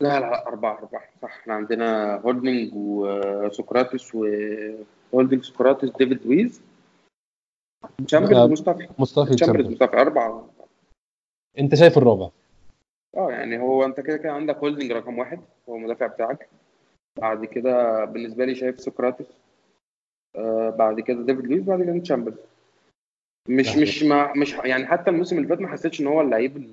لا 0.00 0.20
لا 0.20 0.46
أربعة 0.48 0.78
أربعة. 0.78 1.02
صح 1.22 1.38
إحنا 1.40 1.54
عندنا 1.54 2.14
هولدنج 2.24 2.70
وسقراطس 2.74 4.14
وهولدنج 4.14 5.44
سقراطس 5.44 5.88
ديفيد 5.98 6.20
لويز. 6.26 6.60
تشامبرز 8.06 8.36
آه، 8.36 8.46
مصطفى. 8.46 8.88
مصطفي 8.98 9.34
تشامبرز 9.34 9.66
مصطفى 9.66 9.96
أربعة. 9.96 10.48
أنت 11.58 11.74
شايف 11.74 11.98
الرابع؟ 11.98 12.28
آه 13.16 13.30
يعني 13.30 13.58
هو 13.58 13.84
أنت 13.84 14.00
كده 14.00 14.16
كده 14.16 14.32
عندك 14.32 14.56
هولدنج 14.56 14.92
رقم 14.92 15.18
واحد 15.18 15.40
هو 15.68 15.76
المدافع 15.76 16.06
بتاعك. 16.06 16.48
بعد 17.20 17.44
كده 17.44 18.04
بالنسبة 18.04 18.44
لي 18.44 18.54
شايف 18.54 18.80
سقراطس. 18.80 19.26
آه 20.36 20.70
بعد 20.70 21.00
كده 21.00 21.22
ديفيد 21.22 21.44
لويز 21.46 21.62
بعد 21.62 21.82
كده 21.82 21.98
تشامبرز. 21.98 22.38
مش 23.48 23.76
مش 23.76 24.02
ما 24.02 24.32
مش 24.36 24.52
يعني 24.54 24.86
حتى 24.86 25.10
الموسم 25.10 25.36
اللي 25.36 25.48
فات 25.48 25.60
ما 25.60 25.68
حسيتش 25.68 26.00
إن 26.00 26.06
هو 26.06 26.20
اللعيب 26.20 26.70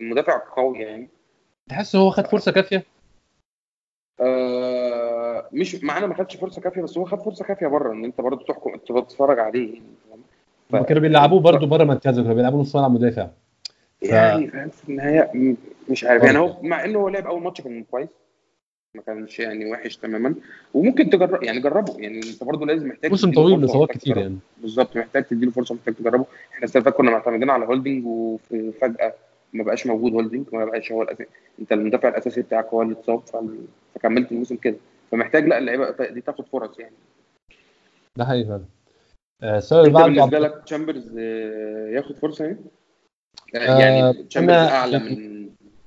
المدافع 0.00 0.36
القوي 0.36 0.78
يعني. 0.78 1.08
تحس 1.70 1.96
هو 1.96 2.10
خد 2.10 2.26
فرصة 2.26 2.52
كافية؟ 2.52 2.84
آه 4.20 5.48
مش 5.52 5.84
معانا 5.84 6.06
ما 6.06 6.14
خدش 6.14 6.36
فرصة 6.36 6.62
كافية 6.62 6.82
بس 6.82 6.98
هو 6.98 7.04
خد 7.04 7.18
فرصة 7.22 7.44
كافية 7.44 7.66
بره 7.66 7.92
إن 7.92 8.04
أنت 8.04 8.20
برضه 8.20 8.44
تحكم 8.44 8.76
تبقى 8.76 9.02
تتفرج 9.02 9.38
عليه. 9.38 9.74
يعني؟ 9.74 9.86
ف- 10.72 10.76
كانوا 10.76 11.02
بيلعبوه 11.02 11.40
برضه 11.40 11.66
بره 11.66 11.84
مركزه 11.84 12.22
كانوا 12.22 12.36
بيلعبوه 12.36 12.60
نص 12.60 12.76
ملعب 12.76 12.90
مدافع. 12.90 13.28
يعني 14.02 14.46
فاهم؟ 14.48 14.68
في 14.68 14.88
النهاية 14.88 15.56
مش 15.88 16.04
عارف. 16.04 16.22
يعني 16.22 16.38
هو 16.38 16.56
مع 16.62 16.84
إنه 16.84 16.98
هو 16.98 17.08
لعب 17.08 17.26
أول 17.26 17.42
ماتش 17.42 17.60
كان 17.60 17.84
كويس 17.90 18.08
ما 18.94 19.02
كانش 19.02 19.38
يعني 19.38 19.72
وحش 19.72 19.96
تماما. 19.96 20.34
وممكن 20.74 21.10
تجرب 21.10 21.42
يعني 21.42 21.60
جربه. 21.60 21.96
يعني 21.98 22.16
أنت 22.18 22.44
برضه 22.44 22.66
لازم 22.66 22.88
محتاج 22.88 23.10
موسم 23.10 23.32
طويل 23.32 23.64
اصابات 23.64 23.90
كتير. 23.90 24.18
يعني. 24.18 24.38
بالظبط. 24.62 24.96
محتاج 24.96 25.24
تديله 25.24 25.50
فرصة 25.50 25.74
محتاج 25.74 25.94
تجربه. 25.94 26.24
إحنا 26.52 26.64
السنة 26.64 26.82
اللي 26.82 26.92
كنا 26.92 27.10
معتمدين 27.10 27.50
على 27.50 27.66
هولدنج 27.66 28.06
وفي 28.06 28.72
فجاه 28.80 29.14
ما 29.52 29.64
بقاش 29.64 29.86
موجود 29.86 30.12
هولدنج 30.12 30.44
ما 30.52 30.64
بقاش 30.64 30.92
هو 30.92 31.02
الاساسي 31.02 31.26
أنت 31.60 31.72
المدافع 31.72 32.08
الأساسي 32.08 32.42
بتاعك 32.42 32.66
هو 32.66 32.82
اللي 32.82 32.92
اتصاب 32.94 33.20
فكملت 33.94 34.32
الموسم 34.32 34.56
كده. 34.56 34.76
فمحتاج 35.12 35.46
لا 35.46 35.58
اللعيبة 35.58 35.90
دي 36.10 36.20
تاخد 36.20 36.46
فرص 36.46 36.78
يعني. 36.78 36.94
ده 38.16 38.24
حقيقي 38.24 38.44
فعلا. 38.48 38.64
السؤال 39.42 39.86
اللي 39.86 39.98
أنت 39.98 40.08
بعده 40.08 40.14
بالنسبة 40.14 40.38
لك 40.38 40.64
تشامبرز 40.64 41.18
آه، 41.18 41.88
ياخد 41.88 42.16
فرصة 42.16 42.44
يعني؟ 42.44 42.58
آه، 43.54 43.80
يعني 43.80 44.22
تشامبرز 44.22 44.56
أعلى 44.56 44.98
من 44.98 45.30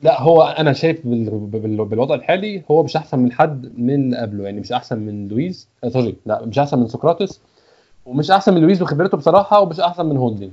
لا 0.02 0.22
هو 0.22 0.42
أنا 0.44 0.74
شايف 0.74 1.08
بال- 1.08 1.30
بال- 1.30 1.86
بالوضع 1.86 2.16
الحالي 2.16 2.64
هو 2.72 2.84
مش 2.84 2.96
أحسن 2.96 3.20
من 3.20 3.32
حد 3.32 3.80
من 3.80 3.96
اللي 3.96 4.18
قبله 4.18 4.44
يعني 4.44 4.60
مش 4.60 4.72
أحسن 4.72 5.00
من 5.00 5.28
لويز 5.28 5.70
آه، 5.84 5.90
sorry 5.90 6.16
لا 6.26 6.46
مش 6.46 6.60
أحسن 6.60 6.80
من 6.80 6.88
سقراطس 6.88 7.42
ومش 8.06 8.32
أحسن 8.32 8.54
من 8.54 8.62
لويز 8.62 8.82
وخبرته 8.82 9.18
بصراحة 9.18 9.60
ومش 9.62 9.80
أحسن 9.80 10.06
من 10.06 10.18
هولدنج 10.18 10.52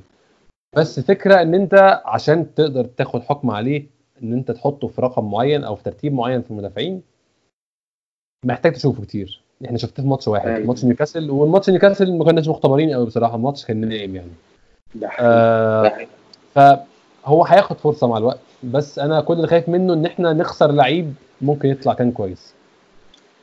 بس 0.76 1.00
فكرة 1.00 1.42
إن 1.42 1.54
أنت 1.54 2.02
عشان 2.04 2.54
تقدر 2.54 2.84
تاخد 2.84 3.22
حكم 3.22 3.50
عليه 3.50 3.86
إن 4.22 4.32
أنت 4.32 4.50
تحطه 4.50 4.88
في 4.88 5.00
رقم 5.00 5.30
معين 5.30 5.64
أو 5.64 5.74
في 5.76 5.82
ترتيب 5.82 6.12
معين 6.12 6.42
في 6.42 6.50
المدافعين 6.50 7.02
محتاج 8.46 8.72
تشوفه 8.72 9.02
كتير 9.02 9.42
إحنا 9.64 9.78
شفته 9.78 10.02
في 10.02 10.08
ماتش 10.08 10.28
واحد 10.28 10.48
أيوة. 10.48 10.66
ماتش 10.66 10.84
نيوكاسل 10.84 11.30
والماتش 11.30 11.70
نيوكاسل 11.70 12.18
ما 12.18 12.24
كناش 12.24 12.48
مختبرين 12.48 12.92
قوي 12.92 13.06
بصراحة 13.06 13.36
الماتش 13.36 13.64
كان 13.64 13.88
نايم 13.88 14.16
يعني. 14.16 14.30
ده 14.94 15.08
حقيقي. 15.08 15.30
آه 15.30 16.06
ده 16.54 16.84
فهو 17.24 17.44
هياخد 17.44 17.76
فرصة 17.76 18.06
مع 18.06 18.18
الوقت 18.18 18.40
بس 18.62 18.98
أنا 18.98 19.20
كل 19.20 19.34
اللي 19.34 19.46
خايف 19.46 19.68
منه 19.68 19.92
إن 19.94 20.06
إحنا 20.06 20.32
نخسر 20.32 20.72
لعيب 20.72 21.14
ممكن 21.40 21.68
يطلع 21.68 21.94
كان 21.94 22.12
كويس. 22.12 22.54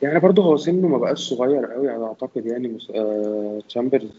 يعني 0.02 0.18
برضه 0.20 0.42
هو 0.42 0.56
سنه 0.56 0.88
ما 0.88 0.98
بقاش 0.98 1.28
صغير 1.28 1.66
قوي 1.66 1.90
على 1.90 2.04
أعتقد 2.04 2.46
يعني 2.46 2.68
مس... 2.68 2.90
آه... 2.94 3.58
تشامبرز 3.68 4.10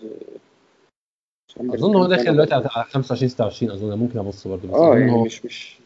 أظن 1.59 1.95
هو 1.95 2.07
داخل 2.07 2.33
دلوقتي 2.33 2.53
على 2.53 2.85
25 2.85 3.29
26 3.29 3.71
أظن 3.71 3.99
ممكن 3.99 4.19
أبص 4.19 4.47
برضه 4.47 4.67
بس 4.67 4.75
آه 4.75 4.97
يعني 4.97 5.11
هو 5.11 5.23
مش 5.23 5.45
مش 5.45 5.77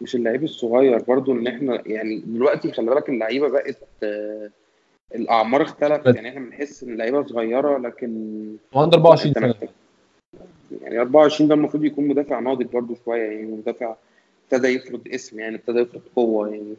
مش 0.00 0.14
اللعيب 0.14 0.44
الصغير 0.44 1.02
برضه 1.02 1.32
إن 1.32 1.46
إحنا 1.46 1.82
يعني 1.86 2.18
دلوقتي 2.26 2.72
خلي 2.72 2.86
بالك 2.86 3.08
اللعيبة 3.08 3.48
بقت 3.48 3.78
آه... 4.02 4.50
الأعمار 5.14 5.62
اختلفت. 5.62 6.14
يعني 6.14 6.28
إحنا 6.28 6.40
بنحس 6.40 6.82
إن 6.82 6.92
اللعيبة 6.92 7.26
صغيرة 7.26 7.78
لكن 7.78 8.10
هو 8.74 8.80
عنده 8.80 8.98
لا 8.98 9.02
24 9.04 9.34
انت 9.36 9.54
سنة. 9.60 9.68
يعني 10.82 11.00
24 11.00 11.48
ده 11.48 11.54
المفروض 11.54 11.84
يكون 11.84 12.08
مدافع 12.08 12.40
ناضج 12.40 12.66
برضه 12.66 12.96
شوية. 13.04 13.22
يعني 13.22 13.52
مدافع 13.52 13.94
ابتدى 14.44 14.68
يفرض 14.68 15.00
اسم 15.14 15.40
يعني 15.40 15.56
ابتدى 15.56 15.78
يفرض 15.78 16.00
قوة 16.16 16.48
يعني 16.48 16.74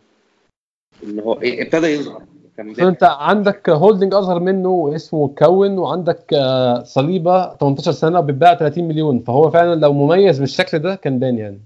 إن 1.03 1.19
هو 1.19 1.41
إيه، 1.41 1.61
ابتدى 1.63 1.87
يظهر. 1.87 2.21
أنت 2.59 3.03
عندك 3.03 3.69
هولدنج 3.69 4.13
أصغر 4.13 4.39
منه 4.39 4.91
اسمه 4.95 5.27
كون 5.37 5.77
وعندك 5.77 6.33
آه، 6.33 6.83
صليبة 6.83 7.55
18 7.55 7.91
سنة 7.91 8.19
وبيتباع 8.19 8.55
30 8.55 8.87
مليون. 8.87 9.19
فهو 9.19 9.49
فعلا 9.49 9.75
لو 9.75 9.93
مميز 9.93 10.39
بالشكل 10.39 10.79
ده 10.79 10.95
كان 10.95 11.19
بان 11.19 11.37
يعني. 11.37 11.59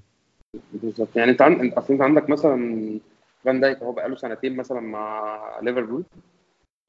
بالظبط. 0.73 1.07
يعني 1.15 1.31
أنت 1.31 1.41
عن... 1.41 1.69
أصل 1.69 1.93
أنت 1.93 2.01
عندك 2.01 2.29
مثلا 2.29 2.89
فان 3.43 3.59
دايك 3.59 3.83
هو 3.83 3.91
بقاله 3.91 4.15
سنتين 4.15 4.55
مثلا 4.55 4.79
مع 4.79 5.39
ليفربول. 5.61 6.03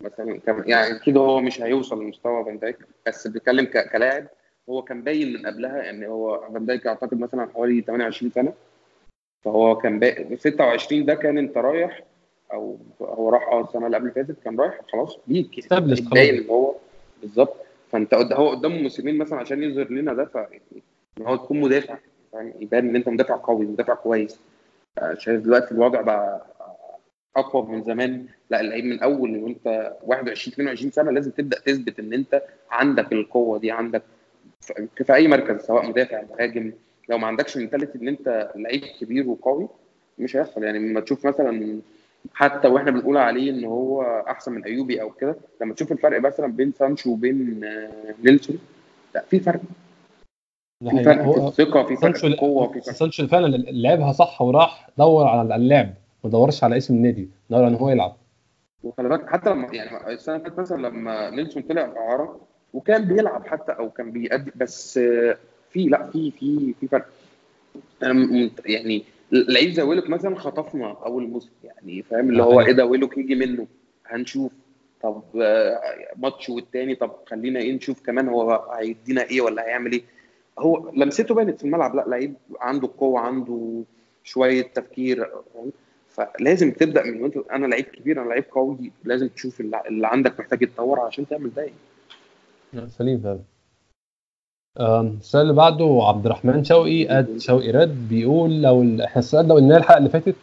مثلا 0.02 0.40
يعني 0.66 0.96
أكيد 0.96 1.16
هو 1.16 1.40
مش 1.40 1.62
هيوصل 1.62 2.02
لمستوى 2.02 2.44
فان 2.44 2.58
دايك 2.58 2.78
بس 3.06 3.26
بيتكلم. 3.26 3.64
كلاعب 3.64 4.26
هو 4.70 4.82
كان 4.82 5.02
باين 5.02 5.32
من 5.32 5.46
قبلها 5.46 5.90
إن 5.90 6.04
هو 6.04 6.48
فان 6.52 6.66
دايك 6.66 6.86
أعتقد 6.86 7.20
مثلا 7.20 7.48
حوالي 7.54 7.80
28 7.80 8.30
سنة. 8.30 8.52
فهو 9.44 9.76
كان 9.76 9.98
باقي 9.98 10.36
26 10.36 11.04
ده 11.04 11.14
كان 11.14 11.38
أنت 11.38 11.56
رايح 11.56 12.02
أو 12.52 12.78
هو 13.00 13.30
راح 13.30 13.48
أه 13.48 13.60
السنة 13.64 13.86
اللي 13.86 13.96
قبل 13.96 14.10
فاتت 14.10 14.36
كان 14.44 14.60
رايح 14.60 14.80
خلاص 14.92 15.18
peak 15.26 15.72
يعني 15.72 15.94
باين 16.00 16.34
إن 16.42 16.50
هو 16.50 16.74
بالظبط. 17.22 17.56
فأنت 17.90 18.14
قد... 18.14 18.32
هو 18.32 18.50
قدامه 18.50 18.82
موسمين 18.82 19.18
مثلا 19.18 19.38
عشان 19.38 19.62
يظهر 19.62 19.90
لنا 19.90 20.14
ده 20.14 20.24
ف 20.24 20.36
إن 20.36 21.26
هو 21.26 21.36
تكون 21.36 21.60
مدافع 21.60 21.96
فاهم؟ 22.32 22.52
يبان 22.60 22.88
إن 22.88 22.96
أنت 22.96 23.08
مدافع 23.08 23.36
قوي 23.36 23.66
مدافع 23.66 23.94
كويس. 23.94 24.38
آه، 24.98 25.14
شايف 25.14 25.40
دلوقتي 25.40 25.72
الوضع 25.74 26.00
بقى 26.00 26.46
أقوى 27.36 27.66
من 27.66 27.82
زمان. 27.82 28.26
لا 28.50 28.60
اللعيب 28.60 28.84
من 28.84 29.00
أول 29.00 29.36
وأنت 29.36 29.96
21 30.02 30.52
22 30.52 30.90
سنة 30.90 31.10
لازم 31.10 31.30
تبدأ 31.30 31.58
تثبت 31.60 31.98
إن 31.98 32.12
أنت 32.12 32.42
عندك 32.70 33.12
القوة 33.12 33.58
دي 33.58 33.70
عندك 33.70 34.02
في 35.04 35.14
أي 35.14 35.28
مركز 35.28 35.60
سواء 35.60 35.88
مدافع 35.88 36.22
مهاجم. 36.30 36.72
لو 37.08 37.18
ما 37.18 37.26
عندكش 37.26 37.56
mentality 37.56 37.98
إن 37.98 38.08
أنت 38.08 38.50
لعيب 38.54 38.82
كبير 39.00 39.28
وقوي 39.28 39.68
مش 40.18 40.36
هيحصل. 40.36 40.62
يعني 40.64 40.78
لما 40.78 41.00
تشوف 41.00 41.26
مثلا 41.26 41.80
حتى 42.34 42.68
وإحنا 42.68 42.90
بنقول 42.90 43.16
عليه 43.16 43.50
إن 43.50 43.64
هو 43.64 44.02
أحسن 44.28 44.52
من 44.52 44.64
إيوبي 44.64 45.02
أو 45.02 45.10
كده 45.10 45.36
لما 45.60 45.74
تشوف 45.74 45.92
الفرق 45.92 46.20
مثلا 46.20 46.46
بين 46.46 46.72
سانشو 46.72 47.10
وبين 47.10 47.64
آه، 47.64 48.14
نيلسون 48.24 48.58
لا 49.14 49.24
في 49.30 49.40
فرق. 49.40 49.60
في 50.90 51.04
فرق 51.04 51.22
في 51.32 51.38
الثقه 51.62 51.82
في 51.82 51.96
فرق 51.96 52.16
في 52.16 52.26
القوه 52.26 52.72
في 52.72 52.80
فرق. 52.80 52.94
سانشو 52.94 53.26
فعلا 53.26 53.46
لعبها 53.56 54.12
صح 54.12 54.42
وراح 54.42 54.90
دور 54.98 55.26
على 55.26 55.56
اللعب. 55.56 55.94
ما 56.24 56.30
دورش 56.30 56.64
على 56.64 56.76
اسم 56.76 56.94
النادي 56.94 57.28
دور 57.50 57.66
إن 57.66 57.74
هو 57.74 57.90
يلعب. 57.90 58.16
وخلي 58.82 59.08
بالك 59.08 59.30
حتى 59.30 59.50
لما 59.50 59.74
يعني 59.74 60.14
السنة 60.14 60.36
اللي 60.36 60.44
فاتت 60.48 60.60
مثلا 60.60 60.88
لما 60.88 61.30
نيلسون 61.30 61.62
طلع 61.62 61.82
اعاره 61.96 62.40
وكان 62.74 63.04
بيلعب 63.04 63.46
حتى 63.46 63.72
أو 63.72 63.90
كان 63.90 64.10
بيأدي 64.10 64.52
بس 64.56 64.98
في 65.70 65.84
لا 65.84 66.10
في 66.10 66.30
في 66.30 66.74
في 66.80 66.88
فرق. 66.88 67.06
يعني 68.66 69.04
لعيب 69.32 69.70
زي 69.70 69.82
ويلوك 69.82 70.10
مثلا 70.10 70.36
خطفنا 70.36 70.96
أول 71.04 71.28
موسم 71.28 71.50
يعني 71.64 72.02
فاهم؟ 72.02 72.28
اللي 72.30 72.42
هو 72.42 72.60
إيه 72.60 72.72
ده 72.72 72.86
ويلوك 72.86 73.18
يجي 73.18 73.34
منه 73.34 73.66
هنشوف. 74.06 74.52
طب 75.02 75.22
آه، 75.42 75.80
ماتش 76.16 76.48
والتاني 76.48 76.94
طب 76.94 77.12
خلينا 77.26 77.60
إيه 77.60 77.72
نشوف 77.72 78.06
كمان 78.06 78.28
هو 78.28 78.70
هيدينا 78.72 79.22
إيه 79.22 79.40
ولا 79.40 79.66
هيعمل 79.66 79.92
إيه. 79.92 80.02
هو 80.58 80.90
لمسته 80.96 81.34
بانت 81.34 81.58
في 81.58 81.64
الملعب 81.64 81.94
لا 81.94 82.04
لعيب 82.08 82.34
عنده 82.60 82.90
قوة 82.98 83.20
عنده 83.20 83.82
شوية 84.24 84.62
تفكير؟ 84.62 85.30
فلازم 86.18 86.70
تبدأ 86.70 87.02
من 87.02 87.22
وانت 87.22 87.36
أنا 87.36 87.66
لعيب 87.66 87.84
كبير 87.84 88.22
أنا 88.22 88.28
لعيب 88.28 88.44
قوي 88.52 88.92
لازم 89.04 89.28
تشوف 89.28 89.60
اللي 89.60 90.06
عندك 90.06 90.40
محتاج 90.40 90.62
يتطور 90.62 91.00
عشان 91.00 91.28
تعمل 91.28 91.50
ده. 91.54 92.88
سليم 92.88 93.20
فعلا. 93.20 93.40
السؤال 95.00 95.42
اللي 95.42 95.54
بعده 95.54 96.00
عبد 96.02 96.26
الرحمن 96.26 96.64
شوقي 96.64 97.08
قد 97.08 97.38
شوقي 97.38 97.70
رد 97.70 98.08
بيقول 98.08 98.62
لو 98.62 98.82
إحنا 99.04 99.18
السؤال 99.18 99.48
لو 99.48 99.54
قلنا 99.54 99.76
الحلقة 99.76 99.98
اللي 99.98 100.08
فاتت 100.08 100.34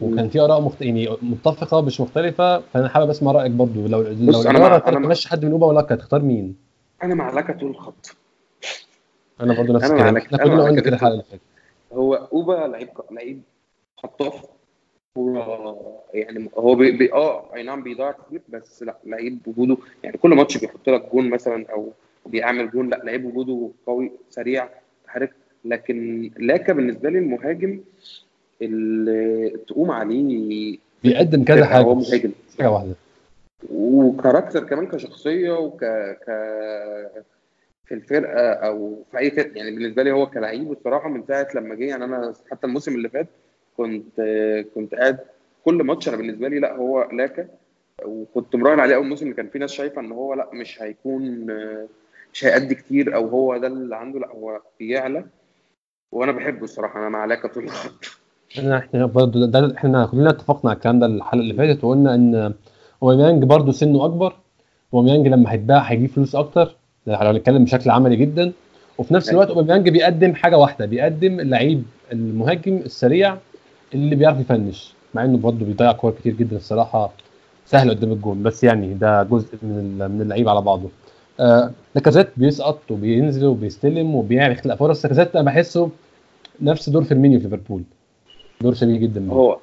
وكان 0.00 0.28
في 0.28 0.40
آراء 0.40 0.60
مخت... 0.60 0.82
يعني 0.82 1.08
متفقة 1.22 1.80
مش 1.80 2.00
مختلفة 2.00 2.60
فأنا 2.60 2.88
حابب 2.88 3.10
أسمع 3.10 3.32
رأيك 3.32 3.50
برضو. 3.50 3.86
لو 3.86 4.02
لو 4.02 4.42
أنا 4.42 4.58
مع 4.58 4.82
أنا 4.86 4.98
مع 4.98 5.08
تمشي 5.08 5.28
حد 5.28 5.44
من 5.44 5.52
أوبا 5.52 5.66
ولا 5.66 5.82
كانت 5.82 6.00
هتختار 6.00 6.22
مين؟ 6.22 6.56
أنا 7.02 7.14
مع 7.14 7.30
لاكا 7.30 7.60
طول 7.60 7.70
الخط. 7.70 8.16
أنا 9.40 9.54
برضو 9.54 9.72
نفس 9.72 9.90
الكلام. 9.90 10.16
لاكا 10.16 10.22
إحنا 10.24 10.38
أنا 10.38 10.44
كلنا 10.44 10.62
مع 10.62 10.68
قلنا 10.68 10.80
كده 10.80 10.96
الحلقة 10.96 11.12
اللي 11.12 11.22
فاتت. 11.22 11.42
هو 11.92 12.14
أوبا 12.14 12.52
لعيب 12.52 12.88
لعيب 13.10 13.42
خطاف. 13.96 14.55
هو 15.18 15.76
يعني 16.14 16.50
هو 16.58 16.74
بي 16.74 16.90
بي 16.90 17.12
آه 17.12 17.54
أي 17.54 17.62
نعم 17.62 17.82
بيضيع 17.82 18.12
كتير 18.12 18.40
بس 18.48 18.82
لأ 18.82 18.96
لعيب 19.04 19.38
وجوده 19.46 19.76
يعني 20.04 20.18
كل 20.18 20.30
ماتش 20.30 20.58
بيحط 20.58 20.88
لك 20.88 21.12
جون 21.12 21.30
مثلا 21.30 21.66
أو 21.72 21.92
بيعمل 22.26 22.70
جون 22.70 22.88
لأ 22.90 23.00
لعيب 23.04 23.24
وجوده 23.24 23.70
قوي 23.86 24.12
سريع 24.30 24.68
متحرك 25.04 25.32
لكن 25.64 26.30
لاكا 26.38 26.72
بالنسبة 26.72 27.10
لي 27.10 27.18
المهاجم 27.18 27.80
اللي 28.62 29.50
تقوم 29.68 29.90
عليه 29.90 30.78
بيقدم 31.02 31.44
كذا 31.44 31.64
هو 31.64 31.66
حاجة. 31.66 31.94
مش 31.94 32.08
مهاجم. 32.10 32.32
حاجة 32.58 32.70
واحدة. 32.70 32.94
وكاركتر 33.72 34.64
كمان 34.64 34.86
كشخصية 34.86 35.52
وك 35.52 35.84
ك 35.84 36.24
في 37.86 37.94
الفرقة 37.94 38.50
أو 38.52 38.98
في 39.10 39.18
أي 39.18 39.30
فرقة 39.30 39.50
يعني 39.56 39.70
بالنسبة 39.70 40.02
لي 40.02 40.12
هو 40.12 40.26
كلعيب 40.26 40.72
الصراحة 40.72 41.08
من 41.08 41.22
ساعة 41.28 41.48
لما 41.54 41.74
جه 41.74 41.84
يعني 41.84 42.04
أنا 42.04 42.32
حتى 42.50 42.66
الموسم 42.66 42.94
اللي 42.94 43.08
فات 43.08 43.26
كنت 43.76 44.20
كنت 44.74 44.94
قاعد 44.94 45.18
كل 45.64 45.74
ماتش. 45.74 46.08
أنا 46.08 46.16
بالنسبة 46.16 46.48
لي 46.48 46.60
لا 46.60 46.76
هو 46.76 47.08
لاكا. 47.12 47.46
وكنت 48.04 48.56
مراهن 48.56 48.80
عليه 48.80 48.94
أول 48.94 49.06
موسم 49.06 49.24
اللي 49.24 49.36
كان 49.36 49.48
في 49.48 49.58
ناس 49.58 49.72
شايفة 49.72 50.00
إن 50.00 50.12
هو 50.12 50.34
لا 50.34 50.50
مش 50.52 50.82
هيكون 50.82 51.46
مش 52.32 52.44
هيأدي 52.44 52.74
كتير 52.74 53.14
أو 53.14 53.28
هو 53.28 53.56
ده 53.56 53.66
اللي 53.66 53.96
عنده. 53.96 54.18
لا 54.18 54.28
هو 54.28 54.60
بيعلى. 54.78 55.24
وأنا 56.12 56.32
بحبه 56.32 56.64
الصراحة 56.64 57.00
أنا 57.00 57.08
مع 57.08 57.24
لاكا 57.24 57.48
طول 57.48 57.64
الخط 57.64 58.04
إحنا 58.58 59.06
برضو 59.06 59.44
ده, 59.44 59.74
إحنا 59.76 60.06
كلنا 60.06 60.30
اتفقنا 60.30 60.70
على 60.70 60.76
الكلام 60.76 60.98
ده 60.98 61.06
الحلقة 61.06 61.40
اللي 61.40 61.54
فاتت 61.54 61.84
وقلنا 61.84 62.14
إن 62.14 62.54
اوباميانج 63.02 63.44
برضو 63.44 63.72
سنه 63.72 64.04
أكبر. 64.04 64.36
اوباميانج 64.94 65.28
لما 65.28 65.52
هيتباع 65.52 65.78
هيجيب 65.78 66.10
فلوس 66.10 66.34
أكتر. 66.34 66.76
لو 67.06 67.14
هنتكلم 67.14 67.64
بشكل 67.64 67.90
عملي 67.90 68.16
جدا. 68.16 68.52
وفي 68.98 69.14
نفس 69.14 69.30
الوقت 69.30 69.48
اوباميانج 69.48 69.88
بيقدم 69.88 70.34
حاجة 70.34 70.58
واحدة 70.58 70.86
بيقدم 70.86 71.40
اللعيب 71.40 71.82
المهاجم 72.12 72.76
السريع 72.76 73.36
اللي 74.04 74.16
بيعرف 74.16 74.40
يفنش 74.40 74.92
مع 75.14 75.24
إنه 75.24 75.38
برضه 75.38 75.64
بيضيع 75.66 75.92
كور 75.92 76.10
كتير 76.12 76.32
جدا 76.34 76.56
الصراحة 76.56 77.12
سهل 77.66 77.90
قدام 77.90 78.12
الجون 78.12 78.42
بس 78.42 78.64
يعني 78.64 78.94
ده 78.94 79.22
جزء 79.22 79.48
من 79.62 80.08
من 80.10 80.20
اللعيب 80.22 80.48
على 80.48 80.60
بعضه. 80.60 80.88
آه 81.40 81.70
لاكازيت 81.94 82.28
بيسقط 82.36 82.90
وبينزل 82.90 83.46
وبيستلم 83.46 84.14
وبيخلق 84.14 84.74
فرص. 84.74 85.04
لاكازيت 85.04 85.36
أنا 85.36 85.44
بحسه 85.44 85.90
نفس 86.62 86.88
دور 86.90 87.04
فيرمينيو 87.04 87.38
في 87.40 87.44
ليفربول. 87.44 87.82
دور 88.60 88.74
شبيه 88.74 88.98
جدا. 88.98 89.28
هو 89.30 89.58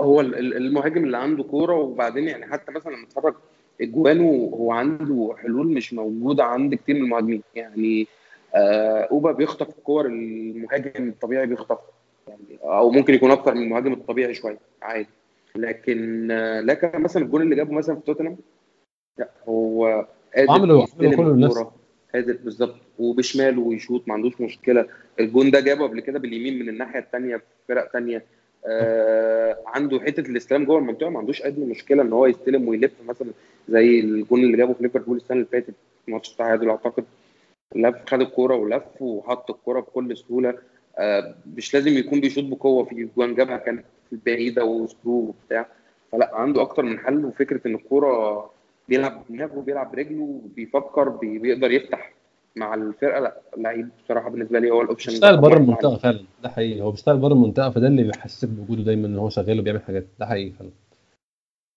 هو 0.00 0.20
ال- 0.20 0.38
ال- 0.38 0.56
المهاجم 0.56 1.04
اللي 1.04 1.16
عنده 1.16 1.42
كورة 1.42 1.74
وبعدين 1.74 2.28
يعني 2.28 2.46
حتى 2.46 2.72
مثلا 2.72 2.92
لما 2.92 3.04
اتفرج 3.06 3.34
أجوانه 3.80 4.50
هو 4.54 4.72
عنده 4.72 5.34
حلول 5.42 5.66
مش 5.66 5.94
موجودة 5.94 6.44
عند 6.44 6.74
كتير 6.74 6.94
من 6.94 7.02
المهاجمين. 7.02 7.42
يعني 7.54 8.06
آه 8.54 9.08
أوبا 9.10 9.32
بيخطف 9.32 9.68
الكور 9.78 10.06
المهاجم 10.06 11.08
الطبيعي 11.08 11.46
بيخطفها 11.46 11.78
يعني 12.28 12.58
أو 12.62 12.90
ممكن 12.90 13.14
يكون 13.14 13.30
أكتر 13.30 13.54
من 13.54 13.62
المهاجم 13.62 13.92
الطبيعي 13.92 14.34
شوية 14.34 14.58
عادي. 14.82 15.08
لكن 15.56 16.30
آه 16.30 16.60
لكن 16.60 17.02
مثلا 17.02 17.22
الجون 17.22 17.42
اللي 17.42 17.56
جابه 17.56 17.72
مثلا 17.72 17.94
في 17.96 18.02
توتنهام 18.06 18.36
لا 19.18 19.30
هو 19.48 20.06
قادر 20.36 20.50
عمله 20.52 20.82
يستلم 20.82 21.16
كله 21.16 21.46
الكورة. 21.46 21.74
قادر 22.14 22.38
بالظبط. 22.44 22.76
وبشماله 22.98 23.60
ويشوط 23.62 24.08
ما 24.08 24.14
عندوش 24.14 24.40
مشكلة. 24.40 24.86
الجون 25.20 25.50
ده 25.50 25.60
جابه 25.60 25.86
قبل 25.86 26.00
كده 26.00 26.18
باليمين 26.18 26.58
من 26.58 26.68
الناحية 26.68 26.98
الثانية 26.98 27.36
في 27.36 27.42
فرق 27.68 27.92
ثانية 27.92 28.24
آه 28.66 29.58
عنده 29.66 30.00
حتة 30.00 30.20
الاستلام 30.30 30.64
جوه 30.64 30.78
المنطقة 30.78 31.10
ما 31.10 31.18
عندوش 31.18 31.42
ادنى 31.42 31.64
مشكلة 31.64 32.02
إن 32.02 32.12
هو 32.12 32.26
يستلم 32.26 32.68
ويلف 32.68 32.92
مثلا 33.06 33.28
زي 33.68 34.00
الجون 34.00 34.40
اللي 34.44 34.56
جابه 34.56 34.72
في 34.72 34.82
ليفربول 34.82 35.16
السنة 35.16 35.36
اللي 35.36 35.48
فاتت 35.52 35.74
في 36.06 36.12
ماتش 36.12 36.32
التعادل 36.32 36.68
أعتقد. 36.70 37.04
لف 37.74 37.96
خد 38.06 38.20
الكورة 38.20 38.54
ولف 38.54 38.82
وحط 39.00 39.50
الكورة 39.50 39.80
بكل 39.80 40.16
سهولة. 40.16 40.58
مش 41.56 41.74
لازم 41.74 41.92
يكون 41.98 42.20
بيشوط 42.20 42.44
بقوة. 42.44 42.84
في 42.84 43.08
جوان 43.16 43.34
جابها 43.34 43.56
كانت 43.56 43.84
بعيدة 44.26 44.64
و 44.64 44.72
screw 44.72 45.12
وبتاع. 45.12 45.66
فلا 46.12 46.30
عنده 46.34 46.62
أكتر 46.62 46.82
من 46.82 46.98
حل. 46.98 47.24
وفكرة 47.24 47.60
إن 47.66 47.74
الكورة 47.74 48.50
بيلعب 48.88 49.22
بدماغه 49.28 49.60
بيلعب 49.60 49.92
برجله 49.92 50.40
بيفكر 50.56 51.08
بي- 51.08 51.38
بيقدر 51.38 51.70
يفتح 51.70 52.12
مع 52.56 52.74
الفرقة. 52.74 53.20
لا 53.20 53.40
لعيب 53.56 53.88
بصراحة 54.04 54.30
بالنسبة 54.30 54.58
لي 54.58 54.70
هو 54.70 54.82
ال 54.82 54.86
option 54.86 55.10
بيشتغل 55.12 55.36
بره 55.36 55.56
المنطقة 55.56 55.96
فعلا. 55.96 56.20
ده 56.42 56.48
حقيقي. 56.48 56.80
هو 56.80 56.90
بيشتغل 56.90 57.16
بره 57.16 57.32
المنطقة 57.32 57.70
فده 57.70 57.86
اللي 57.86 58.02
بيحسسك 58.02 58.48
بوجوده 58.48 58.82
دايما 58.82 59.06
إن 59.06 59.18
هو 59.18 59.28
شغال 59.28 59.60
وبيعمل 59.60 59.82
حاجات. 59.82 60.04
ده 60.18 60.26
حقيقي 60.26 60.50
فعلا. 60.50 60.70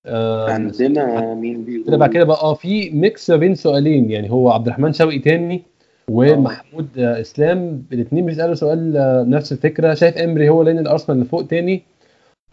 آه 0.05 0.51
عندنا 0.51 1.33
مين 1.33 1.63
بيقول؟ 1.63 1.87
كده 1.87 1.97
بعد 1.97 2.09
كده 2.09 2.23
بقى 2.23 2.37
آه 2.41 2.53
في 2.53 2.89
mix 2.89 3.29
ما 3.29 3.35
بين 3.35 3.55
سؤالين. 3.55 4.11
يعني 4.11 4.31
هو 4.31 4.51
عبد 4.51 4.67
الرحمن 4.67 4.93
شوقي 4.93 5.19
تاني 5.19 5.61
ومحمود 6.09 6.99
إسلام 6.99 7.83
الاثنين 7.93 8.25
بيسألوا 8.25 8.55
سؤال 8.55 8.97
آه 8.97 9.23
نفس 9.23 9.51
الفكرة. 9.51 9.93
شايف 9.93 10.17
إمري 10.17 10.49
هو 10.49 10.63
لين 10.63 10.79
الأرسنال 10.79 11.17
اللي 11.17 11.29
فوق 11.29 11.47
تاني؟ 11.47 11.83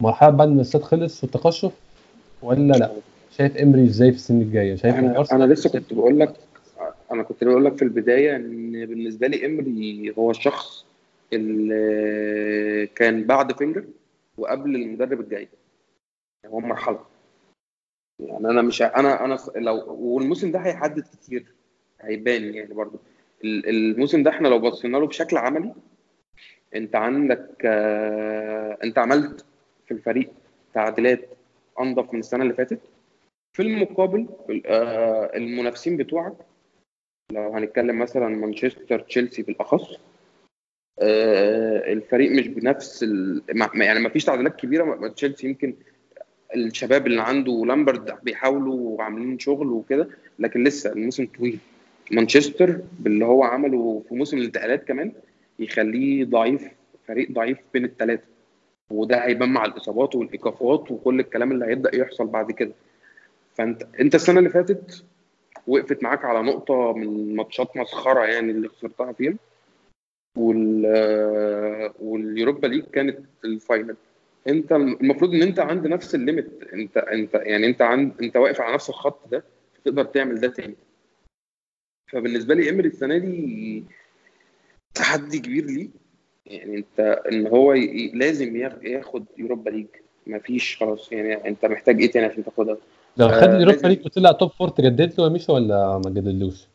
مرحلة 0.01 0.29
بعد 0.29 0.47
ما 0.47 0.55
الاستاد 0.55 0.81
خلص 0.81 1.23
والتقشف 1.23 1.71
ولا 2.41 2.73
لأ؟ 2.73 2.91
شايف 3.37 3.57
إمري 3.57 3.83
إزاي 3.83 4.11
في 4.11 4.17
السنين 4.17 4.41
الجاية؟ 4.41 4.75
شايف 4.75 4.95
أنا, 4.95 5.25
أنا 5.31 5.53
لسه 5.53 5.69
كنت 5.69 5.93
بقول 5.93 6.19
لك 6.19 6.33
أنا 7.11 7.23
كنت 7.23 7.43
بقول 7.43 7.65
لك 7.65 7.77
في 7.77 7.81
البداية 7.81 8.35
إن 8.35 8.85
بالنسبة 8.85 9.27
لي 9.27 9.45
إمري 9.45 10.13
هو 10.17 10.31
الشخص 10.31 10.85
اللي 11.33 12.87
كان 12.95 13.23
بعد 13.23 13.57
فينجر 13.57 13.83
وقبل 14.37 14.75
المدرب 14.75 15.19
الجاي. 15.19 15.47
هو 16.45 16.59
مرحلة. 16.59 16.99
يعني 18.19 18.49
أنا 18.49 18.61
مش 18.61 18.81
أنا 18.81 19.25
أنا 19.25 19.37
لو 19.55 19.97
والموسم 19.99 20.51
ده 20.51 20.59
هيحدد 20.59 21.03
كتير. 21.13 21.45
هيبان 22.01 22.53
يعني 22.53 22.73
برضه. 22.73 22.99
الموسم 23.43 24.23
ده 24.23 24.29
إحنا 24.29 24.47
لو 24.47 24.59
بصينا 24.59 24.97
له 24.97 25.07
بشكل 25.07 25.37
عملي 25.37 25.73
انت 26.75 26.95
عندك 26.95 27.49
آه، 27.65 28.77
انت 28.83 28.97
عملت 28.97 29.45
في 29.85 29.93
الفريق 29.93 30.29
تعديلات 30.73 31.29
انضف 31.79 32.13
من 32.13 32.19
السنة 32.19 32.43
اللي 32.43 32.53
فاتت. 32.53 32.79
في 33.53 33.61
المقابل 33.61 34.27
آه، 34.65 35.37
المنافسين 35.37 35.97
بتوعك 35.97 36.33
لو 37.31 37.53
هنتكلم 37.53 37.99
مثلا 37.99 38.27
مانشستر 38.27 38.99
تشيلسي 38.99 39.41
بالأخص 39.41 39.99
آه، 40.99 41.93
الفريق 41.93 42.31
مش 42.31 42.47
بنفس 42.47 43.03
ال... 43.03 43.41
يعني 43.75 43.99
ما 43.99 44.09
فيش 44.09 44.25
تعديلات 44.25 44.55
كبيرة. 44.55 45.07
تشيلسي 45.07 45.47
يمكن 45.47 45.75
الشباب 46.55 47.07
اللي 47.07 47.21
عنده 47.21 47.65
لامبرد 47.65 48.23
بيحاولوا 48.23 48.75
وعاملين 48.97 49.39
شغل 49.39 49.67
وكده 49.67 50.09
لكن 50.39 50.63
لسه 50.63 50.91
الموسم 50.91 51.25
طويل. 51.37 51.59
مانشستر 52.11 52.79
باللي 52.99 53.25
هو 53.25 53.43
عمله 53.43 54.03
في 54.09 54.15
موسم 54.15 54.37
الانتقالات 54.37 54.83
كمان 54.83 55.11
يخليه 55.59 56.25
ضعيف 56.25 56.67
فريق 57.07 57.31
ضعيف 57.31 57.57
بين 57.73 57.85
الثلاثه 57.85 58.23
وده 58.89 59.17
هيبان 59.25 59.49
مع 59.49 59.65
الإصابات 59.65 60.15
والإيقافات 60.15 60.91
وكل 60.91 61.19
الكلام 61.19 61.51
اللي 61.51 61.65
هيبدأ 61.65 61.95
يحصل 61.95 62.27
بعد 62.27 62.51
كده. 62.51 62.71
فأنت 63.55 63.87
أنت 63.99 64.15
السنة 64.15 64.39
اللي 64.39 64.49
فاتت 64.49 65.03
وقفت 65.67 66.03
معاك 66.03 66.25
على 66.25 66.41
نقطة 66.41 66.93
من 66.93 67.35
ماتشات 67.35 67.77
مسخرة 67.77 68.25
يعني 68.25 68.51
اللي 68.51 68.67
خسرتها 68.67 69.11
فيها. 69.11 69.35
وال 70.37 70.85
وال 71.99 72.16
Europa 72.16 72.67
League 72.67 72.83
كانت 72.83 73.19
ال 73.45 73.52
final. 73.52 73.95
أنت 74.47 74.71
المفروض 74.71 75.33
إن 75.33 75.41
أنت 75.41 75.59
عند 75.59 75.87
نفس 75.87 76.15
ال 76.15 76.20
limit 76.20 76.47
أنت 76.73 76.97
أنت 76.97 77.33
يعني 77.35 77.67
أنت 77.67 77.81
عند 77.81 78.11
أنت 78.21 78.37
واقف 78.37 78.61
على 78.61 78.73
نفس 78.73 78.89
الخط 78.89 79.27
ده 79.31 79.43
تقدر 79.85 80.03
تعمل 80.03 80.39
ده 80.39 80.47
تاني. 80.47 80.75
فبالنسبة 82.15 82.55
لي 82.55 82.69
امري 82.69 82.87
السنة 82.87 83.17
دي 83.17 83.83
تحدي 84.93 85.39
كبير 85.39 85.65
ليه. 85.65 85.89
يعني 86.45 86.77
أنت 86.77 87.21
إن 87.31 87.47
هو 87.47 87.73
ي... 87.73 88.11
لازم 88.13 88.55
ياخد 88.83 89.25
Europa 89.37 89.69
League. 89.69 89.87
مفيش 90.27 90.77
خلاص. 90.77 91.11
يعني 91.11 91.47
أنت 91.47 91.65
محتاج 91.65 92.01
إيه 92.01 92.11
تاني 92.11 92.25
عشان 92.25 92.43
تاخدها؟ 92.43 92.77
لو 93.17 93.27
خد 93.27 93.49
آه 93.49 93.59
Europa 93.59 93.87
League 93.87 94.05
وطلع 94.05 94.31
top 94.31 94.51
four 94.51 94.69
تجدد 94.69 95.13
له 95.19 95.29
ميشا 95.29 95.53
ولا 95.53 96.01
ما 96.05 96.09
جددلوش؟ 96.09 96.67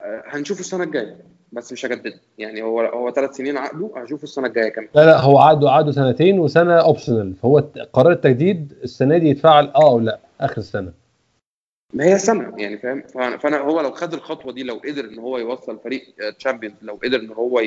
آه 0.00 0.22
هنشوف 0.26 0.60
السنة 0.60 0.84
الجاية 0.84 1.16
بس 1.52 1.72
مش 1.72 1.86
هجدد 1.86 2.14
يعني 2.38 2.62
هو 2.62 2.80
هو 2.80 3.10
ثلاث 3.10 3.36
سنين 3.36 3.56
عقده 3.56 3.90
هشوف 3.96 4.24
السنة 4.24 4.46
الجاية 4.46 4.68
كام 4.68 4.88
لا 4.94 5.06
لا 5.06 5.20
هو 5.20 5.38
عقده 5.38 5.70
عقده 5.70 5.92
سنتين 5.92 6.38
وسنة 6.38 6.74
optional 6.74 7.34
فهو 7.34 7.58
قرار 7.92 8.12
التجديد 8.12 8.72
السنة 8.82 9.18
دي 9.18 9.28
يتفعل 9.28 9.66
آه 9.66 9.90
أو 9.90 9.98
لأ 10.00 10.18
آخر 10.40 10.58
السنة. 10.58 10.92
ما 11.94 12.04
هي 12.04 12.18
سنه 12.18 12.52
يعني 12.56 12.78
فاهم؟ 12.78 13.02
فانا 13.38 13.58
هو 13.58 13.80
لو 13.80 13.90
خد 13.90 14.14
الخطوة 14.14 14.52
دي 14.52 14.62
لو 14.62 14.74
قدر 14.74 15.04
إن 15.04 15.18
هو 15.18 15.38
يوصل 15.38 15.78
فريق 15.78 16.02
Champions 16.38 16.74
لو 16.82 16.94
قدر 17.04 17.20
إن 17.20 17.30
هو 17.30 17.62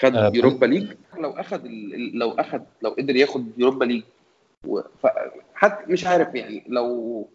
خد 0.00 0.16
آه 0.16 0.32
Europa 0.34 0.66
League 0.66 0.86
لو 1.18 1.30
أخد 1.30 1.66
لو 2.14 2.30
أخد 2.30 2.62
لو 2.82 2.90
قدر 2.90 3.16
ياخد 3.16 3.46
Europa 3.58 3.84
League 3.84 4.02
حتى 5.54 5.92
مش 5.92 6.06
عارف 6.06 6.34
يعني 6.34 6.62
لو 6.68 7.28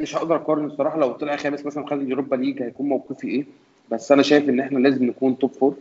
مش 0.00 0.16
هقدر 0.16 0.36
أقارن 0.36 0.64
الصراحة 0.64 0.98
لو 0.98 1.12
طلع 1.12 1.36
خامس 1.36 1.66
مثلا 1.66 1.86
خد 1.86 2.00
ال 2.00 2.05
Europa 2.05 2.36
League 2.36 2.62
هيكون 2.62 2.88
موقفي 2.88 3.28
إيه؟ 3.28 3.44
بس 3.90 4.12
أنا 4.12 4.22
شايف 4.22 4.48
إن 4.48 4.60
إحنا 4.60 4.78
لازم 4.78 5.04
نكون 5.04 5.38
top 5.38 5.52
four 5.52 5.74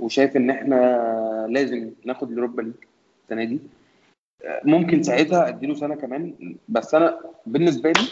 وشايف 0.00 0.36
إن 0.36 0.50
إحنا 0.50 1.46
لازم 1.50 1.90
ناخد 2.04 2.30
ال 2.30 2.35
Europa 2.35 2.62
League 2.62 2.72
السنة 3.24 3.44
دي. 3.44 3.58
ممكن 4.64 5.02
ساعتها 5.02 5.48
أديله 5.48 5.74
سنة 5.74 5.94
كمان 5.94 6.34
بس 6.68 6.94
أنا 6.94 7.20
بالنسبة 7.46 7.92
لي 7.92 8.08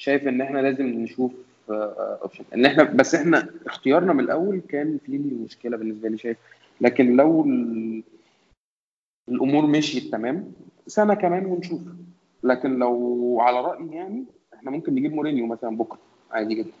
شايف 0.00 0.28
إن 0.28 0.40
إحنا 0.40 0.58
لازم 0.58 0.86
نشوف 0.86 1.32
option 1.70 2.44
إن 2.54 2.66
إحنا 2.66 2.82
بس 2.82 3.14
إحنا 3.14 3.48
اختيارنا 3.66 4.12
من 4.12 4.24
الأول 4.24 4.60
كان 4.68 4.98
فيه 5.06 5.18
مشكلة 5.18 5.76
بالنسبة 5.76 6.08
لي 6.08 6.18
شايف. 6.18 6.38
لكن 6.80 7.16
لو 7.16 7.42
الأمور 9.28 9.66
مشيت 9.66 10.12
تمام 10.12 10.52
سنة 10.86 11.14
كمان 11.14 11.46
ونشوف. 11.46 11.80
لكن 12.42 12.78
لو 12.78 13.36
على 13.40 13.60
رأيي 13.60 13.90
يعني 13.92 14.24
إحنا 14.54 14.70
ممكن 14.70 14.94
نجيب 14.94 15.12
مورينيو 15.12 15.46
مثلا 15.46 15.76
بكرة. 15.76 15.98
عادي 16.30 16.54
جدا. 16.54 16.72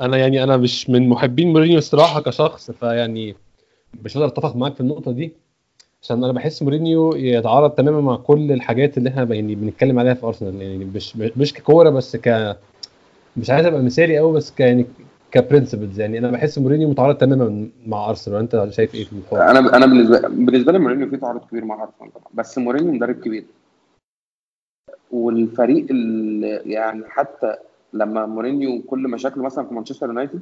أنا 0.00 0.16
يعني 0.16 0.44
أنا 0.44 0.56
مش 0.56 0.90
من 0.90 1.08
محبين 1.08 1.52
مورينيو 1.52 1.78
الصراحة 1.78 2.22
كشخص 2.22 2.70
فيعني 2.70 3.34
مش 4.04 4.16
هقدر 4.16 4.26
أتفق 4.26 4.56
معاك 4.56 4.74
في 4.74 4.80
النقطة 4.80 5.12
دي. 5.12 5.32
عشان 6.04 6.24
أنا 6.24 6.32
بحس 6.32 6.62
مورينيو 6.62 7.14
يتعارض 7.14 7.70
تماما 7.70 8.00
مع 8.00 8.16
كل 8.16 8.52
الحاجات 8.52 8.98
اللي 8.98 9.10
إحنا 9.10 9.34
يعني 9.34 9.54
بنتكلم 9.54 9.98
عليها 9.98 10.14
في 10.14 10.26
أرسنال. 10.26 10.62
يعني 10.62 10.84
مش 10.84 11.16
مش 11.16 11.54
ككورة 11.54 11.90
بس 11.90 12.16
ك 12.16 12.56
مش 13.36 13.50
عايز 13.50 13.66
أبقى 13.66 13.82
مثالي 13.82 14.18
قوي 14.18 14.32
بس 14.32 14.50
ك 14.50 14.60
يعني 14.60 14.86
ك 15.30 15.36
principles 15.36 16.00
يعني 16.00 16.18
أنا 16.18 16.30
بحس 16.30 16.58
مورينيو 16.58 16.88
متعارض 16.88 17.16
تماما 17.16 17.68
مع 17.86 18.08
أرسنال. 18.10 18.38
انت 18.38 18.68
شايف 18.70 18.94
إيه 18.94 19.04
في 19.04 19.12
الحوار؟ 19.12 19.50
أنا 19.50 19.76
أنا 19.76 19.86
بالنسبة 19.86 20.28
بالنسبة 20.28 20.72
لي 20.72 20.78
مورينيو 20.78 21.10
في 21.10 21.16
تعارض 21.16 21.40
كبير 21.50 21.64
مع 21.64 21.82
أرسنال 21.82 22.12
طبعا. 22.12 22.26
بس 22.34 22.58
مورينيو 22.58 22.92
مدرب 22.92 23.14
كبير. 23.20 23.44
والفريق 25.10 25.86
يعني 26.66 27.04
حتى 27.08 27.56
لما 27.92 28.26
مورينيو 28.26 28.82
كل 28.82 29.08
مشاكله 29.08 29.42
مثلا 29.42 29.66
في 29.66 29.74
مانشستر 29.74 30.06
يونايتد 30.06 30.40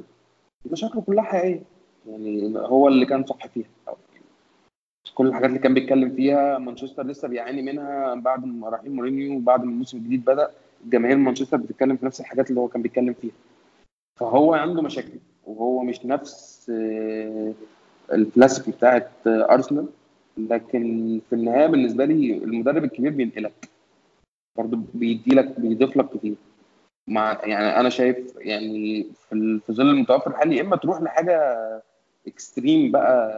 مشاكله 0.71 1.01
كلها 1.01 1.23
حقيقية. 1.23 1.61
يعني 2.09 2.53
هو 2.57 2.87
اللي 2.87 3.05
كان 3.05 3.25
صح 3.25 3.47
فيها. 3.47 3.65
كل 5.15 5.27
الحاجات 5.27 5.49
اللي 5.49 5.59
كان 5.59 5.73
بيتكلم 5.73 6.09
فيها 6.15 6.57
مانشستر 6.57 7.05
لسه 7.05 7.27
بيعاني 7.27 7.61
منها 7.61 8.15
بعد 8.15 8.45
ما 8.45 8.69
رحيل 8.69 8.91
مورينيو 8.91 9.35
وبعد 9.37 9.63
ما 9.63 9.71
الموسم 9.71 9.97
الجديد 9.97 10.25
بدأ 10.25 10.49
جماهير 10.85 11.17
مانشستر 11.17 11.57
بتتكلم 11.57 11.97
في 11.97 12.05
نفس 12.05 12.19
الحاجات 12.19 12.49
اللي 12.49 12.61
هو 12.61 12.67
كان 12.67 12.81
بيتكلم 12.81 13.13
فيها. 13.13 13.31
فهو 14.19 14.53
عنده 14.53 14.81
مشاكل 14.81 15.19
وهو 15.45 15.83
مش 15.83 16.05
نفس 16.05 16.69
آه، 16.75 17.53
الفلاسفي 18.13 18.71
بتاعت 18.71 19.09
أرسنال 19.27 19.87
لكن 20.37 21.19
في 21.29 21.35
النهاية 21.35 21.67
بالنسبة 21.67 22.05
لي 22.05 22.37
المدرب 22.37 22.83
الكبير 22.83 23.11
بينقلك. 23.11 23.69
برضه 24.57 24.79
بيدي 24.93 25.35
لك 25.35 25.59
بيضيف 25.59 25.97
لك 25.97 26.09
كتير. 26.09 26.35
مع 27.07 27.41
يعني 27.43 27.79
أنا 27.79 27.89
شايف 27.89 28.35
يعني 28.37 29.07
في 29.29 29.61
ظل 29.71 29.89
المتوفر 29.89 30.31
الحالي 30.31 30.55
يا 30.57 30.61
إما 30.61 30.75
تروح 30.75 31.01
لحاجة 31.01 31.57
extreme 32.27 32.91
بقى 32.91 33.31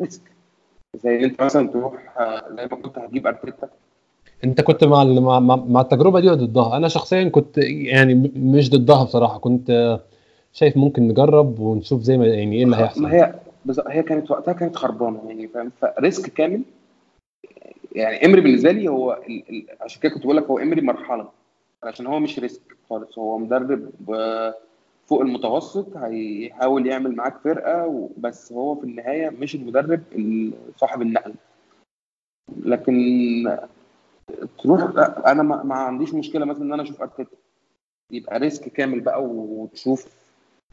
risk 0.00 0.35
زي 1.04 1.24
انت 1.24 1.42
مثلا 1.42 1.68
تروح 1.68 1.92
زي 2.56 2.62
ما 2.62 2.76
كنت 2.82 2.98
هتجيب 2.98 3.26
أرتيتا. 3.26 3.68
انت 4.44 4.60
كنت 4.60 4.84
مع 4.84 5.04
مع, 5.04 5.56
مع 5.56 5.80
التجربة 5.80 6.20
دي 6.20 6.28
ولا 6.28 6.36
ضدها؟ 6.36 6.76
أنا 6.76 6.88
شخصيا 6.88 7.28
كنت 7.28 7.58
يعني 7.58 8.14
مش 8.36 8.70
ضدها 8.70 9.04
بصراحة. 9.04 9.38
كنت 9.38 9.98
شايف 10.52 10.76
ممكن 10.76 11.08
نجرب 11.08 11.60
ونشوف 11.60 12.02
زي 12.02 12.18
ما 12.18 12.26
يعني 12.26 12.56
إيه 12.56 12.64
اللي 12.64 12.76
هيحصل. 12.76 13.02
ما 13.02 13.14
هي 13.14 13.34
هي 13.88 14.02
كانت 14.02 14.30
وقتها 14.30 14.52
كانت 14.52 14.76
خربانة 14.76 15.20
يعني 15.26 15.48
فاهم؟ 15.48 15.72
ف 15.80 15.90
risk 15.90 16.32
كامل 16.32 16.62
يعني 17.92 18.26
امري 18.26 18.40
بالنسبة 18.40 18.72
لي 18.72 18.88
هو 18.88 19.12
ال... 19.28 19.42
ال... 19.50 19.66
عشان 19.80 20.00
كده 20.00 20.12
كنت 20.14 20.24
بقول 20.24 20.36
لك 20.36 20.44
هو 20.44 20.58
امري 20.58 20.80
مرحلة 20.80 21.28
عشان 21.82 22.06
هو 22.06 22.18
مش 22.18 22.38
risk 22.38 22.76
خالص. 22.90 23.18
هو 23.18 23.38
مدرب 23.38 23.90
فوق 25.06 25.20
المتوسط 25.20 25.96
هيحاول 25.96 26.86
يعمل 26.86 27.16
معاك 27.16 27.38
فرقة 27.38 28.10
بس 28.18 28.52
هو 28.52 28.74
في 28.74 28.84
النهاية 28.84 29.30
مش 29.30 29.54
المدرب 29.54 30.00
صاحب 30.76 31.02
النقل. 31.02 31.34
لكن 32.56 32.94
تروح 34.62 34.82
أنا 35.26 35.42
ما 35.42 35.74
عنديش 35.74 36.14
مشكلة 36.14 36.44
مثلا 36.44 36.62
إن 36.62 36.72
أنا 36.72 36.82
أشوف 36.82 37.02
أرتيتا. 37.02 37.36
يبقى 38.12 38.38
risk 38.38 38.68
كامل 38.68 39.00
بقى 39.00 39.24
وتشوف 39.24 40.06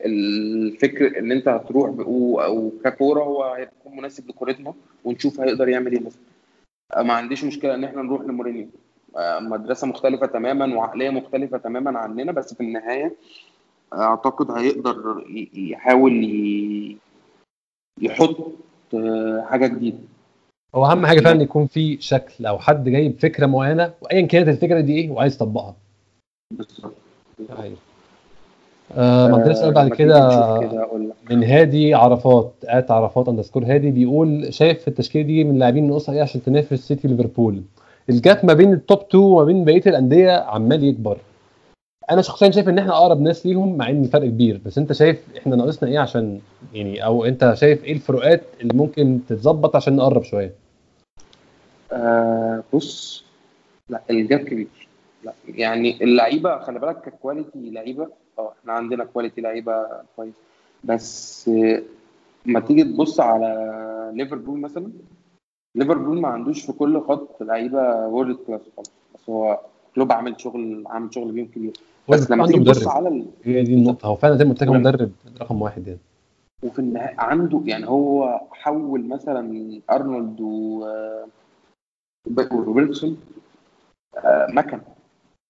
الفكر 0.05 1.19
إن 1.19 1.31
أنت 1.31 1.47
هتروح 1.47 1.89
أو 2.45 2.71
ككورة 2.83 3.23
هو 3.23 3.43
هيكون 3.43 3.95
مناسب 3.97 4.29
لكورتنا 4.29 4.73
ونشوف 5.05 5.39
هيقدر 5.39 5.69
يعمل 5.69 5.91
إيه 5.91 5.99
مثلا. 5.99 6.21
ما 7.03 7.13
عنديش 7.13 7.43
مشكلة 7.43 7.75
إن 7.75 7.83
إحنا 7.83 8.01
نروح 8.01 8.21
لمورينيو. 8.21 8.67
مدرسة 9.39 9.87
مختلفة 9.87 10.25
تماما 10.25 10.75
وعقلية 10.75 11.09
مختلفة 11.09 11.57
تماما 11.57 11.99
عننا 11.99 12.31
بس 12.31 12.53
في 12.53 12.61
النهاية 12.61 13.15
أعتقد 13.93 14.51
هيقدر 14.51 15.23
يحاول 15.53 16.13
يحط 18.01 18.37
آه، 18.93 19.45
حاجة 19.49 19.67
جديدة. 19.67 19.97
هو 20.75 20.85
أهم 20.85 21.05
حاجة 21.05 21.19
فعلا 21.19 21.41
يكون 21.41 21.67
في 21.67 22.01
شكل 22.01 22.45
أو 22.45 22.59
حد 22.59 22.89
جايب 22.89 23.19
فكرة 23.19 23.45
معينة 23.45 23.93
وايا 24.01 24.27
كانت 24.27 24.47
الفكرة 24.47 24.79
دي 24.79 24.95
إيه 24.97 25.09
وعايز 25.09 25.35
يطبقها. 25.35 25.75
بالظبط. 26.51 26.93
أيوه 27.59 27.77
آه 28.95 29.27
ما 29.27 29.37
عندنا 29.37 29.53
سؤال 29.53 29.73
بعد 29.73 29.89
تيجي 29.89 29.97
كده 30.03 30.87
من 31.29 31.43
هادي 31.43 31.93
عرفات 31.93 32.53
at 32.63 32.91
عرفات 32.91 33.27
underscore 33.27 33.63
هادي 33.65 33.91
بيقول 33.91 34.53
شايف 34.53 34.87
التشكيلة 34.87 35.27
دي 35.27 35.43
من 35.43 35.51
اللاعبين 35.51 35.87
ناقصها 35.87 36.15
إيه 36.15 36.21
عشان 36.21 36.43
تنافس 36.43 36.87
سيتي 36.87 37.07
ليفربول؟ 37.07 37.61
ال 38.09 38.18
gap 38.18 38.45
ما 38.45 38.53
بين 38.53 38.73
ال 38.73 38.80
top 38.80 38.99
2 38.99 39.23
وما 39.23 39.43
بين 39.43 39.65
بقية 39.65 39.81
الأندية 39.87 40.31
عمال 40.31 40.83
يكبر. 40.83 41.17
أنا 42.11 42.21
شخصيا 42.21 42.51
شايف 42.51 42.69
إن 42.69 42.79
إحنا 42.79 42.93
أقرب 42.97 43.21
ناس 43.21 43.45
ليهم 43.45 43.77
مع 43.77 43.89
إن 43.89 44.03
الفرق 44.03 44.25
كبير. 44.25 44.61
بس 44.65 44.77
أنت 44.77 44.93
شايف 44.93 45.25
إحنا 45.37 45.55
ناقصنا 45.55 45.89
إيه 45.89 45.99
عشان 45.99 46.39
يعني 46.73 47.05
أو 47.05 47.25
أنت 47.25 47.53
شايف 47.57 47.83
إيه 47.83 47.93
الفروقات 47.93 48.41
اللي 48.61 48.73
ممكن 48.73 49.19
تتظبط 49.29 49.75
عشان 49.75 49.95
نقرب 49.95 50.23
شوية؟ 50.23 50.53
آه 51.91 52.63
بص 52.73 53.23
لا 53.89 54.01
ال 54.09 54.17
gap 54.17 54.39
كبير. 54.39 54.67
لا 55.23 55.33
يعني 55.47 56.03
اللعيبة 56.03 56.59
خلي 56.59 56.79
بالك 56.79 57.01
ك 57.01 57.10
quality 57.10 57.69
لعيبة. 57.69 58.07
أه 58.39 58.53
إحنا 58.59 58.73
عندنا 58.73 59.03
quality 59.05 59.41
لعيبة 59.41 59.87
كويس. 60.15 60.33
بس 60.83 61.49
آه، 61.49 61.81
ما 62.45 62.59
تيجي 62.59 62.83
تبص 62.83 63.19
على 63.19 63.71
ليفربول 64.13 64.59
مثلا؟ 64.59 64.91
ليفربول 65.75 66.21
ما 66.21 66.27
عندوش 66.27 66.65
في 66.65 66.71
كل 66.71 67.01
خط 67.01 67.43
لعيبة 67.43 68.07
world 68.07 68.37
class 68.47 68.61
خالص. 68.77 68.91
بس 69.15 69.29
هو 69.29 69.59
كلوب 69.95 70.11
عامل 70.11 70.41
شغل 70.41 70.83
عامل 70.85 71.13
شغل 71.13 71.31
بيهم 71.31 71.45
كبير. 71.45 71.73
بس 72.09 72.31
لما 72.31 72.47
تيجي 72.47 72.59
تبص 72.59 72.87
على 72.87 73.09
ال... 73.09 73.25
هي 73.43 73.63
دي 73.63 73.73
النقطة. 73.73 74.07
هو 74.07 74.15
فعلا 74.15 74.35
زي 74.35 74.45
ما 74.45 74.51
قلت 74.51 74.63
لك 74.63 74.69
مدرب 74.69 75.11
رقم 75.41 75.61
واحد 75.61 75.87
يعني. 75.87 75.99
وفي 76.63 76.79
النهاية 76.79 77.15
عنده 77.19 77.61
يعني 77.65 77.87
هو 77.87 78.41
حول 78.51 79.07
مثلا 79.07 79.81
أرنولد 79.91 80.41
و 80.41 80.85
وروبرتسون 82.51 83.17
آه، 84.17 84.47
مكن 84.49 84.81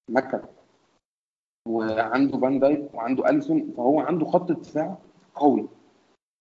مكن 0.09 0.39
وعنده 1.67 2.37
فان 2.37 2.59
دايك 2.59 2.93
وعنده 2.93 3.29
أليسون 3.29 3.73
فهو 3.77 3.99
عنده 3.99 4.25
خط 4.25 4.51
دفاع 4.51 4.97
قوي. 5.35 5.67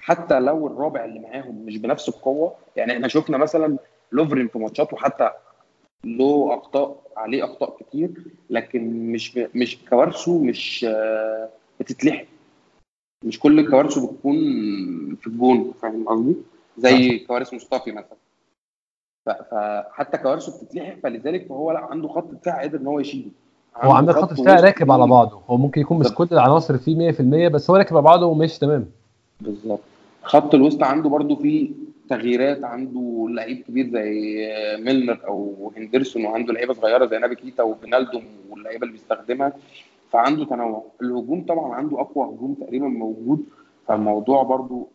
حتى 0.02 0.40
لو 0.40 0.66
الرابع 0.66 1.04
اللي 1.04 1.20
معاهم 1.20 1.66
مش 1.66 1.76
بنفس 1.76 2.08
القوة 2.08 2.54
يعني 2.76 2.92
إحنا 2.92 3.08
شفنا 3.08 3.38
مثلا 3.38 3.76
لوفرين 4.12 4.48
في 4.48 4.58
ماتشاته 4.58 4.96
حتى 4.96 5.30
له 6.04 6.54
أخطاء 6.54 7.02
عليه 7.16 7.44
أخطاء 7.44 7.76
كتير 7.80 8.10
لكن 8.50 9.12
مش. 9.12 9.38
مش 9.54 9.78
كوارثه 9.90 10.38
مش 10.38 10.86
آه، 10.88 11.48
بتتلحق. 11.80 12.24
مش 13.24 13.40
كل 13.40 13.70
كوارثه 13.70 14.06
بتكون 14.06 14.36
في 15.20 15.26
الجون 15.26 15.72
فاهم 15.82 16.08
قصدي؟ 16.08 16.36
زي 16.78 17.18
كوارث 17.18 17.54
مصطفي 17.54 17.92
مثلا. 17.92 18.16
فحتى 19.26 20.18
كوارثه 20.18 20.58
بتتلحق 20.58 20.94
فلذلك 21.02 21.46
فهو 21.46 21.72
لا 21.72 21.78
عنده 21.78 22.08
خط 22.08 22.30
دفاع 22.30 22.60
قادر 22.60 22.78
إن 22.78 22.86
هو 22.86 23.00
يشيله. 23.00 23.30
هو 23.76 23.92
عندك 23.92 24.14
خط 24.14 24.32
دفاع 24.32 24.60
راكب 24.60 24.90
على 24.90 25.06
بعضه. 25.06 25.40
هو 25.50 25.56
ممكن 25.56 25.80
يكون 25.80 25.98
مش 25.98 26.14
كل 26.14 26.28
العناصر 26.32 26.78
فيه 26.78 27.12
100% 27.12 27.48
بس 27.48 27.70
هو 27.70 27.76
راكب 27.76 27.96
على 27.96 28.04
بعضه 28.04 28.26
وماشي 28.26 28.60
تمام. 28.60 28.86
بالظبط. 29.40 29.80
خط 30.22 30.54
الوسط 30.54 30.82
عنده 30.82 31.08
برضو 31.08 31.36
فيه 31.36 31.70
تغييرات 32.16 32.64
عنده 32.64 33.26
لعيب 33.30 33.58
كبير 33.68 33.86
زي 33.92 34.12
ميلنر 34.84 35.20
أو 35.28 35.72
هندرسون 35.76 36.24
وعنده 36.24 36.52
لعيبة 36.52 36.72
صغيرة 36.74 37.06
زي 37.06 37.18
نابي 37.18 37.34
كيتا 37.34 37.62
وفينالدوم 37.62 38.24
واللعيبة 38.50 38.82
اللي 38.82 38.92
بيستخدمها 38.92 39.52
فعنده 40.10 40.44
تنوع. 40.44 40.84
الهجوم 41.02 41.44
طبعا 41.48 41.74
عنده 41.74 42.00
أقوى 42.00 42.24
هجوم 42.34 42.54
تقريبا 42.54 42.86
موجود 42.88 43.44
فالموضوع 43.88 44.42
برضو 44.42 44.88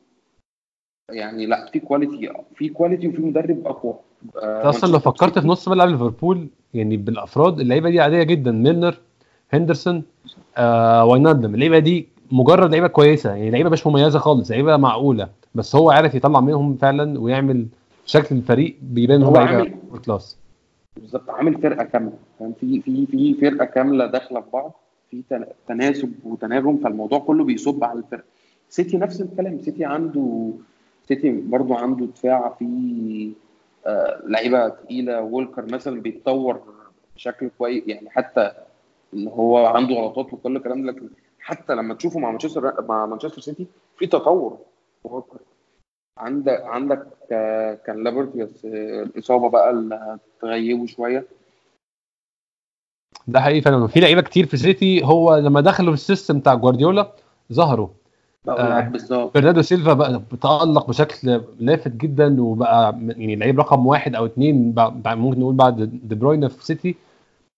يعني 1.11 1.45
لا 1.45 1.65
في 1.74 1.80
quality 1.79 2.33
في 2.55 2.70
quality 2.69 3.07
وفي 3.07 3.22
مدرب 3.22 3.68
أقوى. 3.68 3.95
أنت 4.36 4.65
أصلا 4.65 4.91
لو 4.91 4.99
فكرت 4.99 5.39
في 5.39 5.47
نص 5.47 5.68
ملعب 5.68 5.89
ليفربول 5.89 6.47
يعني 6.74 6.97
بالأفراد 6.97 7.59
اللعيبة 7.59 7.89
دي 7.89 7.99
عادية 7.99 8.24
جدا 8.24 8.51
ميلنر 8.51 8.97
هندرسون 9.53 10.03
آه 10.57 11.05
واينالدم 11.05 11.53
اللعيبة 11.55 11.80
دي 11.80 12.07
مجرد 12.32 12.71
لعيبة 12.71 12.88
كويسة 12.88 13.30
يعني 13.30 13.51
لعيبة 13.51 13.69
مش 13.69 13.88
مميزة 13.88 14.19
خالص 14.19 14.51
لعيبة 14.51 14.78
معقولة 14.78 15.30
بس 15.55 15.75
هو 15.75 15.91
عارف 15.91 16.15
يطلع 16.15 16.39
منهم 16.39 16.78
فعلا 16.78 17.19
ويعمل 17.19 17.67
شكل 18.05 18.36
الفريق 18.36 18.75
بيبان 18.82 19.17
إن 19.21 19.23
هو 19.28 19.34
لعيبة 19.36 19.71
class 20.05 20.38
بالظبط 20.97 21.30
عامل 21.30 21.61
فرقة 21.61 21.84
كاملة 21.84 22.13
فاهم؟ 22.39 22.53
في 22.59 22.82
في 22.82 23.05
في 23.05 23.34
فرقة 23.34 23.65
كاملة 23.65 24.05
داخلة 24.05 24.41
في 24.41 24.47
بعض 24.53 24.71
في 25.11 25.21
تن- 25.30 25.45
تناسب 25.67 26.13
وتناغم 26.23 26.78
فالموضوع 26.78 27.19
كله 27.19 27.43
بيصب 27.43 27.84
على 27.84 27.99
الفرقة. 27.99 28.23
سيتي 28.69 28.97
نفس 28.97 29.21
الكلام 29.21 29.59
سيتي 29.61 29.86
عنده 29.86 30.51
سيتي 31.07 31.32
برضو 31.32 31.73
عنده 31.73 32.05
دفاع 32.05 32.55
فيه 32.59 33.30
آه 33.86 34.21
لعيبة 34.28 34.69
تقيلة 34.69 35.21
وولكر 35.21 35.65
مثلا 35.73 36.01
بيتطور 36.01 36.61
بشكل 37.15 37.49
كويس 37.57 37.84
يعني 37.88 38.09
حتى 38.09 38.51
اللي 39.13 39.30
هو 39.30 39.65
عنده 39.65 39.95
غلطات 39.95 40.34
وكل 40.34 40.55
الكلام 40.55 40.86
ده 40.86 40.91
لكن 40.91 41.09
حتى 41.47 41.75
لما 41.75 41.93
تشوفه 41.93 42.19
مع 42.19 42.31
مانشستر 42.31 42.85
مع 42.89 43.05
مانشستر 43.05 43.41
سيتي 43.41 43.67
في 43.97 44.07
تطور. 44.07 44.57
عندك 46.17 46.61
عندك 46.65 47.07
آه، 47.31 47.73
كان 47.73 48.03
لابورتي 48.03 48.43
بس 48.43 48.65
آه، 48.65 49.03
الإصابة 49.03 49.49
بقى 49.49 49.69
اللي 49.69 50.19
هتغيبه 50.41 50.85
شوية. 50.85 51.25
ده 53.27 53.41
حقيقي 53.41 53.61
فعلا. 53.61 53.87
في 53.87 53.99
لعيبة 53.99 54.21
كتير 54.21 54.45
في 54.45 54.57
سيتي 54.57 55.05
هو 55.05 55.37
لما 55.37 55.61
دخلوا 55.61 55.95
في 55.95 56.01
ال 56.01 56.07
system 56.07 56.39
بتاع 56.39 56.53
جوارديولا 56.55 57.11
ظهروا. 57.53 57.87
آه. 58.49 58.91
برناردو 59.35 59.61
سيلفا 59.61 59.93
بقى 59.93 60.21
تألق 60.41 60.87
بشكل 60.87 61.41
لافت 61.59 61.91
جدا 61.91 62.41
وبقى 62.41 62.95
يعني 63.07 63.35
لعيب 63.35 63.59
رقم 63.59 63.87
واحد 63.87 64.15
أو 64.15 64.25
اثنين 64.25 64.73
ممكن 65.05 65.39
نقول 65.39 65.55
بعد 65.55 65.81
دي 66.03 66.15
بروين 66.15 66.47
في 66.47 66.65
سيتي 66.65 66.95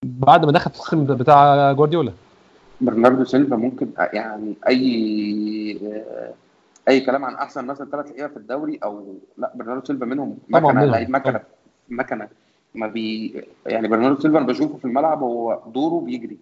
بعد 0.06 0.46
ما 0.46 0.52
دخل 0.52 0.72
في 0.72 0.78
ال 0.78 0.81
system 0.81 1.04
بتاع 1.06 1.72
جوارديولا. 1.72 2.14
برناردو 2.82 3.24
سيلفا 3.24 3.56
ممكن 3.56 3.90
يعني 4.14 4.56
أي 4.68 5.80
أي 6.88 7.02
كلام 7.02 7.26
عن 7.26 7.36
أحسن 7.36 7.66
مثلا 7.66 7.90
ثلاث 7.90 8.12
لعيبة 8.12 8.28
في 8.28 8.38
الدوري 8.38 8.78
أو 8.84 9.16
لا 9.38 9.52
برناردو 9.56 9.86
سيلفا 9.86 10.06
منهم 10.06 10.38
مكنة. 10.50 10.86
لعيب 10.86 11.10
مكنة 11.10 11.42
مكنة. 11.90 12.30
ما 12.76 12.88
بي 12.88 13.34
يعني 13.66 13.88
برناردو 13.88 14.22
سيلفا 14.22 14.38
أنا 14.38 14.48
بشوفه 14.48 14.78
في 14.78 14.86
الملعب 14.86 15.24
هو 15.24 15.62
دوره 15.68 16.02
بيجري. 16.06 16.38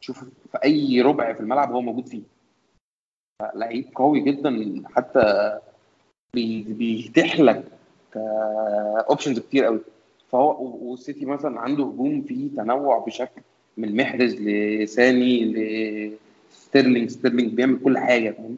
شوف 0.00 0.24
في 0.24 0.58
أي 0.64 1.00
ربع 1.02 1.32
في 1.32 1.40
الملعب 1.40 1.72
هو 1.72 1.80
موجود 1.80 2.06
فيه. 2.08 2.22
لعيب 3.54 3.84
قوي 3.94 4.20
جدا 4.20 4.82
حتى 4.96 5.58
بي- 6.34 6.62
بيتيح 6.62 7.40
لك 7.40 7.64
options 9.10 9.38
كتير 9.38 9.64
قوي. 9.64 9.80
فهو 10.28 10.64
والسيتي 10.90 11.26
مثلا 11.26 11.60
عنده 11.60 11.84
هجوم 11.84 12.22
فيه 12.22 12.56
تنوع 12.56 12.98
بشكل 12.98 13.42
من 13.76 13.96
محرز 13.96 14.34
لساني 14.40 15.44
لستيرلينج 15.44 17.10
ستيرلينج 17.10 17.54
بيعمل 17.54 17.78
كل 17.84 17.98
حاجة 17.98 18.30
فاهم؟ 18.30 18.56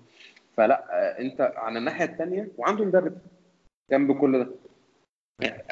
فلا 0.56 0.84
انت 1.20 1.52
على 1.56 1.78
الناحية 1.78 2.04
الثانية 2.04 2.48
وعنده 2.58 2.84
مدرب 2.84 3.12
جنب 3.90 4.12
كل 4.12 4.38
ده. 4.38 4.48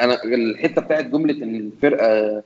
أنا 0.01 0.25
الحتة 0.25 0.83
بتاعت 0.83 1.05
جملة 1.05 1.45
إن 1.45 1.55
الفرقة 1.55 2.43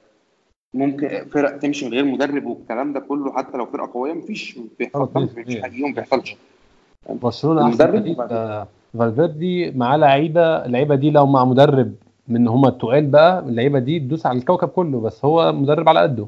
ممكن 0.75 1.09
فرق 1.09 1.59
تمشي 1.59 1.87
من 1.87 1.93
غير 1.93 2.05
مدرب 2.05 2.47
والكلام 2.47 2.93
ده 2.93 3.01
كله 3.01 3.33
حتى 3.33 3.57
لو 3.59 3.67
فرقة 3.67 3.91
قوية 3.93 4.13
مفيش 4.13 4.59
بيحصل 4.79 5.29
مش 5.37 5.57
حقيقي 5.61 5.89
ما 5.89 5.95
بيحصلش 5.95 6.37
برشلونة 7.11 7.69
أحسن 7.69 8.17
آه، 8.31 8.69
فالفيردي 8.99 9.71
معاه 9.71 9.97
لعيبة 9.97 10.41
اللعيبة 10.67 10.95
دي 10.95 11.11
لو 11.11 11.27
مع 11.27 11.45
مدرب 11.45 11.95
من 12.29 12.49
هم 12.49 12.67
التقال 12.67 13.07
بقى 13.07 13.39
اللعيبة 13.39 13.79
دي 13.79 13.99
تدوس 13.99 14.27
على 14.27 14.39
الكوكب 14.39 14.69
كله 14.69 15.01
بس 15.01 15.25
هو 15.25 15.53
مدرب 15.53 15.89
على 15.89 16.01
قده. 16.01 16.27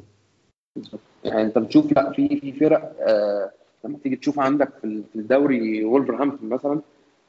يعني 1.24 1.42
انت 1.42 1.58
بتشوف 1.58 1.92
لا 1.96 2.12
في 2.12 2.28
في 2.40 2.52
فرق 2.52 2.92
آه 3.00 3.50
لما 3.84 3.98
تيجي 4.02 4.16
تشوف 4.16 4.38
عندك 4.40 4.68
في 4.80 4.84
ال- 4.84 5.02
في 5.12 5.16
الدوري 5.18 5.84
وولفرهامبتون 5.84 6.48
مثلا 6.48 6.80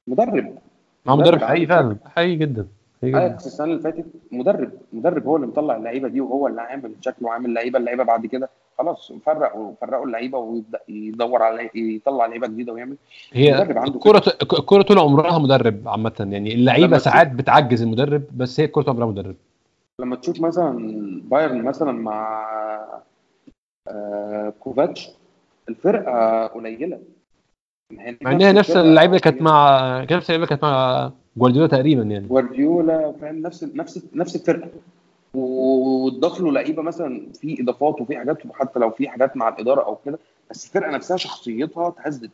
مدرب. 0.07 0.55
معاه 1.05 1.15
مدرب 1.15 1.41
حقيقي 1.43 1.65
فعلا 1.65 1.95
حقيقي 2.05 2.35
جدا 2.35 2.67
اياكس 3.03 3.45
السنة 3.47 3.65
اللي 3.67 3.79
فاتت 3.81 4.05
مدرب 4.31 4.71
مدرب 4.93 5.25
هو 5.25 5.35
اللي 5.35 5.47
مطلع 5.47 5.75
اللعيبة 5.75 6.07
دي 6.07 6.21
وهو 6.21 6.47
اللي 6.47 6.61
عامل 6.61 6.91
شكله 7.01 7.27
وعامل 7.27 7.53
لعيبه 7.53 7.79
اللعيبة 7.79 8.03
بعد 8.03 8.25
كده. 8.25 8.49
خلاص 8.77 9.11
فرق 9.25 9.73
فرقوا 9.81 10.05
اللعيبة 10.05 10.37
ويبدأ 10.37 10.79
يدور 10.89 11.41
على 11.43 11.69
يطلع 11.75 12.25
لعيبة 12.25 12.47
جديدة 12.47 12.73
ويعمل. 12.73 12.95
هي 13.33 13.53
مدرب 13.53 13.77
عنده 13.77 13.95
الكرة 13.95 14.23
الكرة 14.41 14.81
طول 14.81 14.99
عمرها 14.99 15.39
مدرب 15.39 15.87
عامة 15.87 16.13
يعني 16.19 16.53
تشوف- 16.97 17.01
ساعات 17.01 17.31
بتعجز 17.31 17.81
المدرب 17.81 18.23
بس 18.37 18.59
هي 18.59 18.65
الكرة 18.65 18.81
طول 18.81 18.91
عمرها 18.93 19.07
مدرب. 19.07 19.35
لما 19.99 20.15
تشوف 20.15 20.41
مثلا 20.41 20.77
بايرن 21.25 21.61
مثلا 21.63 21.91
مع 21.91 22.47
كوفاتش 24.59 25.09
الفرقة 25.69 26.47
قليلة. 26.47 26.99
مع 28.21 28.31
ان 28.31 28.41
هي 28.41 28.51
نفس 28.53 28.71
اللعيبة 28.71 29.11
اللي 29.11 29.19
كانت 29.19 29.41
مع 29.41 30.01
نفس 30.01 30.11
اللعيبة 30.11 30.35
اللي 30.35 30.47
كانت 30.47 30.63
مع 30.63 31.11
جوارديولا 31.37 31.67
تقريبا 31.67 32.03
يعني. 32.03 32.27
جوارديولا 32.27 33.13
فاهم؟ 33.21 33.41
نفس 33.41 33.63
نفس 33.63 34.05
نفس 34.13 34.35
الفرقة. 34.35 34.69
واتضاف 35.33 36.41
له 36.41 36.51
لعيبة 36.51 36.81
مثلا 36.81 37.27
في 37.33 37.61
إضافات 37.61 38.01
وفي 38.01 38.17
حاجات 38.17 38.37
حتى 38.53 38.79
لو 38.79 38.89
في 38.89 39.09
حاجات 39.09 39.37
مع 39.37 39.49
الإدارة 39.49 39.81
أو 39.85 39.97
كده 40.05 40.19
بس 40.49 40.65
الفرقة 40.65 40.91
نفسها 40.91 41.17
شخصيتها 41.17 41.87
اتهزت. 41.87 42.31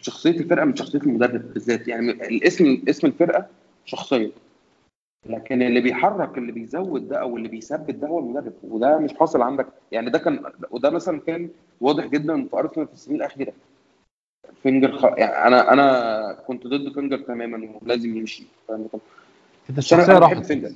شخصية 0.00 0.30
الفرقة 0.30 0.64
من 0.64 0.76
شخصية 0.76 0.98
المدرب 0.98 1.52
بالذات. 1.52 1.88
يعني 1.88 2.10
الاسم 2.10 2.82
اسم 2.88 3.06
الفرقة 3.06 3.46
شخصية. 3.84 4.30
لكن 5.26 5.62
اللي 5.62 5.80
بيحرك 5.80 6.38
اللي 6.38 6.52
بيزود 6.52 7.08
ده 7.08 7.20
أو 7.20 7.36
اللي 7.36 7.48
بيثبت 7.48 7.94
ده 7.94 8.08
هو 8.08 8.18
المدرب 8.18 8.52
وده 8.62 8.98
مش 8.98 9.14
حاصل 9.14 9.42
عندك. 9.42 9.66
يعني 9.92 10.10
ده 10.10 10.18
كان 10.18 10.52
وده 10.70 10.90
مثلا 10.90 11.20
كان 11.20 11.50
واضح 11.80 12.06
جدا 12.06 12.44
في 12.44 12.56
أرسنال 12.56 12.86
في 12.86 12.92
السنين 12.92 13.16
الأخيرة. 13.16 13.52
فينجر 14.62 14.92
خ... 14.92 15.04
يعني 15.04 15.46
أنا 15.46 15.72
أنا 15.72 16.32
كنت 16.46 16.66
ضد 16.66 16.92
فينجر 16.92 17.18
تماما 17.18 17.68
ولازم 17.82 18.16
يمشي. 18.16 18.44
فاهم 18.68 18.88
الشخصيه 19.78 20.12
أنا 20.12 20.20
بحب 20.20 20.36
راحت 20.36 20.46
فينجر. 20.46 20.72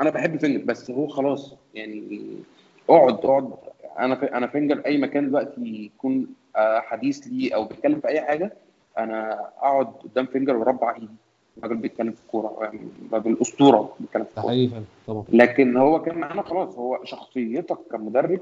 أنا 0.00 0.10
بحب 0.10 0.36
فينجر 0.36 0.64
بس 0.64 0.90
هو 0.90 1.06
خلاص 1.06 1.54
يعني 1.74 2.20
اقعد 2.90 3.14
اقعد. 3.14 3.52
أنا 3.98 4.14
في 4.14 4.26
أنا 4.26 4.46
فينجر 4.46 4.82
أي 4.86 4.98
مكان 4.98 5.28
دلوقتي 5.28 5.60
يكون 5.60 6.26
آه، 6.56 6.80
حديث 6.80 7.26
لي 7.26 7.54
أو 7.54 7.64
بيتكلم 7.64 8.00
في 8.00 8.08
أي 8.08 8.20
حاجة 8.20 8.52
أنا 8.98 9.40
أقعد 9.58 9.86
قدام 9.86 10.26
فينجر 10.26 10.56
وأربع 10.56 10.94
إيدي. 10.94 11.08
الراجل 11.58 11.76
بيتكلم 11.76 12.12
في 12.12 12.20
الكورة 12.26 12.58
يعني 12.64 12.80
راجل 13.12 13.36
أسطورة 13.42 13.94
بيتكلم 14.00 14.24
في 14.24 14.30
الكورة. 14.30 14.46
حقيقي 14.52 14.82
طبعا. 15.06 15.24
لكن 15.32 15.76
هو 15.76 16.02
كان 16.02 16.18
معانا 16.18 16.42
خلاص 16.42 16.74
هو 16.78 17.04
شخصيتك 17.04 17.78
كمدرب 17.90 18.40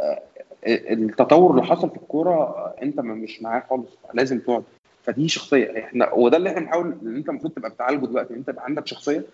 آه، 0.00 0.22
التطور 0.66 1.50
اللي 1.50 1.62
حصل 1.62 1.90
في 1.90 1.96
الكورة 1.96 2.34
آه، 2.34 2.74
أنت 2.82 3.00
ما- 3.00 3.14
مش 3.14 3.42
معاه 3.42 3.62
خالص 3.70 3.88
لازم 4.14 4.38
تقعد. 4.38 4.62
فدي 5.02 5.28
شخصية. 5.28 5.78
إحنا 5.84 6.12
وده 6.12 6.36
اللي 6.36 6.48
إحنا 6.50 6.60
بنحاول 6.60 6.94
إن 7.02 7.16
أنت 7.16 7.28
المفروض 7.28 7.52
تبقى 7.52 7.70
بتعالجه 7.70 8.06
دلوقتي 8.06 8.32
إن 8.34 8.38
أنت 8.38 8.48
يبقى 8.48 8.64
عندك 8.64 8.86
شخصية 8.86 9.24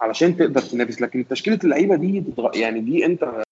علشان 0.00 0.36
تقدر 0.36 0.60
تنافس. 0.60 1.00
لكن 1.02 1.28
تشكيلة 1.28 1.58
اللعيبة 1.64 1.96
دي 1.96 2.24
يعني 2.54 2.80
دي 2.80 3.06
أنت 3.06 3.42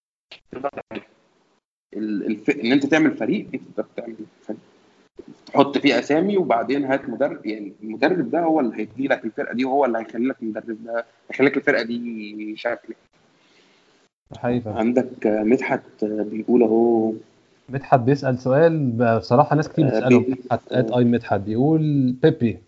الف... 1.96 2.50
إن 2.50 2.72
أنت 2.72 2.86
تعمل 2.86 3.16
فريق 3.16 3.46
دي 3.50 3.58
تقدر 3.58 3.88
تعمل 3.96 4.16
فريق. 4.42 4.58
تحط 5.54 5.78
فيه 5.78 5.98
أسامي 5.98 6.36
وبعدين 6.36 6.84
هات 6.84 7.08
مدرب 7.08 7.46
يعني 7.46 7.72
المدرب 7.82 8.30
ده 8.30 8.40
هو 8.40 8.60
اللي 8.60 8.76
هيدي 8.76 9.08
لك 9.08 9.24
الفرقة 9.24 9.54
دي 9.54 9.64
وهو 9.64 9.84
اللي 9.84 9.98
هيخلي 9.98 10.28
لك 10.28 10.36
المدرب 10.42 10.84
ده 10.84 11.04
هيخلي 11.30 11.46
لك 11.46 11.56
الفرقة 11.56 11.82
دي 11.82 12.54
شكل. 12.56 12.94
فعلا 14.42 14.62
عندك 14.78 15.26
آه، 15.26 15.42
مدحت 15.42 15.80
آه، 16.02 16.22
بيقول 16.30 16.62
أهو. 16.62 17.12
مدحت 17.68 18.00
بيسأل 18.00 18.38
سؤال 18.38 18.90
بصراحة 19.18 19.56
ناس 19.56 19.68
كتير 19.68 19.84
آه، 19.86 19.88
بتسأله. 19.90 20.18
بي- 20.20 20.30
مدحت 20.30 20.72
ات 20.72 20.90
آي 20.90 21.04
مدحت 21.04 21.40
بيقول 21.40 22.14
بيبي 22.22 22.58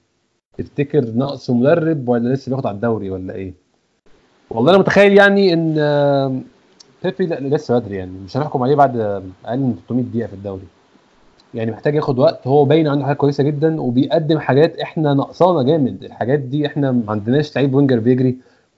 تفتكر 0.58 1.04
نقصه 1.16 1.54
مدرب 1.54 2.08
ولا 2.08 2.34
لسه 2.34 2.50
بياخد 2.50 2.66
على 2.66 2.74
الدوري 2.74 3.10
ولا 3.10 3.34
إيه؟ 3.34 3.52
والله 4.50 4.70
أنا 4.70 4.78
متخيل 4.78 5.12
يعني 5.18 5.52
إن 5.52 5.74
آه، 5.78 6.40
بيبي 7.04 7.26
لسه 7.26 7.78
بدري 7.78 7.96
يعني. 7.96 8.10
مش 8.24 8.36
هنحكم 8.36 8.62
عليه 8.62 8.74
بعد 8.74 8.96
آه، 8.96 9.22
أقل 9.44 9.58
من 9.58 9.74
300 9.88 10.04
دقيقة 10.04 10.26
في 10.26 10.32
الدوري. 10.34 10.66
يعني 11.56 11.70
محتاج 11.70 11.94
ياخد 11.94 12.18
وقت. 12.18 12.46
هو 12.46 12.64
باين 12.64 12.88
عنده 12.88 13.04
حاجات 13.04 13.16
كويسة 13.16 13.44
جدا 13.44 13.80
وبيقدم 13.80 14.38
حاجات 14.38 14.78
إحنا 14.78 15.14
ناقصانا 15.14 15.62
جامد. 15.62 16.04
الحاجات 16.04 16.38
دي 16.38 16.66
إحنا 16.66 16.92
ما 16.92 17.02
عندناش 17.08 17.56
لعيب 17.56 17.74
winger 17.74 17.98
بيجري 18.00 18.36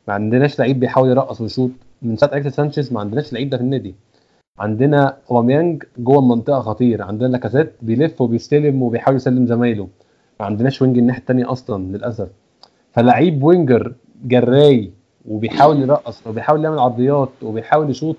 ما 0.08 0.14
عندناش 0.14 0.58
لعيب 0.58 0.80
بيحاول 0.80 1.08
يرقص 1.10 1.40
ويشوط. 1.40 1.70
من 2.02 2.16
ساعة 2.16 2.30
اليكس 2.32 2.54
سانشيز 2.54 2.92
ما 2.92 3.00
عندناش 3.00 3.32
لعيب 3.32 3.50
ده 3.50 3.56
في 3.56 3.62
النادي. 3.62 3.94
عندنا 4.58 5.16
أوباميانج 5.30 5.82
جوه 5.98 6.18
المنطقة 6.18 6.60
خطير 6.60 7.02
عندنا 7.02 7.28
لاكازيت 7.28 7.72
بيلف 7.82 8.20
وبيستلم 8.20 8.82
وبيحاول 8.82 9.16
يسلم 9.16 9.46
زمايله. 9.46 9.88
ما 10.40 10.46
عندناش 10.46 10.82
wing 10.82 10.98
الناحية 10.98 11.20
الثانية 11.20 11.52
أصلا 11.52 11.96
للأسف. 11.96 12.28
فلعيب 12.92 13.42
winger 13.42 13.92
جراي 14.24 14.90
وبيحاول 15.28 15.80
يرقص 15.80 16.26
وبيحاول 16.26 16.64
يعمل 16.64 16.78
عرضيات 16.78 17.28
وبيحاول 17.42 17.90
يشوط 17.90 18.16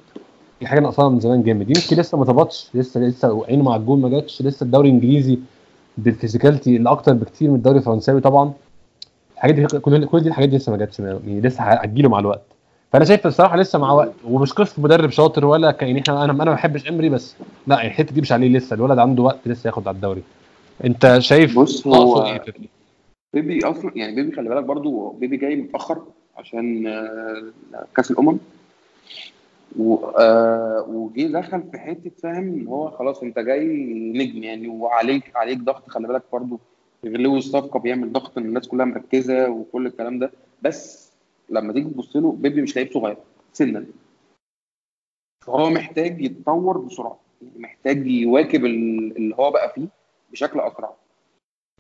دي 0.61 0.67
حاجة 0.67 0.79
ناقصانا 0.79 1.09
من 1.09 1.19
زمان 1.19 1.43
جامد. 1.43 1.69
يمكن 1.77 1.95
لسه 1.97 2.17
ما 2.17 2.23
ظبطش 2.25 2.69
لسه 2.73 2.99
لسه 2.99 3.45
عينه 3.45 3.63
مع 3.63 3.75
الجول 3.75 3.99
ما 3.99 4.09
جاتش 4.09 4.41
لسه 4.41 4.63
الدوري 4.63 4.89
الإنجليزي 4.89 5.39
بال 5.97 6.09
physicality 6.09 6.75
اللي 6.75 6.89
أكتر 6.91 7.13
بكتير 7.13 7.49
من 7.49 7.55
الدوري 7.55 7.77
الفرنساوي 7.77 8.21
طبعا. 8.21 8.53
الحاجات 9.35 9.55
دي 9.55 9.79
كل 9.79 10.05
كل 10.05 10.19
دي 10.19 10.29
الحاجات 10.29 10.49
دي 10.49 10.55
لسه 10.57 10.71
ما 10.71 10.77
جاتش 10.77 10.99
يعني 10.99 11.41
لسه 11.41 11.63
هتجيله 11.63 12.09
مع 12.09 12.19
الوقت. 12.19 12.41
فأنا 12.93 13.05
شايف 13.05 13.27
الصراحه 13.27 13.57
لسه 13.57 13.79
مع 13.79 13.91
وقت 13.91 14.11
ومش 14.27 14.53
قصة 14.53 14.81
مدرب 14.81 15.09
شاطر 15.09 15.45
ولا 15.45 15.71
ك- 15.71 15.81
يعني 15.81 15.99
إحنا 16.01 16.13
أنا 16.23 16.31
أنا 16.33 16.43
ما 16.45 16.53
بحبش 16.53 16.89
إمري 16.89 17.09
بس 17.09 17.35
لا 17.67 17.75
يعني 17.75 17.87
الحتة 17.87 18.13
دي 18.15 18.21
مش 18.21 18.31
عليه 18.31 18.49
لسه 18.57 18.73
الولد 18.73 18.99
عنده 18.99 19.23
وقت 19.23 19.39
لسه 19.45 19.67
ياخد 19.67 19.87
على 19.87 19.95
الدوري. 19.95 20.23
أنت 20.85 21.15
شايف 21.19 21.59
بص 21.59 21.87
هو 21.87 22.25
إيه 22.25 22.39
في- 22.39 22.53
بيبي 23.33 23.59
أصلا 23.65 23.91
يعني 23.95 24.15
بيبي 24.15 24.35
خلي 24.35 24.49
بالك 24.49 24.63
برضو 24.63 25.09
بيبي 25.09 25.37
جاي 25.37 25.55
متأخر 25.55 26.01
عشان 26.37 26.87
آه، 26.87 27.43
كأس 27.95 28.11
الأمم. 28.11 28.37
وجه 29.77 31.27
دخل 31.27 31.63
في 31.71 31.77
حتة 31.79 32.09
فاهم 32.23 32.47
إن 32.53 32.67
هو 32.67 32.89
خلاص 32.91 33.23
أنت 33.23 33.39
جاي 33.39 33.65
نجم 34.15 34.43
يعني 34.43 34.67
وعليك 34.67 35.35
عليك 35.35 35.57
ضغط. 35.57 35.89
خلي 35.89 36.07
بالك 36.07 36.23
برضو 36.33 36.59
غلو 37.05 37.37
الصفقه 37.37 37.79
بيعمل 37.79 38.11
ضغط 38.11 38.37
إن 38.37 38.45
الناس 38.45 38.67
كلها 38.67 38.85
مركزة 38.85 39.49
وكل 39.49 39.87
الكلام 39.87 40.19
ده. 40.19 40.31
بس 40.61 41.11
لما 41.49 41.73
تيجي 41.73 41.89
تبص 41.89 42.15
له 42.15 42.31
بيبي 42.31 42.61
مش 42.61 42.75
لعيب 42.75 42.91
صغير 42.93 43.17
سنا. 43.53 43.85
فهو 45.45 45.69
محتاج 45.69 46.21
يتطور 46.21 46.77
بسرعة 46.77 47.19
يعني 47.41 47.59
محتاج 47.59 48.07
يواكب 48.07 48.65
ال- 48.65 49.17
اللي 49.17 49.35
هو 49.35 49.51
بقى 49.51 49.73
فيه 49.75 49.87
بشكل 50.31 50.59
أسرع. 50.59 50.93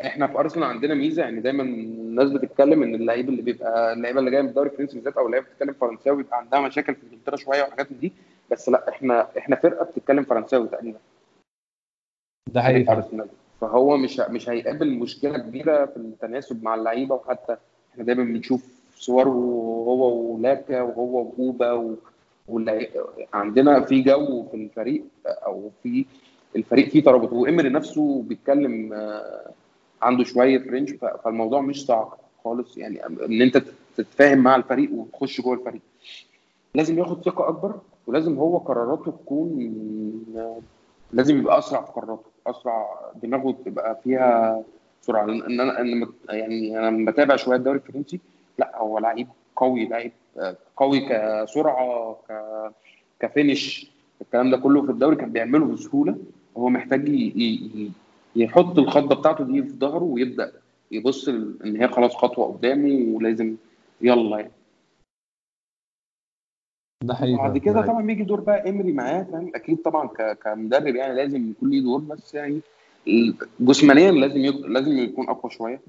إحنا 0.05 0.27
في 0.27 0.39
أرسنال 0.39 0.63
عندنا 0.63 0.93
ميزة 0.93 1.21
يعني 1.23 1.41
دايما 1.41 1.63
الناس 1.63 2.29
بتتكلم 2.29 2.83
إن 2.83 2.95
اللعيب 2.95 3.29
اللي 3.29 3.41
بيبقى 3.41 3.93
اللعيبة 3.93 4.19
اللي 4.19 4.31
جاية 4.31 4.41
من 4.41 4.49
الدوري 4.49 4.69
الفرنسي 4.69 4.95
بالذات 4.95 5.17
أو 5.17 5.25
اللعيبة 5.25 5.47
بتتكلم 5.47 5.73
فرنساوي 5.73 6.17
بيبقى 6.17 6.37
عندها 6.37 6.59
مشاكل 6.59 6.95
في 6.95 7.03
إنجلترا 7.03 7.35
شوية 7.35 7.63
وحاجات 7.63 7.91
من 7.91 7.99
دي. 7.99 8.13
بس 8.51 8.69
لأ 8.69 8.89
إحنا 8.89 9.27
إحنا 9.37 9.55
فرقة 9.55 9.85
بتتكلم 9.85 10.23
فرنساوي 10.23 10.67
تقريبا. 10.67 10.97
ده 12.53 12.61
حقيقي 12.61 12.93
أرسنال. 12.93 13.27
فهو 13.61 13.97
مش 13.97 14.19
مش 14.19 14.49
هيقابل 14.49 14.93
مشكلة 14.93 15.37
كبيرة 15.37 15.85
في 15.85 15.97
التناسب 15.97 16.63
مع 16.63 16.75
اللعيبة 16.75 17.15
وحتى 17.15 17.57
إحنا 17.93 18.03
دايما 18.03 18.23
بنشوف 18.23 18.65
صور 18.95 19.27
وهو 19.27 20.33
ولاكا 20.35 20.81
وهو 20.81 21.17
وأوبا 21.37 21.71
و... 21.71 21.95
عندنا 23.33 23.79
في 23.81 24.01
جو 24.01 24.43
في 24.43 24.57
الفريق 24.57 25.03
أو 25.25 25.71
في 25.83 26.05
الفريق 26.55 26.89
فيه 26.89 27.03
ترابط. 27.03 27.33
وامري 27.33 27.69
نفسه 27.69 28.21
بيتكلم 28.23 28.93
آه، 28.93 29.51
عنده 30.01 30.23
شوية 30.23 30.57
ف- 31.01 31.05
فالموضوع 31.05 31.61
مش 31.61 31.85
صعب 31.85 32.13
خالص. 32.43 32.77
يعني 32.77 33.05
إن 33.05 33.41
أنت 33.41 33.63
تتفاهم 33.97 34.37
مع 34.37 34.55
الفريق 34.55 34.91
وتخش 34.93 35.41
جوه 35.41 35.53
الفريق. 35.53 35.81
لازم 36.75 36.99
ياخد 36.99 37.23
ثقة 37.25 37.49
أكبر 37.49 37.75
ولازم 38.07 38.37
هو 38.37 38.57
قراراته 38.57 39.11
تكون 39.11 39.73
لازم 41.13 41.37
يبقى 41.37 41.57
أسرع 41.57 41.81
في 41.81 41.91
قراراته 41.91 42.23
أسرع 42.47 42.99
دماغه 43.23 43.55
تبقى 43.65 43.99
فيها 44.03 44.61
سرعة. 45.01 45.25
لأن 45.25 45.59
أنا 45.59 45.79
يعني 46.29 46.79
أنا 46.79 47.11
بتابع 47.11 47.35
شوية 47.35 47.57
الدوري 47.57 47.77
الفرنسي 47.77 48.19
لا 48.59 48.77
هو 48.77 48.99
لعيب 48.99 49.27
قوي 49.55 49.85
لعيب 49.85 50.11
قوي 50.77 50.99
كسرعة 50.99 52.17
ك 52.29 52.33
كفينش 53.19 53.91
الكلام 54.21 54.51
ده 54.51 54.57
كله 54.57 54.81
في 54.85 54.91
الدوري 54.91 55.15
كان 55.15 55.31
بيعمله 55.31 55.65
بسهولة. 55.65 56.17
هو 56.57 56.69
محتاج 56.69 57.09
يحط 58.35 58.79
الخضه 58.79 59.15
بتاعته 59.15 59.43
دي 59.43 59.63
في 59.63 59.69
ظهره 59.69 60.03
ويبدأ 60.03 60.51
يبص 60.91 61.27
إن 61.29 61.75
هي 61.81 61.87
خلاص 61.87 62.15
خطوة 62.15 62.53
قدامه 62.53 63.15
ولازم 63.15 63.55
يلا 64.01 64.39
يعني. 64.39 64.51
ده 67.03 67.13
حقيقي 67.13 67.37
بعد 67.37 67.57
كده. 67.57 67.81
طبعا 67.81 68.01
بيجي 68.05 68.23
دور 68.23 68.39
بقى 68.39 68.69
امري 68.69 68.91
معاه 68.93 69.23
فاهم؟ 69.23 69.51
أكيد 69.55 69.81
طبعا 69.81 70.07
ك- 70.07 70.37
كمدرب 70.43 70.95
يعني 70.95 71.15
لازم 71.15 71.49
يكون 71.51 71.69
ليه 71.69 71.81
دور 71.81 71.99
بس 71.99 72.33
يعني 72.35 72.61
جسمانيا 73.59 74.11
لازم 74.11 74.37
يك... 74.45 74.55
لازم 74.55 74.97
يكون 74.97 75.29
أقوى 75.29 75.51
شوية. 75.51 75.81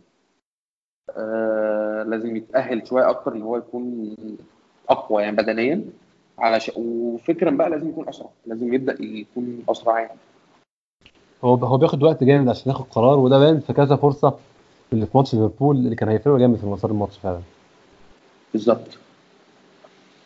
آه 1.16 2.02
لازم 2.02 2.36
يتأهل 2.36 2.86
شوية 2.86 3.10
أكتر 3.10 3.32
إن 3.32 3.42
هو 3.42 3.56
يكون 3.56 4.14
أقوى 4.88 5.22
يعني 5.22 5.36
بدنيا. 5.36 5.84
علشان 6.38 6.74
وفكرا 6.76 7.50
بقى 7.50 7.70
لازم 7.70 7.88
يكون 7.88 8.08
أسرع 8.08 8.28
لازم 8.46 8.74
يبدأ 8.74 9.02
يكون 9.02 9.64
أسرع 9.68 10.00
يعني. 10.00 10.18
هو 11.44 11.54
هو 11.54 11.76
بياخد 11.76 12.02
وقت 12.02 12.24
جامد 12.24 12.48
عشان 12.48 12.72
ياخد 12.72 12.84
قرار 12.90 13.18
وده 13.18 13.38
باين 13.38 13.60
في 13.60 13.72
كذا 13.72 13.96
فرصة 13.96 14.34
اللي 14.92 15.06
في 15.06 15.16
ماتش 15.16 15.34
ليفربول 15.34 15.76
اللي 15.76 15.96
كان 15.96 16.08
هيفرقوا 16.08 16.38
جامد 16.38 16.56
في 16.58 16.66
مسار 16.66 16.90
الماتش 16.90 17.18
فعلا. 17.18 17.40
بالظبط. 18.52 18.98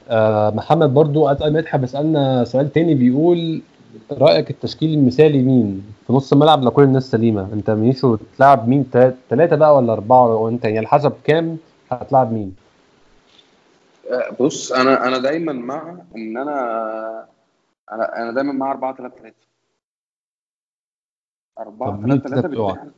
آه 0.09 0.51
محمد 0.51 0.95
برضو 0.95 1.29
اي 1.29 1.51
مدحت 1.51 1.81
بيسالنا 1.81 2.45
سؤال 2.45 2.73
تاني 2.73 2.95
بيقول 2.95 3.63
رأيك 4.13 4.51
التشكيل 4.51 4.99
المثالي 4.99 5.39
مين؟ 5.43 5.83
في 6.07 6.13
نص 6.13 6.33
الملعب 6.33 6.63
لو 6.63 6.71
كل 6.71 6.83
الناس 6.83 7.11
سليمة. 7.11 7.49
انت 7.53 7.71
ميشو 7.71 8.17
تلعب 8.37 8.69
مين؟ 8.69 8.85
ثلاثة 9.31 9.57
بقى 9.57 9.77
ولا 9.77 9.93
أربعة 9.93 10.35
وانت 10.35 10.65
يعني 10.65 10.87
حسب 10.87 11.13
كام 11.25 11.57
هتلعب 11.93 12.33
مين؟ 12.33 12.55
آه 14.11 14.31
بص 14.41 14.73
أنا 14.73 15.07
أنا 15.09 15.19
دايما 15.19 15.53
مع 15.53 15.95
إن 16.17 16.37
أنا 16.37 17.25
أنا 17.93 18.23
أنا 18.23 18.33
دايما 18.33 18.53
مع 18.53 18.71
4 18.71 18.97
3 18.97 19.15
3 19.23 19.35
4 21.59 21.91
طب 21.91 22.01
مين 22.01 22.09
3 22.09 22.27
التلاتة 22.27 22.41
3 22.43 22.49
بتوعك؟ 22.49 22.93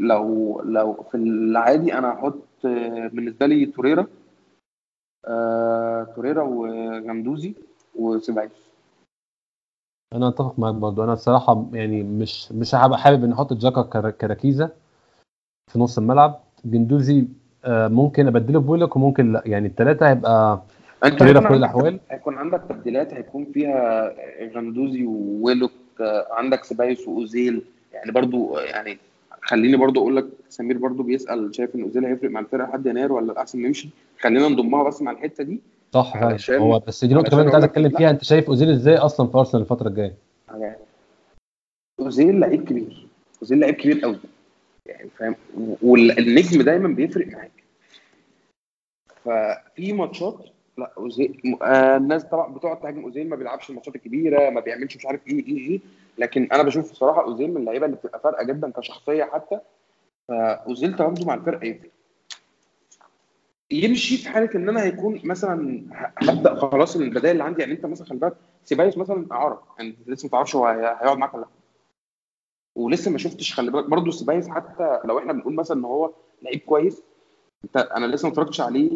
لو 0.00 0.60
لو 0.60 0.94
في 1.10 1.14
العادي 1.16 1.94
أنا 1.98 2.12
هحط 2.14 2.38
آه، 2.64 3.08
بالنسبة 3.12 3.46
لي 3.46 3.66
توريرا 3.66 4.06
آه، 5.28 6.04
توريرا 6.16 6.42
وجندوزي 6.42 7.54
وسيبايوس 7.94 8.72
أنا 10.14 10.28
أتفق 10.28 10.58
معاك 10.58 10.74
برضو 10.74 11.04
أنا 11.04 11.12
الصراحة 11.12 11.66
يعني 11.72 12.02
مش 12.02 12.52
مش 12.52 12.74
هبقى 12.74 12.98
حابب 12.98 13.24
ان 13.24 13.32
أحط 13.32 13.52
جاكا 13.52 13.82
كر- 13.82 14.10
كركيزه 14.10 14.70
في 15.72 15.78
نص 15.78 15.98
الملعب 15.98 16.40
جندوزي 16.64 17.26
آه، 17.64 17.88
ممكن 17.88 18.26
أبدله 18.26 18.60
بويلك 18.60 18.96
وممكن 18.96 19.32
لأ 19.32 19.42
يعني 19.46 19.66
الثلاثه 19.68 20.08
هيبقى 20.10 20.62
هيكون 21.04 21.18
في 21.18 21.32
كل 21.32 21.36
عندك 21.36 21.50
الأحوال. 21.50 22.00
هيكون 22.10 22.34
عندك 22.38 22.62
تبديلات 22.68 23.14
هيكون 23.14 23.44
فيها 23.44 24.10
غندوزي 24.54 25.04
وويلوك 25.06 25.70
عندك 26.30 26.64
سيبايوس 26.64 27.08
وأوزيل. 27.08 27.62
يعني 27.92 28.12
برضو 28.12 28.58
يعني 28.58 28.98
خليني 29.42 29.76
برضو 29.76 30.00
أقول 30.00 30.16
لك 30.16 30.26
سمير 30.48 30.78
برضو 30.78 31.02
بيسأل 31.02 31.54
شايف 31.54 31.74
إن 31.74 31.82
أوزيل 31.82 32.04
هيفرق 32.04 32.30
مع 32.30 32.40
الفرقة 32.40 32.68
لحد 32.68 32.86
يناير 32.86 33.12
ولا 33.12 33.32
الأحسن 33.32 33.62
نمشي 33.62 33.88
خلينا 34.20 34.48
نضمها 34.48 34.82
بس 34.82 35.02
مع 35.02 35.10
الحتة 35.10 35.44
دي. 35.44 35.60
صح 35.94 36.16
هو 36.50 36.78
بس 36.86 37.04
دي 37.04 37.14
نقطة 37.14 37.30
كمان 37.30 37.44
أنت 37.44 37.54
عايز 37.54 37.64
أتكلم. 37.64 37.90
فيها. 37.90 38.10
أنت 38.10 38.24
شايف 38.24 38.48
أوزيل 38.48 38.70
إزاي 38.70 38.96
أصلا 38.96 39.26
في 39.26 39.38
أرسنال 39.38 39.62
الفترة 39.62 39.88
الجاية؟ 39.88 40.14
أوزيل 42.00 42.40
لعيب 42.40 42.64
كبير. 42.64 43.06
أوزيل 43.42 43.60
لعيب 43.60 43.74
كبير 43.74 44.00
قوي. 44.00 44.18
يعني 44.86 45.08
فاهم؟ 45.18 45.34
والنجم 45.82 46.62
دايما 46.62 46.88
بيفرق 46.88 47.26
معاك. 47.26 47.52
ففي 49.24 49.92
ماتشات 49.92 50.46
لا 50.82 50.92
اوزيل 50.98 51.58
آه 51.62 51.96
الناس 51.96 52.24
طبعا 52.24 52.54
بتقعد 52.54 52.80
تهاجم 52.80 53.02
أوزيل 53.04 53.28
ما 53.28 53.36
بيلعبش 53.36 53.70
الماتشات 53.70 53.96
الكبيرة 53.96 54.50
ما 54.50 54.60
بيعملش 54.60 54.96
مش 54.96 55.06
عارف 55.06 55.26
إيه 55.26 55.46
إيه 55.46 55.58
إيه. 55.70 55.80
لكن 56.18 56.48
أنا 56.52 56.62
بشوف 56.62 56.90
بصراحة 56.92 57.24
أوزيل 57.24 57.50
من 57.50 57.56
اللعيبة 57.56 57.86
اللي 57.86 57.96
بتبقى 57.96 58.20
فارقة 58.20 58.44
جدا 58.44 58.70
كشخصية 58.70 59.24
حتى. 59.24 59.58
فأوزيل 60.28 60.96
تواجده 60.96 61.26
مع 61.26 61.34
الفرقة 61.34 61.64
يفرق 61.66 61.90
يمشي 63.70 64.16
في 64.16 64.28
حالة 64.28 64.50
إن 64.54 64.68
أنا 64.68 64.82
هيكون 64.82 65.20
مثلا 65.24 65.82
هبدأ 66.18 66.54
خلاص 66.54 66.96
البدائل 66.96 67.30
اللي 67.32 67.44
عندي. 67.44 67.60
يعني 67.60 67.72
أنت 67.74 67.86
مثلا 67.86 68.06
خلي 68.06 68.18
بالك 68.18 68.34
سيبايوس 68.64 68.98
مثلا 68.98 69.26
أعارة. 69.32 69.62
يعني 69.78 69.96
لسه 70.06 70.26
ما 70.26 70.30
تعرفش 70.30 70.56
هو 70.56 70.66
هي- 70.66 70.96
هيقعد 71.00 71.18
معاك 71.18 71.34
ولا 71.34 71.42
لأ. 71.42 71.48
ولسه 72.76 73.10
ما 73.10 73.18
شفتش 73.18 73.54
خلي 73.54 73.70
بالك. 73.70 73.84
برضه 73.84 74.10
سيبايوس 74.10 74.48
حتى 74.48 74.98
لو 75.04 75.18
إحنا 75.18 75.32
بنقول 75.32 75.54
مثلا 75.54 75.76
إن 75.76 75.84
هو 75.84 76.10
لعيب 76.42 76.60
كويس 76.60 77.02
انت 77.64 77.76
أنا 77.76 78.06
لسه 78.06 78.26
ما 78.26 78.32
اتفرجتش 78.32 78.60
عليه 78.60 78.90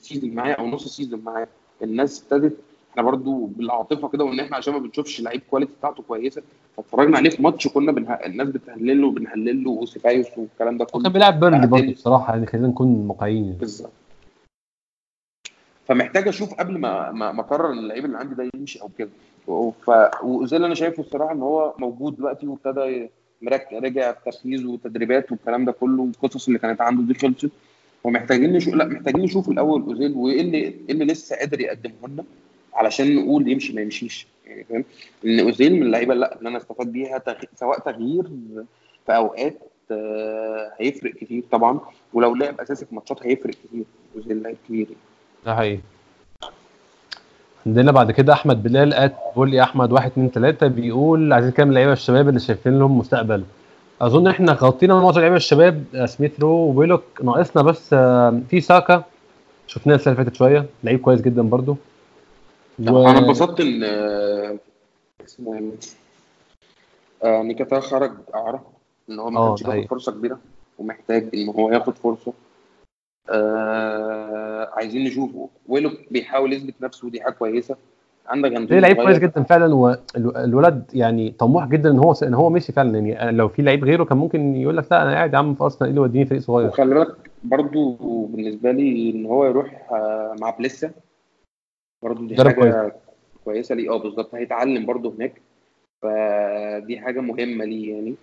season 0.00 0.34
معايا 0.34 0.54
أو 0.54 0.66
نص 0.66 0.88
season 0.96 1.20
معايا. 1.20 1.46
الناس 1.82 2.22
ابتدت 2.22 2.56
إحنا 2.90 3.02
برضو 3.02 3.46
بالعاطفة 3.46 4.08
كده 4.08 4.24
وان 4.24 4.40
إحنا 4.40 4.56
عشان 4.56 4.72
ما 4.72 4.78
بنشوفش 4.78 5.20
لعيب 5.20 5.40
quality 5.50 5.72
بتاعته 5.78 6.02
كويسة 6.02 6.42
فاتفرجنا 6.76 7.16
عليه 7.16 7.30
في 7.30 7.42
ماتش 7.42 7.68
كنا 7.68 7.92
بنه... 7.92 8.12
الناس 8.12 8.48
بتهلل 8.48 9.00
له 9.00 9.06
وبنهلل 9.06 9.64
له 9.64 9.70
وسيبايوس 9.70 10.26
والكلام 10.36 10.78
ده 10.78 10.84
كله 10.84 11.02
كان 11.02 11.12
بيلعب 11.12 11.40
بيرنلي 11.40 11.66
برضه 11.66 11.92
بصراحة 11.92 12.34
يعني 12.34 12.46
خلينا 12.46 12.68
نكون 12.68 13.06
واقعيين 13.08 13.44
يعني. 13.44 13.56
بالظبط. 13.58 13.92
فمحتاج 15.88 16.28
أشوف 16.28 16.54
قبل 16.54 16.78
ما 16.78 17.12
ما 17.12 17.32
ما 17.32 17.40
اقرر 17.40 17.70
اللعيب 17.72 18.04
اللي 18.04 18.18
عندي 18.18 18.34
ده 18.34 18.50
يمشي 18.54 18.82
أو 18.82 18.90
كده. 18.98 19.10
ف 19.86 19.90
وزي 20.24 20.56
اللي 20.56 20.66
أنا 20.66 20.74
شايفه 20.74 21.02
الصراحة 21.02 21.32
ان 21.32 21.42
هو 21.42 21.74
موجود 21.78 22.16
دلوقتي 22.16 22.46
وابتدى 22.46 23.08
مرك- 23.42 23.72
رجع 23.72 24.10
التركيز 24.10 24.64
وتدريبات 24.64 25.32
والكلام 25.32 25.64
ده 25.64 25.72
كله 25.72 26.02
والقصص 26.02 26.46
اللي 26.46 26.58
كانت 26.58 26.80
عنده 26.80 27.02
دي 27.02 27.14
خلصت. 27.14 27.50
ومحتاجين 28.04 28.52
نشوف 28.52 28.74
لا 28.74 28.84
محتاجين 28.84 29.20
نشوف 29.22 29.48
الأول 29.48 29.82
أوزيل 29.82 30.12
وإيه 30.12 30.40
اللي 30.40 30.58
إيه 30.58 30.74
اللي 30.90 31.04
لسه 31.04 31.36
قادر 31.36 31.60
يقدمه 31.60 32.08
لنا 32.08 32.24
علشان 32.74 33.14
نقول 33.16 33.48
يمشي 33.48 33.72
ما 33.72 33.80
يمشيش. 33.80 34.26
يعني 34.46 34.64
فاهم؟ 34.64 34.84
إن 35.24 35.40
أوزيل 35.40 35.74
من 35.74 35.82
اللعيبة 35.82 36.14
لا 36.14 36.38
اللي 36.38 36.48
أنا 36.48 36.58
استفاد 36.58 36.86
بيها 36.86 37.18
تغ... 37.18 37.34
سواء 37.56 37.78
تغيير 37.78 38.22
في 39.06 39.16
أوقات 39.16 39.58
آه، 39.90 40.72
هيفرق 40.80 41.14
كتير 41.14 41.42
طبعا. 41.52 41.80
ولو 42.12 42.34
لعب 42.34 42.60
أساسي 42.60 42.86
في 42.86 42.94
ماتشات 42.94 43.26
هيفرق 43.26 43.54
كتير. 43.54 43.84
أوزيل 44.16 44.42
لعيب 44.42 44.56
كبير. 44.68 44.86
ده 45.46 45.54
حقيقي. 45.56 45.80
عندنا 47.66 47.92
بعد 47.92 48.10
كده 48.10 48.32
أحمد 48.32 48.62
بلال 48.62 48.94
ات 48.94 49.14
بيقول 49.30 49.50
لي 49.50 49.62
أحمد 49.62 49.92
واحد 49.92 50.10
اتنين 50.10 50.30
تلاتة 50.32 50.66
بيقول 50.66 51.32
عايزين 51.32 51.50
كام 51.50 51.72
لعيبه 51.72 51.92
الشباب 51.92 52.28
اللي 52.28 52.40
شايفين 52.40 52.78
لهم 52.78 52.98
مستقبل. 52.98 53.44
أظن 54.00 54.26
إحنا 54.26 54.52
غطينا 54.52 54.94
معظم 55.00 55.20
لعيبة 55.20 55.36
الشباب 55.36 55.84
آه، 55.94 56.06
سميث 56.06 56.40
رو 56.40 56.48
وويلوك 56.48 57.02
ناقصنا 57.22 57.62
بس 57.62 57.92
آه، 57.92 58.40
في 58.50 58.60
ساكا. 58.60 59.04
شفناه 59.66 59.94
السنة 59.94 60.14
اللي 60.14 60.24
فاتت 60.24 60.36
شوية. 60.36 60.66
لعيب 60.84 61.00
كويس 61.00 61.20
جدا 61.20 61.42
برضو. 61.42 61.76
و... 62.78 63.08
أنا 63.08 63.18
اتبسطت 63.18 63.60
إن 63.60 63.84
آه، 63.84 64.56
اسمه 65.24 65.54
إيه؟ 65.54 65.70
آه، 67.24 67.42
نكيتيا 67.42 67.80
خرج 67.80 68.12
أعاره 68.34 68.66
إن 69.10 69.18
هو 69.18 69.30
ما 69.30 69.48
كانش 69.48 69.64
حقيقي. 69.64 69.88
فرصة 69.88 70.12
كبيرة 70.12 70.38
ومحتاج 70.78 71.28
إن 71.34 71.48
هو 71.48 71.72
ياخد 71.72 71.94
فرصة. 71.98 72.32
آه 73.30 74.70
عايزين 74.72 75.04
نشوفه. 75.04 75.48
ويلوك 75.68 75.90
بيحاول 76.10 76.52
يثبت 76.52 76.74
نفسه 76.80 77.06
ودي 77.06 77.22
حاجة 77.22 77.32
كويسة. 77.32 77.76
عندك 78.30 78.50
ليه 78.50 78.58
غندوزي 78.58 78.78
لعيب. 78.78 78.96
كويس 78.96 79.18
جدا 79.18 79.42
فعلا 79.42 79.74
والولد 79.74 80.90
يعني 80.94 81.30
طموح 81.30 81.68
جدا 81.68 81.90
إن 81.90 81.98
هو 81.98 82.14
إن 82.22 82.34
هو 82.34 82.50
مشي 82.50 82.72
فعلا. 82.72 82.98
يعني 82.98 83.36
لو 83.36 83.48
في 83.48 83.62
لعيب 83.62 83.84
غيره 83.84 84.04
كان 84.04 84.18
ممكن 84.18 84.56
يقول 84.56 84.76
لك 84.76 84.92
لا 84.92 85.02
أنا 85.02 85.12
قاعد 85.12 85.32
يا 85.32 85.38
عم 85.38 85.54
في 85.54 85.64
أرسنال 85.64 85.82
إيه 85.82 85.90
اللي 85.90 86.00
يوديني 86.00 86.24
فريق 86.24 86.40
صغير؟ 86.40 86.68
وخلي 86.68 86.94
بالك 86.94 87.30
برضو 87.44 87.94
بالنسبة 88.26 88.72
لي 88.72 89.10
إن 89.10 89.26
هو 89.26 89.46
يروح 89.46 89.92
آه، 89.92 90.36
مع 90.40 90.50
بليسا 90.50 90.90
برضو 92.02 92.26
دي 92.26 92.36
حاجة 92.36 92.92
كويسة 93.44 93.74
ليه. 93.74 93.92
آه 93.92 93.98
بالظبط. 93.98 94.34
هيتعلم 94.34 94.86
برضو 94.86 95.10
هناك. 95.10 95.40
فدي 96.02 97.00
حاجة 97.00 97.20
مهمة 97.20 97.64
ليه 97.64 97.94
يعني. 97.94 98.14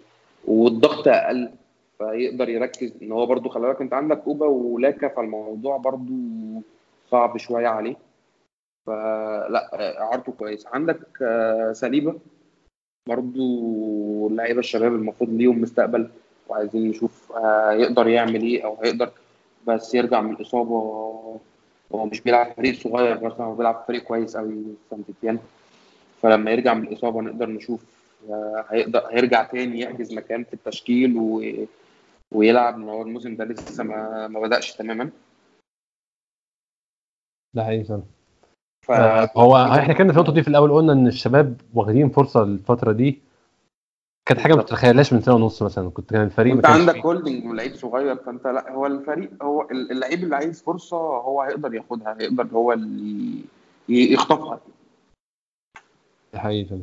والضغط 0.47 1.07
أقل. 1.07 1.49
فيقدر 1.97 2.49
يركز. 2.49 2.93
إن 3.01 3.11
هو 3.11 3.25
برضو 3.25 3.49
خلي 3.49 3.67
بالك 3.67 3.81
أنت 3.81 3.93
عندك 3.93 4.21
أوبا 4.27 4.45
ولاكا 4.45 5.07
فالموضوع 5.07 5.77
برضو 5.77 6.13
صعب 7.11 7.37
شوية 7.37 7.67
عليه. 7.67 7.95
فلا 8.87 9.69
آه، 9.73 9.99
اعارته 10.01 10.31
كويس. 10.31 10.67
عندك 10.67 10.99
آه، 11.21 11.73
سليبة. 11.73 12.19
برضو 13.09 14.27
اللعيبة 14.27 14.59
الشباب 14.59 14.95
المفروض 14.95 15.29
ليهم 15.29 15.61
مستقبل 15.61 16.09
وعايزين 16.47 16.89
نشوف 16.89 17.31
آه، 17.31 17.71
يقدر 17.71 18.07
يعمل 18.07 18.41
إيه 18.41 18.65
أو 18.65 18.77
هيقدر 18.83 19.11
بس 19.67 19.95
يرجع 19.95 20.21
من 20.21 20.33
الإصابة. 20.33 20.75
هو 21.95 22.05
مش 22.05 22.21
بيلعب 22.21 22.53
فريق 22.53 22.75
صغير 22.75 23.23
مثلا 23.23 23.45
هو 23.45 23.55
بيلعب 23.55 23.83
فريق 23.87 24.03
كويس 24.03 24.37
قوي 24.37 24.63
سانت 24.89 25.11
تيان 25.21 25.39
فلما 26.21 26.51
يرجع 26.51 26.73
من 26.73 26.87
الإصابة 26.87 27.21
نقدر 27.21 27.49
نشوف 27.49 27.85
آه، 28.29 28.65
هيقدر 28.69 29.07
هيرجع 29.11 29.43
تاني 29.43 29.79
يحجز 29.79 30.13
مكان 30.13 30.43
في 30.43 30.53
التشكيل 30.53 31.17
و... 31.17 31.43
ويلعب. 32.31 32.81
هو 32.81 33.01
الموسم 33.01 33.35
ده 33.35 33.45
لسه 33.45 33.83
ما, 33.83 34.27
ما 34.27 34.39
بدأش 34.39 34.75
تماما. 34.75 35.09
ده 37.53 37.63
حقيقي 37.63 37.83
ف... 38.87 38.91
آه، 38.91 39.29
هو 39.37 39.57
إحنا 39.57 39.93
كنا 39.93 40.13
في 40.13 40.19
النقطة 40.19 40.33
دي 40.33 40.41
في 40.43 40.47
الأول 40.47 40.71
قلنا 40.71 40.93
إن 40.93 41.07
الشباب 41.07 41.61
واخدين 41.73 42.09
فرصة 42.09 42.43
الفترة 42.43 42.91
دي. 42.91 43.21
كانت 44.25 44.39
حاجة 44.39 44.55
ما. 44.55 44.61
تتخيلهاش 44.61 45.13
من 45.13 45.21
سنة 45.21 45.35
ونص 45.35 45.63
مثلا 45.63 45.89
كنت 45.89 46.09
كان 46.09 46.23
الفريق 46.23 46.61
كانش 46.61 46.79
عندك. 46.79 47.05
هولدنج 47.05 47.45
لعيب 47.45 47.75
صغير 47.75 48.15
فأنت 48.15 48.47
لا 48.47 48.71
هو 48.71 48.85
الفريق 48.85 49.29
هو 49.43 49.67
اللعيب 49.71 50.23
اللي 50.23 50.35
عايز 50.35 50.61
فرصة 50.61 50.97
هو 50.97 51.41
هيقدر 51.41 51.73
ياخدها 51.73 52.17
هيقدر 52.19 52.47
هو 52.53 52.73
اللي 52.73 53.41
يخطفها. 53.89 54.59
فعلا 56.33 56.81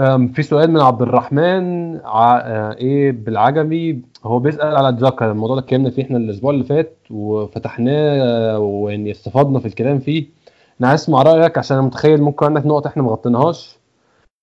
أم، 0.00 0.28
في 0.28 0.42
سؤال 0.42 0.70
من 0.70 0.80
عبد 0.80 1.02
الرحمن 1.02 1.96
ع... 2.04 2.38
إيه 2.72 3.12
بالعجمي. 3.12 4.02
هو 4.24 4.38
بيسأل 4.38 4.76
على 4.76 4.96
جاكا 4.96 5.30
الموضوع 5.30 5.56
ده 5.56 5.62
اتكلمنا 5.62 5.90
فيه 5.90 6.02
إحنا 6.02 6.16
الأسبوع 6.16 6.50
اللي 6.50 6.64
فات 6.64 6.96
وفتحناه 7.10 8.22
آه، 8.22 8.58
ويعني 8.58 9.10
استفدنا 9.10 9.58
في 9.60 9.66
الكلام 9.66 9.98
فيه. 9.98 10.41
أنا 10.82 10.88
عايز 10.90 11.00
اسمع 11.00 11.22
رأيك 11.22 11.58
عشان 11.58 11.76
أنا 11.76 11.86
متخيل 11.86 12.22
ممكن 12.22 12.46
عندك 12.46 12.66
نقط 12.66 12.86
إحنا 12.86 13.02
ما 13.02 13.10
غطيناهاش 13.10 13.76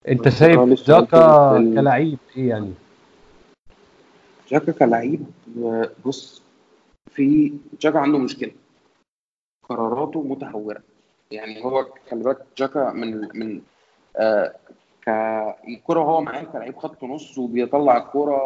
انت 0.08 0.30
شايف 0.30 0.60
جاكا 0.88 1.48
كلاعب 1.76 2.18
إيه 2.38 2.50
يعني؟ 2.50 2.74
جاكا 4.48 4.72
كلعيب 4.72 5.26
بص 6.06 6.42
في 7.12 7.54
جاكا 7.82 8.00
عنده 8.00 8.18
مشكلة. 8.18 8.52
قراراته 9.70 10.24
متهورة. 10.24 10.82
يعني 11.32 11.64
هو 11.66 11.86
خلي 12.12 12.24
بالك 12.24 12.46
جاكا 12.58 12.92
من 12.92 13.28
من 13.34 13.62
آه 14.18 14.56
ك 15.06 15.10
الكرة 15.68 16.00
هو 16.00 16.22
معاه 16.22 16.44
كلاعب 16.44 16.78
خط 16.78 17.04
نص 17.04 17.38
وبيطلع 17.38 17.98
الكرة 17.98 18.40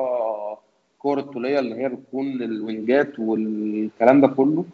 الكرة 0.93 1.19
الطولية 1.19 1.59
اللي 1.59 1.75
هي 1.75 1.89
بتكون 1.89 2.27
الوينجات 2.41 3.19
والكلام 3.19 4.21
ده 4.21 4.27
كله. 4.27 4.65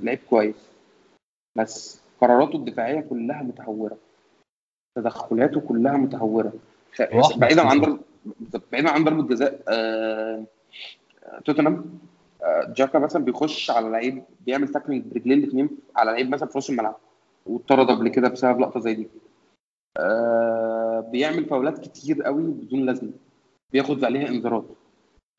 لعيب 0.00 0.18
كويس. 0.30 0.56
بس 1.56 2.05
قراراته 2.20 2.56
الدفاعية 2.56 3.00
كلها 3.00 3.42
متهورة. 3.42 3.98
تدخلاته 4.96 5.60
كلها 5.60 5.96
أحمد 7.00 7.38
بعيدا 7.40 7.62
عن. 7.62 7.80
ضرب 7.80 8.00
بعيدا 8.72 8.90
عن 8.90 9.04
ضربة 9.04 9.22
جزاء 9.22 9.60
آه، 9.68 10.44
آه، 11.24 11.40
توتنهام. 11.44 11.98
آه، 12.42 12.72
جاكا 12.76 12.98
مثلا 12.98 13.24
بيخش 13.24 13.70
على 13.70 13.88
لعيب 13.88 14.22
بيعمل 14.46 14.68
تاكلينج 14.68 15.04
برجلين 15.04 15.38
الاثنين 15.38 15.68
على 15.96 16.10
لعيب 16.10 16.30
مثلا 16.30 16.48
في 16.48 16.58
نص 16.58 16.70
الملعب 16.70 16.96
واتطرد 17.46 17.90
قبل 17.90 18.08
كده 18.08 18.28
بسبب 18.28 18.60
لقطة 18.60 18.80
زي 18.80 18.94
دي. 18.94 19.08
آه، 19.98 21.00
بيعمل 21.12 21.44
فاولات 21.44 21.78
كتير 21.78 22.22
قوي 22.22 22.42
بدون 22.42 22.80
لازمة. 22.86 23.10
بياخد 23.72 24.04
عليها 24.04 24.28
انذارات. 24.28 24.64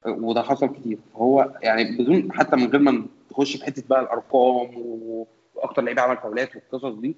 وده 0.08 0.42
حصل 0.42 0.68
كتير. 0.68 0.98
هو 1.16 1.58
يعني 1.62 1.98
بدون 1.98 2.32
حتى 2.32 2.56
من 2.56 2.68
غير 2.68 2.80
ما 2.82 3.06
تخش 3.30 3.56
في 3.58 3.66
حتة 3.66 3.84
بقى 3.90 4.02
الأرقام 4.02 4.70
و- 4.78 5.28
وأكتر 5.58 5.82
لعيب 5.82 6.00
عمل 6.00 6.18
فاولات 6.18 6.56
والقصص 6.56 6.94
دي 6.96 7.16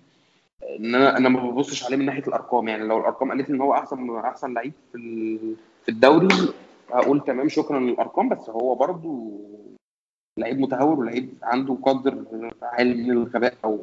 إن 0.79 0.95
أنا 0.95 1.17
أنا 1.17 1.29
ما 1.29 1.49
ببصش 1.49 1.85
عليه 1.85 1.97
من 1.97 2.05
ناحية 2.05 2.23
الأرقام. 2.27 2.67
يعني 2.67 2.83
لو 2.83 2.97
الأرقام 2.97 3.31
قالت 3.31 3.49
لي 3.49 3.55
إن 3.55 3.61
هو 3.61 3.73
احسن 3.73 4.15
أحسن 4.15 4.53
لعيب 4.53 4.73
في 4.91 5.37
في 5.83 5.89
الدوري 5.89 6.27
هقول 6.89 7.23
تمام 7.23 7.49
شكرا 7.49 7.79
للأرقام. 7.79 8.29
بس 8.29 8.49
هو 8.49 8.75
برضو 8.75 9.31
لعيب 10.37 10.59
متهور 10.59 10.99
ولعيب 10.99 11.33
عنده 11.43 11.77
قدر 11.83 12.23
عالي 12.61 12.93
من 12.93 13.11
الغباء 13.11 13.53
أو 13.65 13.79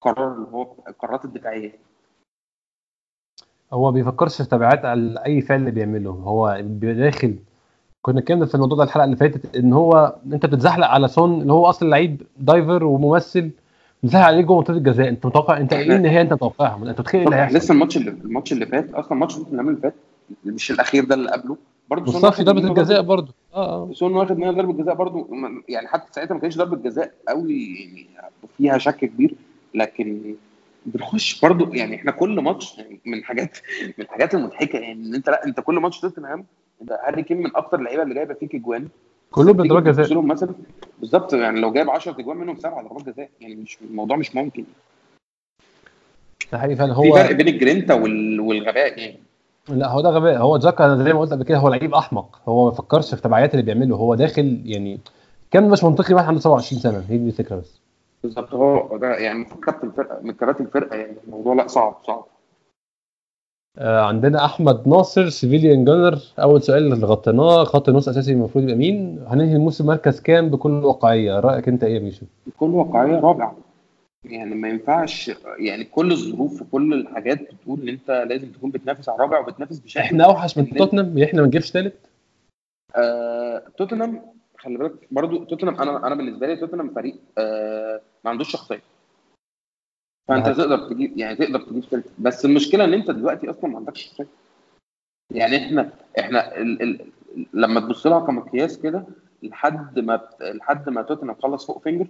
قرار 0.00 0.32
اللي 0.34 0.48
هو 0.52 0.74
القرارات 0.88 1.24
الدفاعية. 1.24 1.72
هو 3.72 3.92
بيفكرش 3.92 4.42
في 4.42 4.48
تبعات 4.48 4.84
على 4.84 5.22
أي 5.26 5.40
فعل 5.40 5.70
بيعمله. 5.70 6.10
هو 6.10 6.60
داخل 6.80 7.38
كنا 8.02 8.20
اتكلمنا 8.20 8.46
في 8.46 8.54
الموضوع 8.54 8.78
ده 8.78 8.84
الحلقة 8.84 9.04
اللي 9.04 9.16
فاتت 9.16 9.56
إن 9.56 9.72
هو 9.72 10.16
أنت 10.32 10.46
بتتزحلق 10.46 10.86
على 10.86 11.08
سون 11.08 11.40
اللي 11.40 11.52
هو 11.52 11.66
أصلا 11.66 11.88
لعيب 11.88 12.22
دايفر 12.36 12.84
وممثل 12.84 13.50
بتزحلق 14.02 14.24
عليه 14.26 14.42
جوه 14.42 14.56
منطقه 14.56 14.76
الجزاء. 14.76 15.08
انت 15.08 15.26
متوقع 15.26 15.56
انت 15.56 15.72
إيه 15.72 15.96
النهاية 15.96 16.20
انت 16.20 16.32
متوقعها 16.32 16.90
انت 16.90 17.00
متخيل 17.00 17.24
اللي 17.24 17.36
هيحصل. 17.36 17.56
لسه 17.56 17.72
الماتش 17.72 17.96
اللي 17.96 18.10
الماتش 18.10 18.52
اللي 18.52 18.66
فات 18.66 18.94
أصلا 18.94 19.12
الماتش 19.12 19.36
اللي 19.36 19.76
فات 19.82 19.94
مش 20.44 20.70
الأخير 20.70 21.04
ده 21.04 21.14
اللي 21.14 21.30
قبله. 21.30 21.56
برضه 21.90 22.12
بالظبط 22.12 22.40
ضربة 22.40 22.68
الجزاء 22.68 23.02
برضه. 23.02 23.34
آه 23.54 23.88
آه. 23.90 23.92
سون 23.92 24.14
واخد 24.14 24.38
منها 24.38 24.50
ضربة 24.50 24.72
جزاء 24.72 24.94
برضه. 24.94 25.28
يعني 25.68 25.88
حتى 25.88 26.12
ساعتها 26.12 26.34
ما 26.34 26.40
كانش 26.40 26.56
ضربة 26.56 26.76
جزاء 26.76 27.14
قوي 27.28 27.74
يعني 27.74 28.30
فيها 28.58 28.78
شك 28.78 28.96
كبير. 28.96 29.34
لكن 29.74 30.34
بنخش 30.86 31.40
برضه 31.40 31.74
يعني 31.74 31.96
إحنا 31.96 32.10
كل 32.10 32.40
ماتش 32.40 32.78
يعني 32.78 33.00
من 33.06 33.18
الحاجات 33.18 33.58
من 33.98 34.04
الحاجات 34.04 34.34
المضحكة 34.34 34.78
يعني 34.78 34.92
إن 34.92 35.14
أنت 35.14 35.30
لأ 35.30 35.46
أنت 35.46 35.60
كل 35.60 35.74
ماتش 35.74 36.00
توتنهام 36.00 36.44
هاري 37.06 37.22
كين 37.22 37.36
من 37.42 37.56
أكتر 37.56 37.78
اللعيبة 37.78 38.02
اللي 38.02 38.14
جايبة 38.14 38.34
فيك 38.34 38.54
اجوان 38.54 38.88
كلهم 39.32 39.52
بضربات 39.52 39.82
جزاء. 39.82 40.20
مثلا. 40.22 40.54
بالظبط 41.00 41.32
يعني 41.32 41.60
لو 41.60 41.72
جايب 41.72 41.90
10 41.90 42.20
اجوان 42.20 42.36
منهم 42.36 42.56
سبعة 42.56 42.82
ضربات 42.82 43.08
جزاء. 43.08 43.30
يعني 43.40 43.54
مش 43.54 43.78
الموضوع 43.90 44.16
مش 44.16 44.34
ممكن. 44.34 44.64
ده 46.52 46.58
حقيقي 46.58 46.76
فعلا. 46.76 46.92
هو 46.92 47.02
في 47.02 47.12
فرق 47.12 47.32
بين 47.32 47.48
الجرينتا 47.48 47.94
والغباء 47.94 48.98
يعني. 48.98 49.18
لا 49.68 49.88
هو 49.88 50.00
ده 50.00 50.08
غباء. 50.08 50.38
هو 50.38 50.58
جاكا 50.58 50.96
زي 50.96 51.12
ما 51.12 51.20
قلت 51.20 51.32
قبل 51.32 51.44
كده 51.44 51.58
هو 51.58 51.68
لعيب 51.68 51.94
أحمق. 51.94 52.40
هو 52.48 52.64
ما 52.64 52.70
بيفكرش 52.70 53.14
في 53.14 53.22
تبعيات 53.22 53.54
اللي 53.54 53.62
بيعمله. 53.62 53.96
هو 53.96 54.14
داخل 54.14 54.60
يعني 54.64 55.00
كان 55.50 55.70
مش 55.70 55.84
منطقي 55.84 56.14
واحد 56.14 56.26
عنده 56.26 56.40
27 56.40 56.82
سنة. 56.82 57.04
هي 57.08 57.18
دي 57.18 57.28
الفكرة 57.28 57.56
بس. 57.56 57.80
بالظبط 58.22 58.54
هو 58.54 58.96
ده 58.96 59.14
يعني 59.16 59.44
كابتن 59.44 59.88
الفرقة 59.88 60.18
من 60.22 60.32
كباتن 60.32 60.64
الفرقة 60.64 60.96
يعني. 60.96 61.16
الموضوع 61.26 61.54
لا 61.54 61.66
صعب 61.66 61.96
صعب. 62.06 62.24
عندنا 63.78 64.44
أحمد 64.44 64.88
ناصر 64.88 65.28
سيفيليان 65.28 65.84
جانر 65.84 66.18
أول 66.38 66.62
سؤال 66.62 66.92
اللي 66.92 67.06
غطيناه 67.06 67.64
خط 67.64 67.88
النص 67.88 68.08
أساسي 68.08 68.32
المفروض 68.32 68.64
يبقى 68.64 68.76
مين؟ 68.76 69.24
هننهي 69.28 69.56
الموسم 69.56 69.86
مركز 69.86 70.20
كام 70.20 70.48
بكل 70.50 70.70
واقعية؟ 70.84 71.40
رأيك 71.40 71.68
أنت 71.68 71.84
إيه 71.84 71.94
يا 71.94 72.00
ميشو 72.00 72.26
بكل 72.46 72.70
واقعية 72.70 73.20
رابع. 73.20 73.52
يعني 74.24 74.54
ما 74.54 74.68
ينفعش 74.68 75.30
يعني 75.58 75.84
كل 75.84 76.12
الظروف 76.12 76.62
وكل 76.62 76.94
الحاجات 76.94 77.38
بتقول 77.40 77.80
إن 77.82 77.88
أنت 77.88 78.10
لازم 78.28 78.48
تكون 78.48 78.70
بتنافس 78.70 79.08
على 79.08 79.16
الرابع 79.16 79.38
وبتنافس 79.40 79.78
بشكل 79.78 80.00
إحنا 80.00 80.24
أوحش 80.24 80.58
من 80.58 80.70
توتنهام. 80.70 81.22
إحنا 81.22 81.40
ما 81.40 81.46
نجيبش 81.46 81.70
ثالث 81.70 81.94
آه 82.96 83.62
توتنهام 83.78 84.22
خلي 84.58 84.78
بالك 84.78 84.92
برضو 85.10 85.44
توتنهام 85.44 85.80
أنا 85.80 86.06
أنا 86.06 86.14
بالنسبة 86.14 86.46
لي 86.46 86.56
توتنهام 86.56 86.90
فريق 86.94 87.16
آه 87.38 88.00
ما 88.24 88.30
عندوش 88.30 88.52
شخصية. 88.52 88.82
فأنت 90.28 90.46
ده. 90.46 90.52
تقدر 90.52 90.88
تجيب 90.88 91.18
يعني 91.18 91.36
تقدر 91.36 91.60
تجيب 91.60 91.84
ثالث 91.84 92.06
بس 92.18 92.44
المشكلة 92.44 92.84
إن 92.84 92.94
أنت 92.94 93.10
دلوقتي 93.10 93.50
أصلا 93.50 93.70
ما 93.70 93.76
عندكش 93.78 94.02
شخصيه 94.02 94.26
يعني 95.30 95.56
إحنا 95.56 95.90
إحنا 96.18 96.56
ال 96.56 96.82
ال 96.82 97.06
لما 97.54 97.80
تبص 97.80 98.06
لها 98.06 98.20
كمقياس 98.20 98.78
كده 98.78 99.04
لحد 99.42 99.98
ما 99.98 100.20
لحد 100.40 100.88
ما 100.88 101.02
توتنهام 101.02 101.36
خلص 101.42 101.66
فوق 101.66 101.82
فينجر 101.82 102.06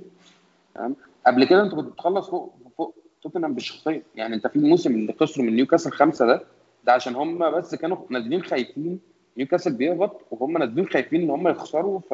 تمام؟ 0.74 0.96
قبل 1.26 1.44
كده 1.44 1.62
أنت 1.62 1.74
كنت 1.74 1.92
بتخلص 1.92 2.30
فوق 2.30 2.54
فوق 2.78 2.94
توتنهام 3.22 3.54
بالشخصيه 3.54 4.02
يعني 4.14 4.34
أنت 4.34 4.46
في 4.46 4.56
الموسم 4.56 4.94
اللي 4.94 5.12
خسروا 5.20 5.46
من 5.46 5.56
نيوكاسل 5.56 5.90
خمسة 5.92 6.26
ده 6.26 6.42
ده 6.84 6.92
عشان 6.92 7.14
هم 7.14 7.50
بس 7.50 7.74
كانوا 7.74 7.96
نازلين 8.10 8.42
خايفين. 8.42 9.00
نيوكاسل 9.38 9.72
بيهبط 9.72 10.20
وهم 10.30 10.58
نازلين 10.58 10.86
خايفين 10.88 11.22
إن 11.22 11.30
هم 11.30 11.48
يخسروا 11.48 12.00
ف 12.00 12.12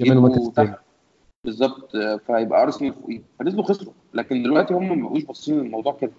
يبقوا 0.00 0.81
بالظبط 1.44 1.96
فيبقى 2.26 2.62
أرسنال 2.62 2.94
فنزلوا 3.38 3.64
خسروا 3.64 3.92
لكن 4.14 4.42
دلوقتي 4.42 4.74
هم 4.74 4.98
ما 4.98 5.08
بقوش 5.08 5.22
باصين 5.24 5.60
للموضوع 5.60 5.96
كده. 6.00 6.10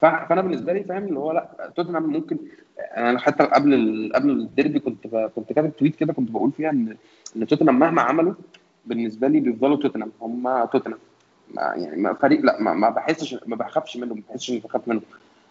فأنا 0.00 0.42
بالنسبة 0.42 0.72
لي 0.72 0.84
فاهم 0.84 1.04
اللي 1.04 1.18
هو 1.18 1.32
لأ 1.32 1.72
توتنهام 1.76 2.02
ممكن 2.02 2.36
أنا 2.96 3.18
حتى 3.18 3.44
قبل. 3.44 4.12
قبل 4.14 4.30
الديربي 4.30 4.78
كنت 4.78 5.06
ب... 5.06 5.30
كنت 5.36 5.52
كاتب 5.52 5.76
tweet 5.76 5.96
كده 5.96 6.12
كنت 6.12 6.30
بقول 6.30 6.52
فيها 6.52 6.70
ان 6.70 6.96
إن 7.36 7.46
توتنهام 7.46 7.78
مهما 7.78 8.02
عملوا 8.02 8.34
بالنسبة 8.86 9.28
لي 9.28 9.40
بيفضلوا 9.40 9.76
توتنهام. 9.76 10.12
هم 10.22 10.64
توتنهام. 10.64 10.98
ما 11.54 11.62
يعني 11.62 11.96
ما 12.02 12.12
فريق 12.14 12.40
لأ 12.40 12.62
ما, 12.62 12.72
ما 12.74 12.90
بحسش 12.90 13.36
ما 13.46 13.56
بخافش 13.56 13.96
منهم 13.96 14.16
ما 14.16 14.22
بحسش 14.28 14.50
إني 14.50 14.58
بخاف 14.60 14.88
منهم. 14.88 15.02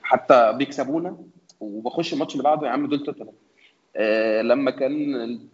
حتى 0.03 0.53
بيكسبونا 0.57 1.17
وبخش 1.59 2.13
الماتش 2.13 2.33
اللي 2.33 2.43
بعده 2.43 2.67
يا 2.67 2.71
عم 2.71 2.87
دول 2.87 3.03
توتنهام. 3.03 3.33
آه 3.95 4.41
لما 4.41 4.71
كان 4.71 4.91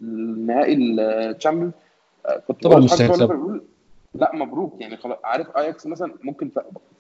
النهائي 0.02 0.74
ال 0.74 0.83
Champions 0.83 1.72
كنت 2.48 2.64
طبعا 2.64 2.80
مش 2.80 3.02
هيكسب. 3.02 3.62
لا 4.16 4.36
مبروك 4.36 4.82
يعني. 4.82 4.98
خلاص 4.98 5.18
عارف 5.24 5.58
اياكس 5.58 5.88
مثلا 5.88 6.14
ممكن 6.24 6.52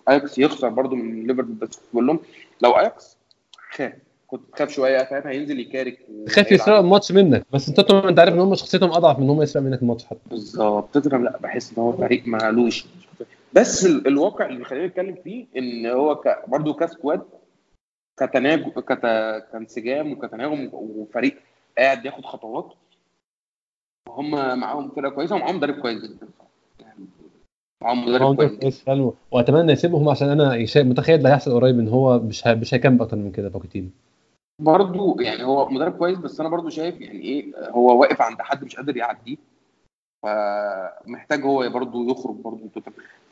اياكس 0.09 0.38
يخسر 0.38 0.69
برده 0.69 0.95
من 0.95 1.28
ليفربول 1.28 1.55
بس 1.55 1.80
بقول 1.93 2.07
لهم 2.07 2.19
لو 2.61 2.71
اياكس 2.71 3.17
خاف 3.71 3.93
كنت 4.28 4.41
خاف 4.55 4.69
شوية 4.69 5.03
فاهم 5.03 5.28
هينزل 5.28 5.59
يكارك 5.59 5.99
خاف 6.30 6.51
يسرق 6.51 6.78
الماتش 6.78 7.11
منك. 7.11 7.45
بس 7.53 7.69
انت 7.69 7.80
انت 7.91 8.19
عارف 8.19 8.34
إن 8.34 8.39
هم 8.39 8.55
شخصيتهم 8.55 8.91
أضعف 8.91 9.17
من 9.17 9.23
إن 9.23 9.30
هم 9.30 9.41
يسرق 9.41 9.63
منك 9.63 9.82
الماتش 9.82 10.05
حتى. 10.05 10.19
بالظبط. 10.30 10.93
توتنهام 10.93 11.23
لا 11.23 11.38
بحس 11.38 11.71
إن 11.71 11.84
هو 11.84 11.91
فريق 11.91 12.28
مالوش. 12.28 12.86
بس 13.53 13.86
الواقع 13.86 14.45
اللي 14.45 14.65
خلينا 14.65 14.88
نتكلم 14.88 15.15
فيه 15.23 15.45
إن 15.57 15.86
هو 15.86 16.15
ك... 16.15 16.43
برضه 16.47 16.73
ك 16.73 16.82
squad 16.82 17.21
كتناجم 18.17 18.69
كت... 18.69 19.01
كانسجام 19.51 20.11
وكتناغم 20.11 20.69
وفريق 20.73 21.38
قاعد 21.78 22.05
ياخد 22.05 22.25
خطوات 22.25 22.73
هم 24.10 24.60
معاهم 24.60 24.89
فرقة 24.89 25.10
كويسة 25.10 25.36
ومعاهم 25.36 25.55
مدرب 25.55 25.80
كويس 25.80 26.03
جدا. 26.03 26.28
يعني 26.80 27.05
معاهم 27.84 28.05
مدرب 28.05 28.36
كويس. 28.36 28.86
حلو. 28.86 29.14
وأتمنى 29.32 29.72
يسيبهم 29.72 30.10
عشان 30.10 30.30
أنا 30.30 30.66
متخيل 30.76 31.18
اللي 31.18 31.30
هيحصل 31.30 31.53
قريب 31.53 31.80
إن 31.80 31.88
هو 31.88 32.20
مش. 32.20 32.47
مش 32.47 32.74
هيكمل 32.74 33.01
أكتر 33.01 33.18
من 33.18 33.32
كده 33.32 33.49
بوكيتينو 33.49 33.89
برضه 34.62 35.16
يعني 35.20 35.43
هو 35.43 35.70
مدرب 35.70 35.97
كويس 35.97 36.18
بس 36.18 36.39
أنا 36.39 36.49
برضه 36.49 36.70
شايف 36.70 37.01
يعني 37.01 37.22
إيه 37.22 37.70
هو 37.70 38.01
واقف 38.01 38.22
عند 38.22 38.41
حد 38.41 38.64
مش 38.64 38.76
قادر 38.76 38.97
يعديه 38.97 39.38
فمحتاج 40.24 41.43
هو 41.43 41.70
برضه 41.70 42.12
يخرج 42.12 42.36
برضه 42.36 42.70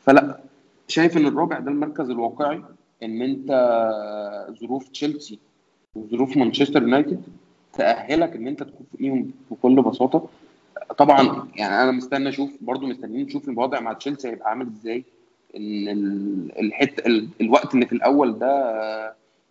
فلا 0.00 0.40
شايف 0.88 1.16
إن 1.16 1.26
الرابع 1.26 1.58
ده 1.58 1.70
المركز 1.70 2.10
الواقعي 2.10 2.62
إن 3.02 3.22
أنت 3.22 3.50
ظروف 4.60 4.88
تشيلسي 4.88 5.38
وظروف 5.94 6.36
مانشستر 6.36 6.82
يونايتد 6.82 7.22
تأهلك 7.72 8.36
إن 8.36 8.46
أنت 8.46 8.62
تكون 8.62 8.86
فوقيهم 8.92 9.30
بكل 9.50 9.82
بساطة. 9.82 10.28
طبعا 10.98 11.48
يعني 11.56 11.82
أنا 11.82 11.90
مستني 11.90 12.28
أشوف 12.28 12.50
برضو 12.60 12.86
مستنيين 12.86 13.26
نشوف 13.26 13.48
الوضع 13.48 13.80
مع 13.80 13.92
تشيلسي 13.92 14.28
هيبقى 14.28 14.50
عامل 14.50 14.66
إزاي. 14.66 15.04
إن 15.56 15.88
الحته 16.58 17.02
الوقت 17.40 17.74
اللي 17.74 17.86
في 17.86 17.92
الأول 17.92 18.38
ده 18.38 18.56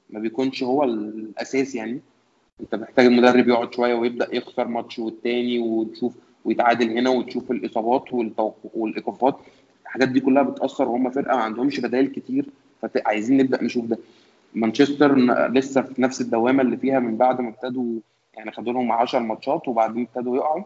ما 0.10 0.20
بيكونش 0.20 0.64
هو 0.64 0.84
الأساس 0.84 1.76
يعني. 1.76 2.00
أنت 2.62 2.76
محتاج 2.76 3.06
المدرب 3.06 3.48
يقعد 3.48 3.74
شوية 3.74 3.94
ويبدأ 3.94 4.36
يخسر 4.36 4.68
ماتش 4.68 5.00
والتاني 5.00 5.60
وتشوف 5.60 6.14
ويتعادل 6.46 6.98
هنا 6.98 7.10
وتشوف 7.10 7.52
الإصابات 7.52 8.04
والإيقافات. 8.74 9.36
الحاجات 9.84 10.10
دي 10.10 10.20
كلها 10.20 10.44
بتأثر 10.44 10.88
وهم 10.90 11.10
فرقة 11.10 11.36
ما 11.38 11.44
عندهمش 11.44 11.80
بدائل 11.80 12.08
كتير 12.08 12.46
فعايزين 12.82 13.38
نبدأ 13.38 13.64
نشوف 13.64 13.86
ده. 13.86 13.98
مانشستر 14.54 15.16
لسه 15.50 15.82
في 15.82 16.02
نفس 16.02 16.22
الدوامة 16.22 16.62
اللي 16.64 16.78
فيها 16.78 17.00
من 17.00 17.18
بعد 17.18 17.42
ما 17.42 17.50
ابتدوا 17.50 18.00
يعني 18.34 18.52
خدوا 18.52 18.74
لهم 18.74 18.92
10 18.92 19.20
ماتشات 19.20 19.68
وبعدين 19.68 20.08
ابتدوا 20.16 20.36
يقعوا. 20.38 20.64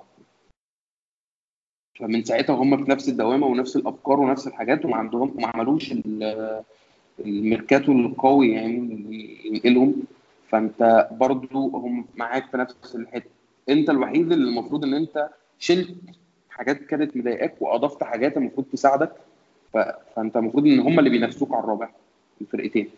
فمن 1.99 2.23
ساعتها 2.23 2.55
هم 2.55 2.83
في 2.83 2.91
نفس 2.91 3.09
الدوامة 3.09 3.47
ونفس 3.47 3.75
الأفكار 3.75 4.19
ونفس 4.19 4.47
الحاجات 4.47 4.85
وما 4.85 4.95
عندهم 4.95 5.33
ما 5.35 5.47
عملوش 5.47 5.93
الميركاتو 7.19 7.91
القوي 7.91 8.51
يعني 8.51 9.39
ينقلهم. 9.45 9.95
فأنت 10.49 11.07
برضو 11.11 11.67
هم 11.67 12.05
معاك 12.15 12.45
في 12.51 12.57
نفس 12.57 12.95
الحتة. 12.95 13.29
أنت 13.69 13.89
الوحيد 13.89 14.31
اللي 14.31 14.49
المفروض 14.49 14.85
إن 14.85 14.93
أنت 14.93 15.29
شلت 15.59 15.95
حاجات 16.49 16.77
كانت 16.77 17.17
مضايقاك 17.17 17.55
وأضفت 17.59 18.03
حاجات 18.03 18.37
المفروض 18.37 18.65
تساعدك. 18.73 19.11
فأنت 20.15 20.37
المفروض 20.37 20.65
إن 20.65 20.79
هم 20.79 20.99
اللي 20.99 21.09
بينافسوك 21.09 21.53
على 21.53 21.63
الرابع 21.63 21.89
الفرقتين. 22.41 22.89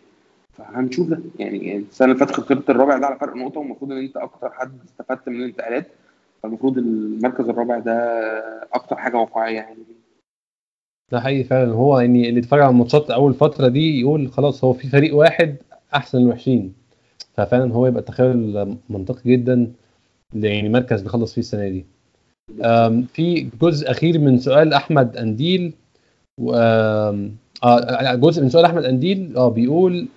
فهنشوف 0.58 1.08
ده. 1.08 1.20
يعني 1.38 1.76
السنة 1.76 2.12
اللي 2.12 2.18
فاتت 2.18 2.32
خسرت 2.32 2.70
الرابع 2.70 2.98
ده 2.98 3.06
على 3.06 3.18
فرق 3.18 3.36
نقطة 3.36 3.60
والمفروض 3.60 3.92
إن 3.92 3.98
أنت 3.98 4.16
أكتر 4.16 4.50
حد 4.50 4.78
استفدت 4.84 5.28
من 5.28 5.36
الانتقالات. 5.36 5.86
فالمفروض 6.42 6.78
المركز 6.78 7.48
الرابع 7.48 7.78
ده 7.78 7.94
أكتر 8.72 8.96
حاجة 8.96 9.16
واقعية 9.16 9.54
يعني. 9.56 9.78
ده 11.12 11.20
حقيقي 11.20 11.44
فعلا. 11.44 11.72
هو 11.72 12.00
يعني 12.00 12.28
اللي 12.28 12.40
اتفرج 12.40 12.60
على 12.60 12.70
الماتشات 12.70 13.10
أول 13.10 13.34
فترة 13.34 13.68
دي 13.68 14.00
يقول 14.00 14.30
خلاص 14.30 14.64
هو 14.64 14.72
في 14.72 14.88
فريق 14.88 15.16
واحد 15.16 15.56
أحسن 15.94 16.18
من 16.18 16.24
الوحشين. 16.24 16.74
ففعلا 17.34 17.72
هو 17.74 17.86
يبقى 17.86 18.02
تخيل 18.02 18.76
منطقي 18.88 19.30
جدا 19.30 19.72
يعني 20.34 20.68
مركز 20.68 21.04
نخلص 21.04 21.34
فيه 21.34 21.40
السنة 21.40 21.68
دي. 21.68 21.86
في 23.06 23.48
جزء 23.62 23.90
أخير 23.90 24.18
من 24.18 24.38
سؤال 24.38 24.72
أحمد 24.74 25.16
أنديل 25.16 25.72
آه 26.54 28.14
جزء 28.14 28.42
من 28.42 28.48
سؤال 28.48 28.64
أحمد 28.64 28.84
أنديل 28.84 29.36
آه 29.36 29.48
بيقول 29.48 30.08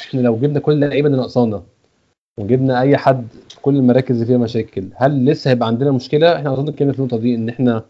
إحنا 0.00 0.20
لو 0.20 0.36
جبنا 0.36 0.60
كل 0.60 0.72
اللعيبة 0.72 1.06
اللي 1.06 1.18
ناقصانا 1.18 1.62
وجبنا 2.38 2.80
أي 2.80 2.96
حد 2.96 3.26
في 3.48 3.60
كل 3.60 3.76
المراكز 3.76 4.14
اللي 4.14 4.26
فيها 4.26 4.38
مشاكل. 4.38 4.88
هل 4.96 5.24
لسه 5.24 5.50
هيبقى 5.50 5.68
عندنا 5.68 5.92
مشكلة؟ 5.92 6.36
إحنا 6.36 6.52
أظن 6.52 6.72
في 6.72 6.82
النقطة 6.82 7.18
دي 7.18 7.34
إن 7.34 7.48
إحنا 7.48 7.84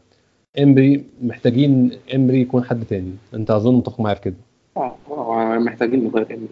إمري 0.59 1.05
محتاجين 1.23 1.99
إمري 2.15 2.41
يكون 2.41 2.65
حد 2.65 2.85
تاني. 2.85 3.13
أنت 3.35 3.51
أظن 3.51 3.75
متفق 3.75 4.01
معايا 4.01 4.15
في 4.15 4.21
كده. 4.23 4.35
آه 4.77 4.97
آه، 5.11 5.59
محتاجين 5.59 6.05
نغير 6.05 6.27
إمري. 6.35 6.49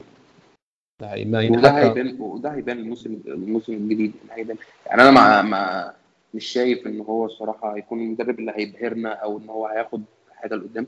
ما 1.25 1.43
يعني 1.43 1.57
وده 1.57 1.71
هيبان 1.71 2.21
وده 2.21 2.55
هيبان 2.55 2.79
الموسم 2.79 3.19
الموسم 3.27 3.73
الجديد. 3.73 4.13
هيبان. 4.31 4.57
يعني 4.87 5.03
أنا 5.03 5.11
مع 5.11 5.43
مع 5.43 5.93
مش 6.35 6.45
شايف 6.47 6.87
إن 6.87 7.01
هو 7.01 7.25
الصراحة 7.25 7.77
هيكون 7.77 8.01
المدرب 8.01 8.39
اللي 8.39 8.53
هيبهرنا 8.57 9.09
أو 9.13 9.39
إن 9.39 9.49
هو 9.49 9.67
هياخد 9.67 10.03
حاجة 10.35 10.55
لقدام. 10.55 10.87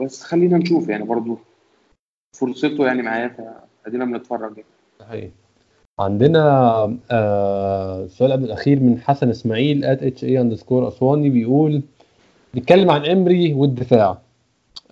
بس 0.00 0.22
خلينا 0.22 0.58
نشوف 0.58 0.88
يعني 0.88 1.04
برضو. 1.04 1.38
فرصته 2.36 2.86
يعني 2.86 3.02
معايا 3.02 3.28
فأدينا 3.84 4.04
بنتفرج 4.04 4.52
يعني. 4.56 5.32
حقيقي. 6.00 6.12
عندنا 6.12 6.96
آه 7.10 8.04
السؤال 8.04 8.32
قبل 8.32 8.44
الأخير 8.44 8.80
من 8.80 8.98
حسن 9.00 9.30
إسماعيل 9.30 9.84
at 9.84 10.02
H 10.02 10.24
E 10.24 10.40
underscore 10.40 10.88
أسواني 10.88 11.30
بيقول 11.30 11.82
بيتكلم 12.54 12.90
عن 12.90 13.04
إمري 13.06 13.54
والدفاع 13.54 14.18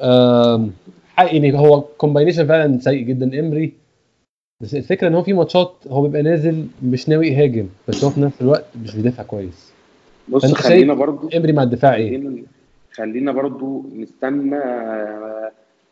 آم، 0.01 0.71
حق- 1.17 1.35
يعني 1.35 1.59
هو 1.59 1.81
combination 1.81 2.47
فعلا 2.47 2.79
سيء 2.81 3.03
جدا 3.03 3.41
إمري 3.41 3.73
بس 4.63 4.75
الفكرة 4.75 5.09
إن 5.09 5.15
هو 5.15 5.23
في 5.23 5.33
ماتشات 5.33 5.73
هو 5.91 6.03
بيبقى 6.03 6.23
نازل 6.23 6.67
مش 6.83 7.09
ناوي 7.09 7.29
يهاجم 7.29 7.67
بس 7.89 8.05
هو 8.05 8.11
في 8.11 8.21
نفس 8.21 8.41
الوقت 8.43 8.65
مش 8.83 8.97
بيدافع 8.97 9.23
كويس 9.23 9.73
بص 10.29 10.55
خلينا 10.55 10.95
برضو 10.95 11.29
إمري 11.37 11.53
مع 11.53 11.63
الدفاع 11.63 11.95
إيه؟ 11.95 12.09
خلينا 12.19 12.43
خلينا 12.93 13.33
برضو 13.33 13.83
نستنى 13.97 14.57
آه، 14.57 15.51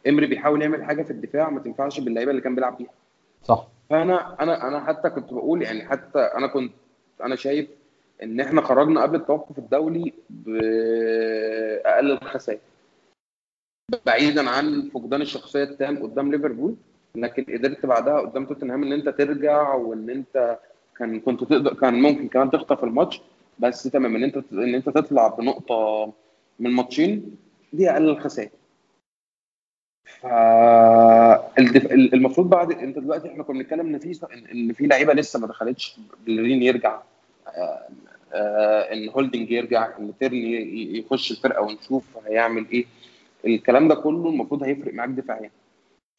إمري 0.08 0.26
بيحاول 0.26 0.62
يعمل 0.62 0.84
حاجة 0.84 1.02
في 1.02 1.10
الدفاع 1.10 1.50
ما 1.50 1.60
تنفعش 1.60 2.00
باللعيبة 2.00 2.30
اللي 2.30 2.42
كان 2.42 2.54
بيلعب 2.54 2.78
بيها 2.78 2.88
صح 3.44 3.66
فانا 3.90 4.42
أنا 4.42 4.68
أنا 4.68 4.84
حتى 4.84 5.10
كنت 5.10 5.32
بقول 5.32 5.62
يعني 5.62 5.88
حتى 5.88 6.18
أنا 6.18 6.46
كنت 6.46 6.72
أنا 7.22 7.36
شايف 7.36 7.68
ان 8.22 8.40
إحنا 8.40 8.60
خرجنا 8.60 9.02
قبل 9.02 9.16
التوقف 9.16 9.58
الدولي 9.58 10.12
بأقل 10.30 12.10
الخسائر. 12.10 12.60
بعيدا 14.06 14.50
عن 14.50 14.90
فقدان 14.94 15.22
الشخصية 15.22 15.62
التام 15.64 16.02
قدام 16.02 16.30
ليفربول 16.30 16.74
لكن 17.14 17.44
قدرت 17.44 17.86
بعدها 17.86 18.20
قدام 18.20 18.46
توتنهام 18.46 18.82
إن 18.82 18.92
أنت 18.92 19.08
ترجع 19.08 19.74
وإن 19.74 20.10
أنت 20.10 20.58
كان 20.98 21.20
كنت 21.20 21.44
تقدر 21.44 21.74
كان 21.74 21.94
ممكن 21.94 22.28
كمان 22.28 22.50
تخطف 22.50 22.84
الماتش. 22.84 23.20
بس 23.58 23.82
تمام 23.82 24.16
إن 24.16 24.24
انت 24.24 24.36
إن 24.52 24.74
أنت 24.74 24.88
تطلع 24.88 25.28
بنقطة 25.28 26.12
من 26.58 26.70
ماتشين 26.70 27.36
دي 27.72 27.90
أقل 27.90 28.08
الخسائر. 28.08 28.50
فالدف... 30.20 31.92
المفروض 31.92 32.50
بعد 32.50 32.72
انت 32.72 32.98
دلوقتي 32.98 33.28
إحنا 33.28 33.42
كنا 33.42 33.58
بنتكلم 33.58 33.86
ان 33.86 33.98
في 33.98 34.20
ان 34.52 34.72
في 34.72 34.86
لعيبة 34.86 35.12
لسه 35.12 35.40
ما 35.40 35.46
دخلتش 35.46 35.96
بلرين 36.26 36.62
يرجع 36.62 37.00
آه، 37.48 37.88
آه، 38.32 38.92
إن 38.92 39.08
هولدنج 39.08 39.50
يرجع 39.50 39.98
إن 39.98 40.12
تيرني 40.20 40.98
يخش 40.98 41.30
الفرقة 41.30 41.62
ونشوف 41.62 42.04
هيعمل 42.26 42.66
إيه. 42.72 42.84
الكلام 43.44 43.88
ده 43.88 43.94
كله 43.94 44.28
المفروض 44.28 44.62
هيفرق 44.62 44.94
معاك 44.94 45.08
دفاعيا. 45.08 45.50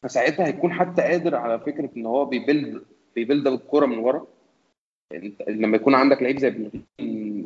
فساعتها 0.02 0.46
هيكون 0.46 0.72
حتى 0.72 1.02
قادر 1.02 1.34
على 1.36 1.58
فكرة 1.58 1.90
إن 1.96 2.06
هو 2.06 2.24
بي 2.24 2.41
build 2.41 2.82
بي 3.16 3.25
build 3.25 3.48
بالكوره 3.48 3.86
من 3.86 3.98
ورا. 3.98 4.26
لما 5.48 5.76
يكون 5.76 5.94
عندك 5.94 6.22
لعيب 6.22 6.38
زي 6.38 6.70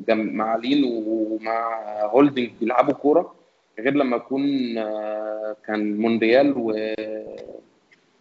مع 0.08 0.56
لين 0.56 0.84
ومع 0.84 1.82
هولدنج 2.04 2.50
بيلعبوا 2.60 2.94
كورة 2.94 3.34
غير 3.78 3.94
لما 3.94 4.16
يكون 4.16 4.78
آه، 4.78 5.56
كان 5.66 5.96
مونريال 5.96 6.54
و 6.56 6.94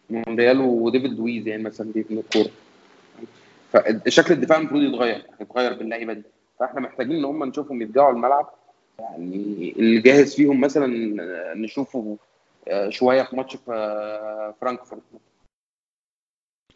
مونريال 0.09 0.59
وديفيد 0.61 1.13
لويز 1.13 1.47
يعني 1.47 1.63
مثلا 1.63 1.91
دي 1.91 2.05
من 2.09 2.17
الكورة. 2.17 2.51
فشكل 3.71 4.33
الدفاع 4.33 4.57
المفروض 4.57 4.81
يتغير 4.81 5.25
يتغير 5.41 5.73
باللعيبة 5.73 6.13
دي. 6.13 6.23
فاحنا 6.59 6.79
محتاجين 6.81 7.15
إن 7.15 7.25
هم 7.25 7.43
نشوفهم 7.43 7.81
يرجعوا 7.81 8.11
الملعب 8.11 8.49
يعني 8.99 9.73
اللي 9.79 10.01
جاهز 10.01 10.35
فيهم 10.35 10.61
مثلا 10.61 11.17
آه، 11.23 11.53
نشوفه 11.53 12.17
آه، 12.67 12.89
شوية 12.89 13.23
في 13.23 13.35
ماتش 13.35 13.55
في 13.55 14.53
فرانكفورت. 14.61 15.01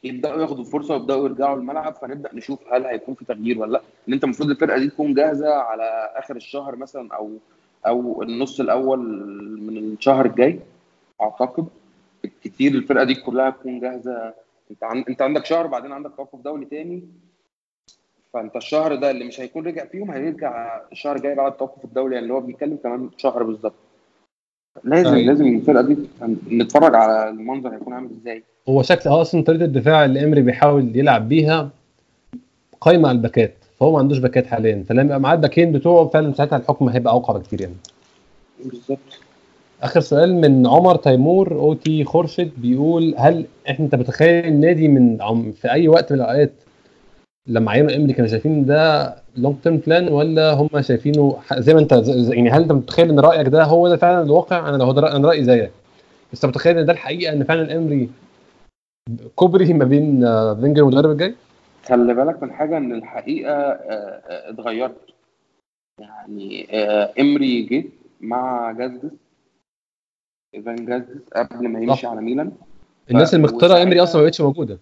يبدأوا 0.03 0.41
ياخدوا 0.41 0.63
الفرصة 0.63 0.93
ويبدأوا 0.93 1.25
يرجعوا 1.25 1.57
الملعب 1.57 1.93
فنبدأ 1.93 2.35
نشوف 2.35 2.73
هل 2.73 2.85
هيكون 2.85 3.15
في 3.15 3.25
تغيير 3.25 3.59
ولا 3.59 3.71
لأ. 3.71 3.81
إن 4.07 4.13
أنت 4.13 4.23
المفروض 4.23 4.49
الفرقة 4.49 4.77
دي 4.77 4.89
تكون 4.89 5.13
جاهزة 5.13 5.53
على 5.53 6.11
آخر 6.15 6.35
الشهر 6.35 6.75
مثلا 6.75 7.15
أو 7.15 7.31
أو 7.87 8.23
النص 8.23 8.59
الأول 8.59 8.99
من 9.61 9.77
الشهر 9.77 10.25
الجاي 10.25 10.59
أعتقد. 11.21 11.65
كتير 12.43 12.71
الفرقة 12.71 13.03
دي 13.03 13.15
كلها 13.15 13.49
تكون 13.49 13.79
جاهزة. 13.79 14.33
أنت 14.71 14.83
عن... 14.83 15.05
أنت 15.09 15.21
عندك 15.21 15.45
شهر 15.45 15.67
بعدين 15.67 15.91
عندك 15.91 16.11
توقف 16.17 16.39
دولي 16.39 16.65
تاني. 16.65 17.03
فأنت 18.33 18.55
الشهر 18.55 18.95
ده 18.95 19.11
اللي 19.11 19.25
مش 19.25 19.39
هيكون 19.39 19.67
رجع 19.67 19.85
فيهم 19.85 20.11
هيرجع 20.11 20.81
الشهر 20.91 21.15
الجاي 21.15 21.35
بعد 21.35 21.51
التوقف 21.51 21.85
الدولي 21.85 22.13
يعني 22.15 22.23
اللي 22.23 22.33
هو 22.33 22.39
بنتكلم 22.39 22.77
كمان 22.83 23.09
شهر 23.17 23.43
بالظبط. 23.43 23.73
لازم 24.83 25.13
أيوة. 25.13 25.27
لازم 25.27 25.47
الفرقة 25.47 25.81
دي 25.81 25.97
نتفرج 26.51 26.95
على 26.95 27.29
المنظر 27.29 27.75
هيكون 27.75 27.93
عامل 27.93 28.09
إزاي. 28.21 28.43
هو 28.69 28.81
شكل 28.81 29.09
أصلا 29.09 29.43
طريقة 29.43 29.65
الدفاع 29.65 30.05
اللي 30.05 30.25
إمري 30.25 30.41
بيحاول 30.41 30.95
يلعب 30.95 31.29
بيها 31.29 31.69
قايمة 32.81 33.09
على 33.09 33.15
الباكات. 33.15 33.64
فهو 33.79 33.91
ما 33.91 33.99
عندوش 33.99 34.17
باكات 34.17 34.45
حاليا. 34.47 34.83
فلما 34.89 35.01
يبقى 35.03 35.19
معاه 35.19 35.35
الباكين 35.35 35.71
بتوعه 35.71 36.07
فعلا 36.07 36.33
ساعتها 36.33 36.57
الحكم 36.57 36.89
هيبقى 36.89 37.13
اوقع 37.13 37.33
بكتير 37.37 37.61
يعني. 37.61 37.75
بالظبط. 38.65 38.99
آخر 39.81 39.99
سؤال 39.99 40.35
من 40.35 40.67
عمر 40.67 40.95
تيمور 40.95 41.51
O 41.51 41.73
T 41.73 42.03
خورشيد 42.03 42.51
بيقول 42.57 43.15
هل 43.17 43.45
إحنا 43.69 43.85
أنت 43.85 43.95
متخيل 43.95 44.45
النادي 44.45 44.87
من 44.87 45.21
عم 45.21 45.51
في 45.51 45.71
أي 45.71 45.87
وقت 45.87 46.11
من 46.13 46.19
الأوقات 46.21 46.51
لما 47.47 47.71
عينوا 47.71 47.95
امري 47.95 48.13
كانوا 48.13 48.29
شايفين 48.29 48.65
ده 48.65 49.15
long 49.37 49.55
term 49.63 49.77
plan 49.77 50.07
ولا 50.07 50.53
هم 50.53 50.69
شايفينه 50.81 51.37
زي 51.57 51.73
ما 51.73 51.79
أنت 51.79 51.93
زي- 51.93 52.35
يعني 52.35 52.49
هل 52.49 52.61
أنت 52.61 52.71
متخيل 52.71 53.09
إن 53.09 53.19
رأيك 53.19 53.47
ده 53.47 53.63
هو 53.63 53.87
ده 53.89 53.97
فعلا 53.97 54.21
الواقع؟ 54.21 54.69
أنا 54.69 54.77
لو 54.77 54.91
ده 54.91 55.15
أنا 55.15 55.27
رأيي 55.27 55.43
زيك. 55.43 55.71
بس 56.33 56.45
أنت 56.45 56.45
متخيل 56.45 56.77
إن 56.77 56.85
ده 56.85 56.93
الحقيقة 56.93 57.33
إن 57.33 57.43
فعلا 57.43 57.75
أمري 57.77 58.09
كوبري 59.35 59.73
ما 59.73 59.85
بين 59.85 60.23
آه، 60.23 60.53
فينجر 60.53 60.83
والمدرب 60.83 61.11
الجاي؟ 61.11 61.35
خلي 61.85 62.13
بالك 62.13 62.43
من 62.43 62.53
حاجة 62.53 62.77
إن 62.77 62.91
الحقيقة 62.91 63.51
آه، 63.53 63.71
آه، 63.71 64.49
اتغيرت. 64.49 64.97
يعني 65.99 66.67
آه، 66.71 67.13
إمري 67.19 67.61
جه 67.63 67.83
مع 68.21 68.71
جازيديس 68.71 69.11
ايفان 70.55 70.85
جازيديس 70.85 71.29
قبل 71.35 71.67
ما 71.67 71.79
يمشي. 71.79 72.07
على 72.07 72.21
ميلان. 72.21 72.51
الناس 73.11 73.33
اللي 73.35 73.43
مختاره 73.45 73.83
إمري 73.83 74.03
أصلا 74.03 74.21
ما 74.21 74.25
بقتش 74.25 74.41
موجودة. 74.41 74.79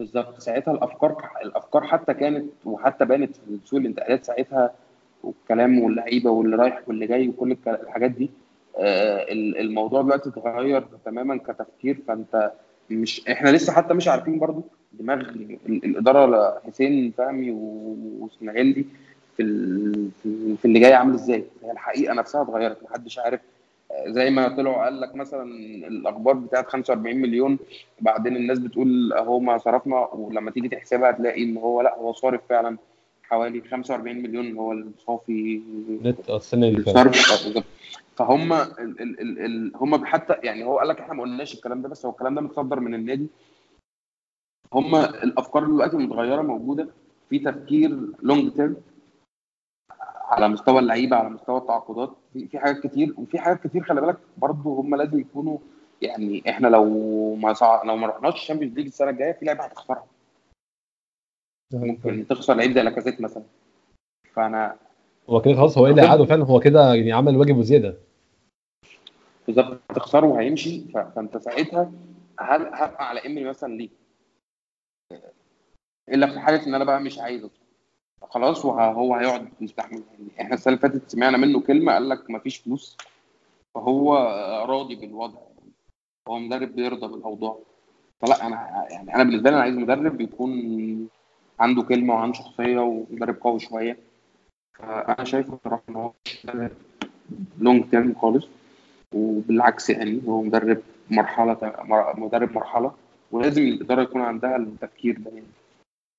بالظبط. 0.00 0.38
ساعتها 0.40 0.72
الأفكار 0.74 1.30
الأفكار 1.44 1.82
حتى 1.86 2.14
كانت 2.14 2.46
وحتى 2.64 3.04
بانت 3.04 3.36
في 3.36 3.58
سوق 3.64 3.80
الانتقالات 3.80 4.24
ساعتها 4.24 4.74
والكلام 5.24 5.78
واللعيبة 5.78 6.30
واللي 6.30 6.56
رايح 6.56 6.82
واللي 6.88 7.06
جاي 7.06 7.28
وكل 7.28 7.56
الحاجات 7.66 8.10
دي 8.10 8.30
ال- 8.78 9.58
الموضوع 9.58 10.02
دلوقتي 10.02 10.28
اتغير 10.28 10.80
تماما 11.04 11.36
كتفكير. 11.36 11.98
فأنت 12.08 12.52
مش 12.90 13.28
إحنا 13.28 13.50
لسه 13.50 13.72
حتى 13.72 13.94
مش 13.94 14.08
عارفين 14.08 14.38
برضو 14.38 14.62
دماغ 14.92 15.20
ال- 15.20 15.58
الإدارة 15.68 16.60
حسين 16.66 17.12
فهمي 17.18 17.50
و- 17.50 17.96
واسماعيلي 18.20 18.84
في 19.36 19.42
في- 20.22 20.64
اللي 20.64 20.80
جاي 20.80 20.94
عامل 20.94 21.14
إزاي؟ 21.14 21.44
هي 21.64 21.70
الحقيقة 21.70 22.14
نفسها 22.14 22.42
اتغيرت 22.42 22.82
محدش 22.82 23.18
عارف. 23.18 23.40
آه، 23.92 24.10
زي 24.10 24.30
ما 24.30 24.48
طلعوا 24.48 24.84
قال 24.84 25.00
لك 25.00 25.14
مثلا 25.14 25.42
الأخبار 25.88 26.34
بتاعت 26.34 26.68
45 26.68 27.16
مليون 27.20 27.58
بعدين 28.00 28.36
الناس 28.36 28.58
بتقول 28.58 29.12
أهو 29.12 29.38
ما 29.40 29.58
صرفنا 29.58 30.08
ولما 30.12 30.50
تيجي 30.50 30.68
تحسبها 30.68 31.10
تلاقي 31.12 31.42
إن 31.44 31.56
هو 31.56 31.82
لا 31.82 31.96
هو 31.98 32.12
صارف 32.12 32.40
فعلا 32.48 32.76
حوالي 33.22 33.60
45 33.60 34.22
مليون 34.22 34.56
هو 34.56 34.72
الصافي 34.72 35.60
نت 36.04 36.30
السنة 36.30 36.68
دي 36.70 36.76
فهم 38.16 38.52
ال 38.52 39.00
ال 39.00 39.38
ال 39.44 39.72
هم 39.74 40.04
حتى 40.04 40.34
يعني 40.42 40.64
هو 40.64 40.78
قال 40.78 40.88
لك 40.88 41.00
إحنا 41.00 41.14
ما 41.14 41.22
قلناش 41.22 41.54
الكلام 41.54 41.82
ده 41.82 41.88
بس 41.88 42.06
هو 42.06 42.10
الكلام 42.12 42.34
ده 42.34 42.40
متصدر 42.40 42.80
من 42.80 42.94
النادي. 42.94 43.26
هم 44.72 44.94
الأفكار 44.96 45.64
دلوقتي 45.64 45.96
متغيرة 45.96 46.42
موجودة 46.42 46.88
في 47.30 47.38
تفكير 47.38 47.98
long 48.22 48.52
term 48.52 48.76
على 50.28 50.48
مستوى 50.48 50.78
اللعيبة 50.78 51.16
على 51.16 51.28
مستوى 51.30 51.58
التعاقدات 51.58 52.10
في 52.32 52.48
في 52.48 52.58
حاجات 52.58 52.86
كتير 52.86 53.14
وفي 53.18 53.38
حاجات 53.38 53.66
كتير 53.66 53.82
خلي 53.82 54.00
بالك 54.00 54.18
برضه 54.38 54.70
هم 54.80 54.94
لازم 54.94 55.20
يكونوا 55.20 55.58
يعني 56.02 56.42
إحنا 56.50 56.68
لو 56.68 56.84
ما 57.34 57.52
صع... 57.52 57.82
لو 57.84 57.96
ما 57.96 58.06
رحناش 58.06 58.34
ال 58.34 58.38
Champions 58.38 58.74
League 58.74 58.86
السنة 58.86 59.10
الجاية 59.10 59.32
في 59.32 59.44
لعيبة 59.44 59.64
هتخسرها 59.64 60.06
ممكن 61.72 62.26
تخسر 62.26 62.54
لعيب 62.54 62.72
زي 62.72 62.82
لاكازيت 62.82 63.20
مثلا 63.20 63.42
فأنا 64.32 64.76
هو 65.30 65.40
كده 65.40 65.54
خلاص 65.54 65.78
هو 65.78 65.86
إيه 65.86 65.90
اللي 65.92 66.02
قعده 66.02 66.24
فعلا 66.24 66.44
هو 66.44 66.60
كده 66.60 66.94
يعني 66.94 67.12
عمل 67.12 67.36
واجب 67.36 67.56
وزيادة 67.56 67.96
بالظبط 69.46 69.80
هتخسره 69.90 70.26
وهيمشي. 70.26 70.80
فأنت 70.94 71.36
ساعتها 71.36 71.92
هل 72.40 72.62
هبقى 72.62 73.08
على 73.08 73.26
امري 73.26 73.44
مثلا 73.44 73.74
ليه؟ 73.76 73.88
إلا 76.08 76.26
في 76.26 76.40
حالة 76.40 76.66
إن 76.66 76.74
أنا 76.74 76.84
بقى 76.84 77.00
مش 77.00 77.18
عايزه. 77.18 77.50
خلاص 78.22 78.64
وهو 78.64 79.14
هيقعد 79.14 79.48
مستحمل 79.60 80.02
إحنا 80.40 80.54
السنة 80.54 80.74
اللي 80.74 80.88
فاتت 80.88 81.10
سمعنا 81.10 81.36
منه 81.36 81.60
كلمة 81.60 81.92
قال 81.92 82.08
لك 82.08 82.30
مفيش 82.30 82.56
فلوس 82.56 82.96
فهو 83.74 84.16
راضي 84.68 84.94
بالوضع. 84.94 85.38
هو 86.28 86.38
مدرب 86.38 86.68
بيرضى 86.76 87.06
بالأوضاع. 87.06 87.56
فلأ 88.20 88.46
أنا 88.46 88.86
يعني 88.90 89.14
أنا 89.14 89.24
بالنسبة 89.24 89.50
لي 89.50 89.56
أنا 89.56 89.62
عايز 89.62 89.76
مدرب 89.76 90.20
يكون 90.20 91.08
عنده 91.60 91.82
كلمة 91.82 92.14
وعنده 92.14 92.38
شخصية 92.38 92.78
ومدرب 92.78 93.36
قوي 93.40 93.60
شوية. 93.60 93.98
فأنا 94.78 95.24
شايف 95.24 95.50
بصراحة 95.50 95.82
إن 95.88 95.96
هو 95.96 96.12
لونج 97.58 97.90
تيرم 97.90 98.14
خالص. 98.14 98.48
وبالعكس 99.14 99.90
يعني 99.90 100.22
هو 100.28 100.42
مدرب 100.42 100.82
مرحلة 101.10 101.74
مدرب 102.16 102.52
مرحلة. 102.52 102.94
ولازم 103.32 103.62
الإدارة 103.62 104.02
يكون 104.02 104.20
عندها 104.20 104.56
التفكير 104.56 105.18
ده 105.24 105.30
يعني. 105.30 105.46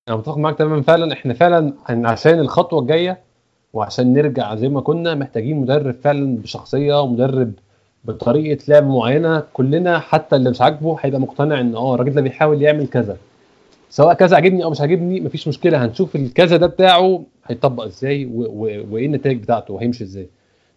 أنا 0.09 0.17
متفق 0.17 0.37
معاك 0.37 0.57
تماما. 0.57 0.81
فعلا 0.81 1.13
إحنا 1.13 1.33
فعلا 1.33 1.73
عشان 1.89 2.39
الخطوة 2.39 2.79
الجاية 2.81 3.17
وعشان 3.73 4.13
نرجع 4.13 4.55
زي 4.55 4.69
ما 4.69 4.81
كنا 4.81 5.15
محتاجين 5.15 5.57
مدرب 5.61 5.95
فعلا 6.03 6.37
بشخصية 6.37 7.01
ومدرب 7.01 7.51
بطريقة 8.05 8.63
لعب 8.67 8.87
معينة 8.87 9.43
كلنا 9.53 9.99
حتى 9.99 10.35
اللي 10.35 10.49
مش 10.49 10.61
عاجبه 10.61 10.97
هيبقى 11.01 11.19
مقتنع 11.19 11.59
إن 11.59 11.75
آه 11.75 11.95
الراجل 11.95 12.13
ده 12.13 12.21
بيحاول 12.21 12.61
يعمل 12.61 12.87
كذا. 12.87 13.17
سواء 13.89 14.13
كذا 14.13 14.35
عاجبني 14.35 14.63
أو 14.63 14.69
مش 14.69 14.81
عاجبني 14.81 15.19
مفيش 15.21 15.47
مشكلة 15.47 15.85
هنشوف 15.85 16.15
الكذا 16.15 16.57
ده 16.57 16.67
بتاعه 16.67 17.23
هيطبق 17.45 17.83
إزاي 17.83 18.25
وإيه 18.35 19.05
النتائج 19.05 19.41
بتاعته 19.41 19.73
وهيمشي 19.73 20.03
إزاي. 20.03 20.27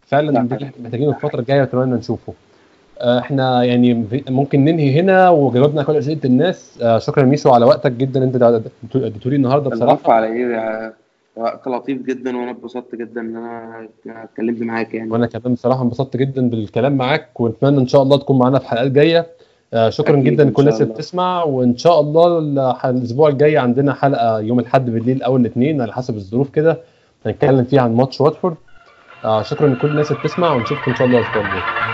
فعلا 0.06 0.42
محتاجين 0.80 1.08
الفترة 1.08 1.40
الجاية 1.40 1.62
أتمنى 1.62 1.94
نشوفه. 1.94 2.32
إحنا 3.00 3.64
يعني 3.64 4.04
ممكن 4.28 4.64
ننهي 4.64 5.00
هنا 5.00 5.30
وجاوبنا 5.30 5.82
كل 5.82 5.96
أسئلة 5.96 6.20
الناس. 6.24 6.78
شكرا 6.98 7.24
ميسو 7.24 7.50
على 7.50 7.64
وقتك 7.64 7.92
جدا. 7.92 8.24
أنت 8.24 8.42
اديتوا 8.94 9.30
لي 9.30 9.36
النهارده 9.36 9.70
بصراحة. 9.70 10.12
على 10.12 10.26
إيه؟ 10.26 10.92
وقت 11.36 11.68
لطيف 11.68 12.02
جدا 12.02 12.36
وأنا 12.36 12.50
اتبسطت 12.50 12.94
جدا 12.94 13.20
إن 13.20 13.36
أنا 13.36 13.88
اتكلمت 14.06 14.62
معاك 14.62 14.94
يعني. 14.94 15.10
وأنا 15.10 15.26
كمان 15.26 15.54
بصراحة 15.54 15.82
انبسطت 15.82 16.16
جدا 16.16 16.50
بالكلام 16.50 16.96
معاك 16.96 17.40
ونتمنى 17.40 17.78
إن 17.78 17.86
شاء 17.86 18.02
الله 18.02 18.16
تكون 18.16 18.38
معانا 18.38 18.58
في 18.58 18.68
حلقات 18.68 18.90
جاية 18.90 19.26
شكرا 19.88 20.16
جدا 20.16 20.44
لكل 20.44 20.62
الناس 20.62 20.82
اللي 20.82 20.94
بتسمع 20.94 21.42
وإن 21.42 21.76
شاء 21.76 22.00
الله 22.00 22.38
الأسبوع 22.84 23.28
الجاي 23.28 23.58
عندنا 23.58 23.94
حلقة 23.94 24.40
يوم 24.40 24.60
الأحد 24.60 24.90
بالليل 24.90 25.22
أو 25.22 25.36
الاثنين 25.36 25.80
على 25.80 25.92
حسب 25.92 26.16
الظروف 26.16 26.50
كده. 26.50 26.80
هنتكلم 27.26 27.64
فيها 27.64 27.80
عن 27.80 27.94
ماتش 27.94 28.20
واتفورد. 28.20 28.56
شكرا 29.40 29.68
لكل 29.68 29.90
الناس 29.90 30.10
اللي 30.10 30.22
بتسمع 30.22 30.54
ونشوفكم 30.54 30.90
إن 30.90 30.96
شاء 30.96 31.06
الله 31.06 31.18
الأسبوع 31.18 31.42
الجاي. 31.42 31.89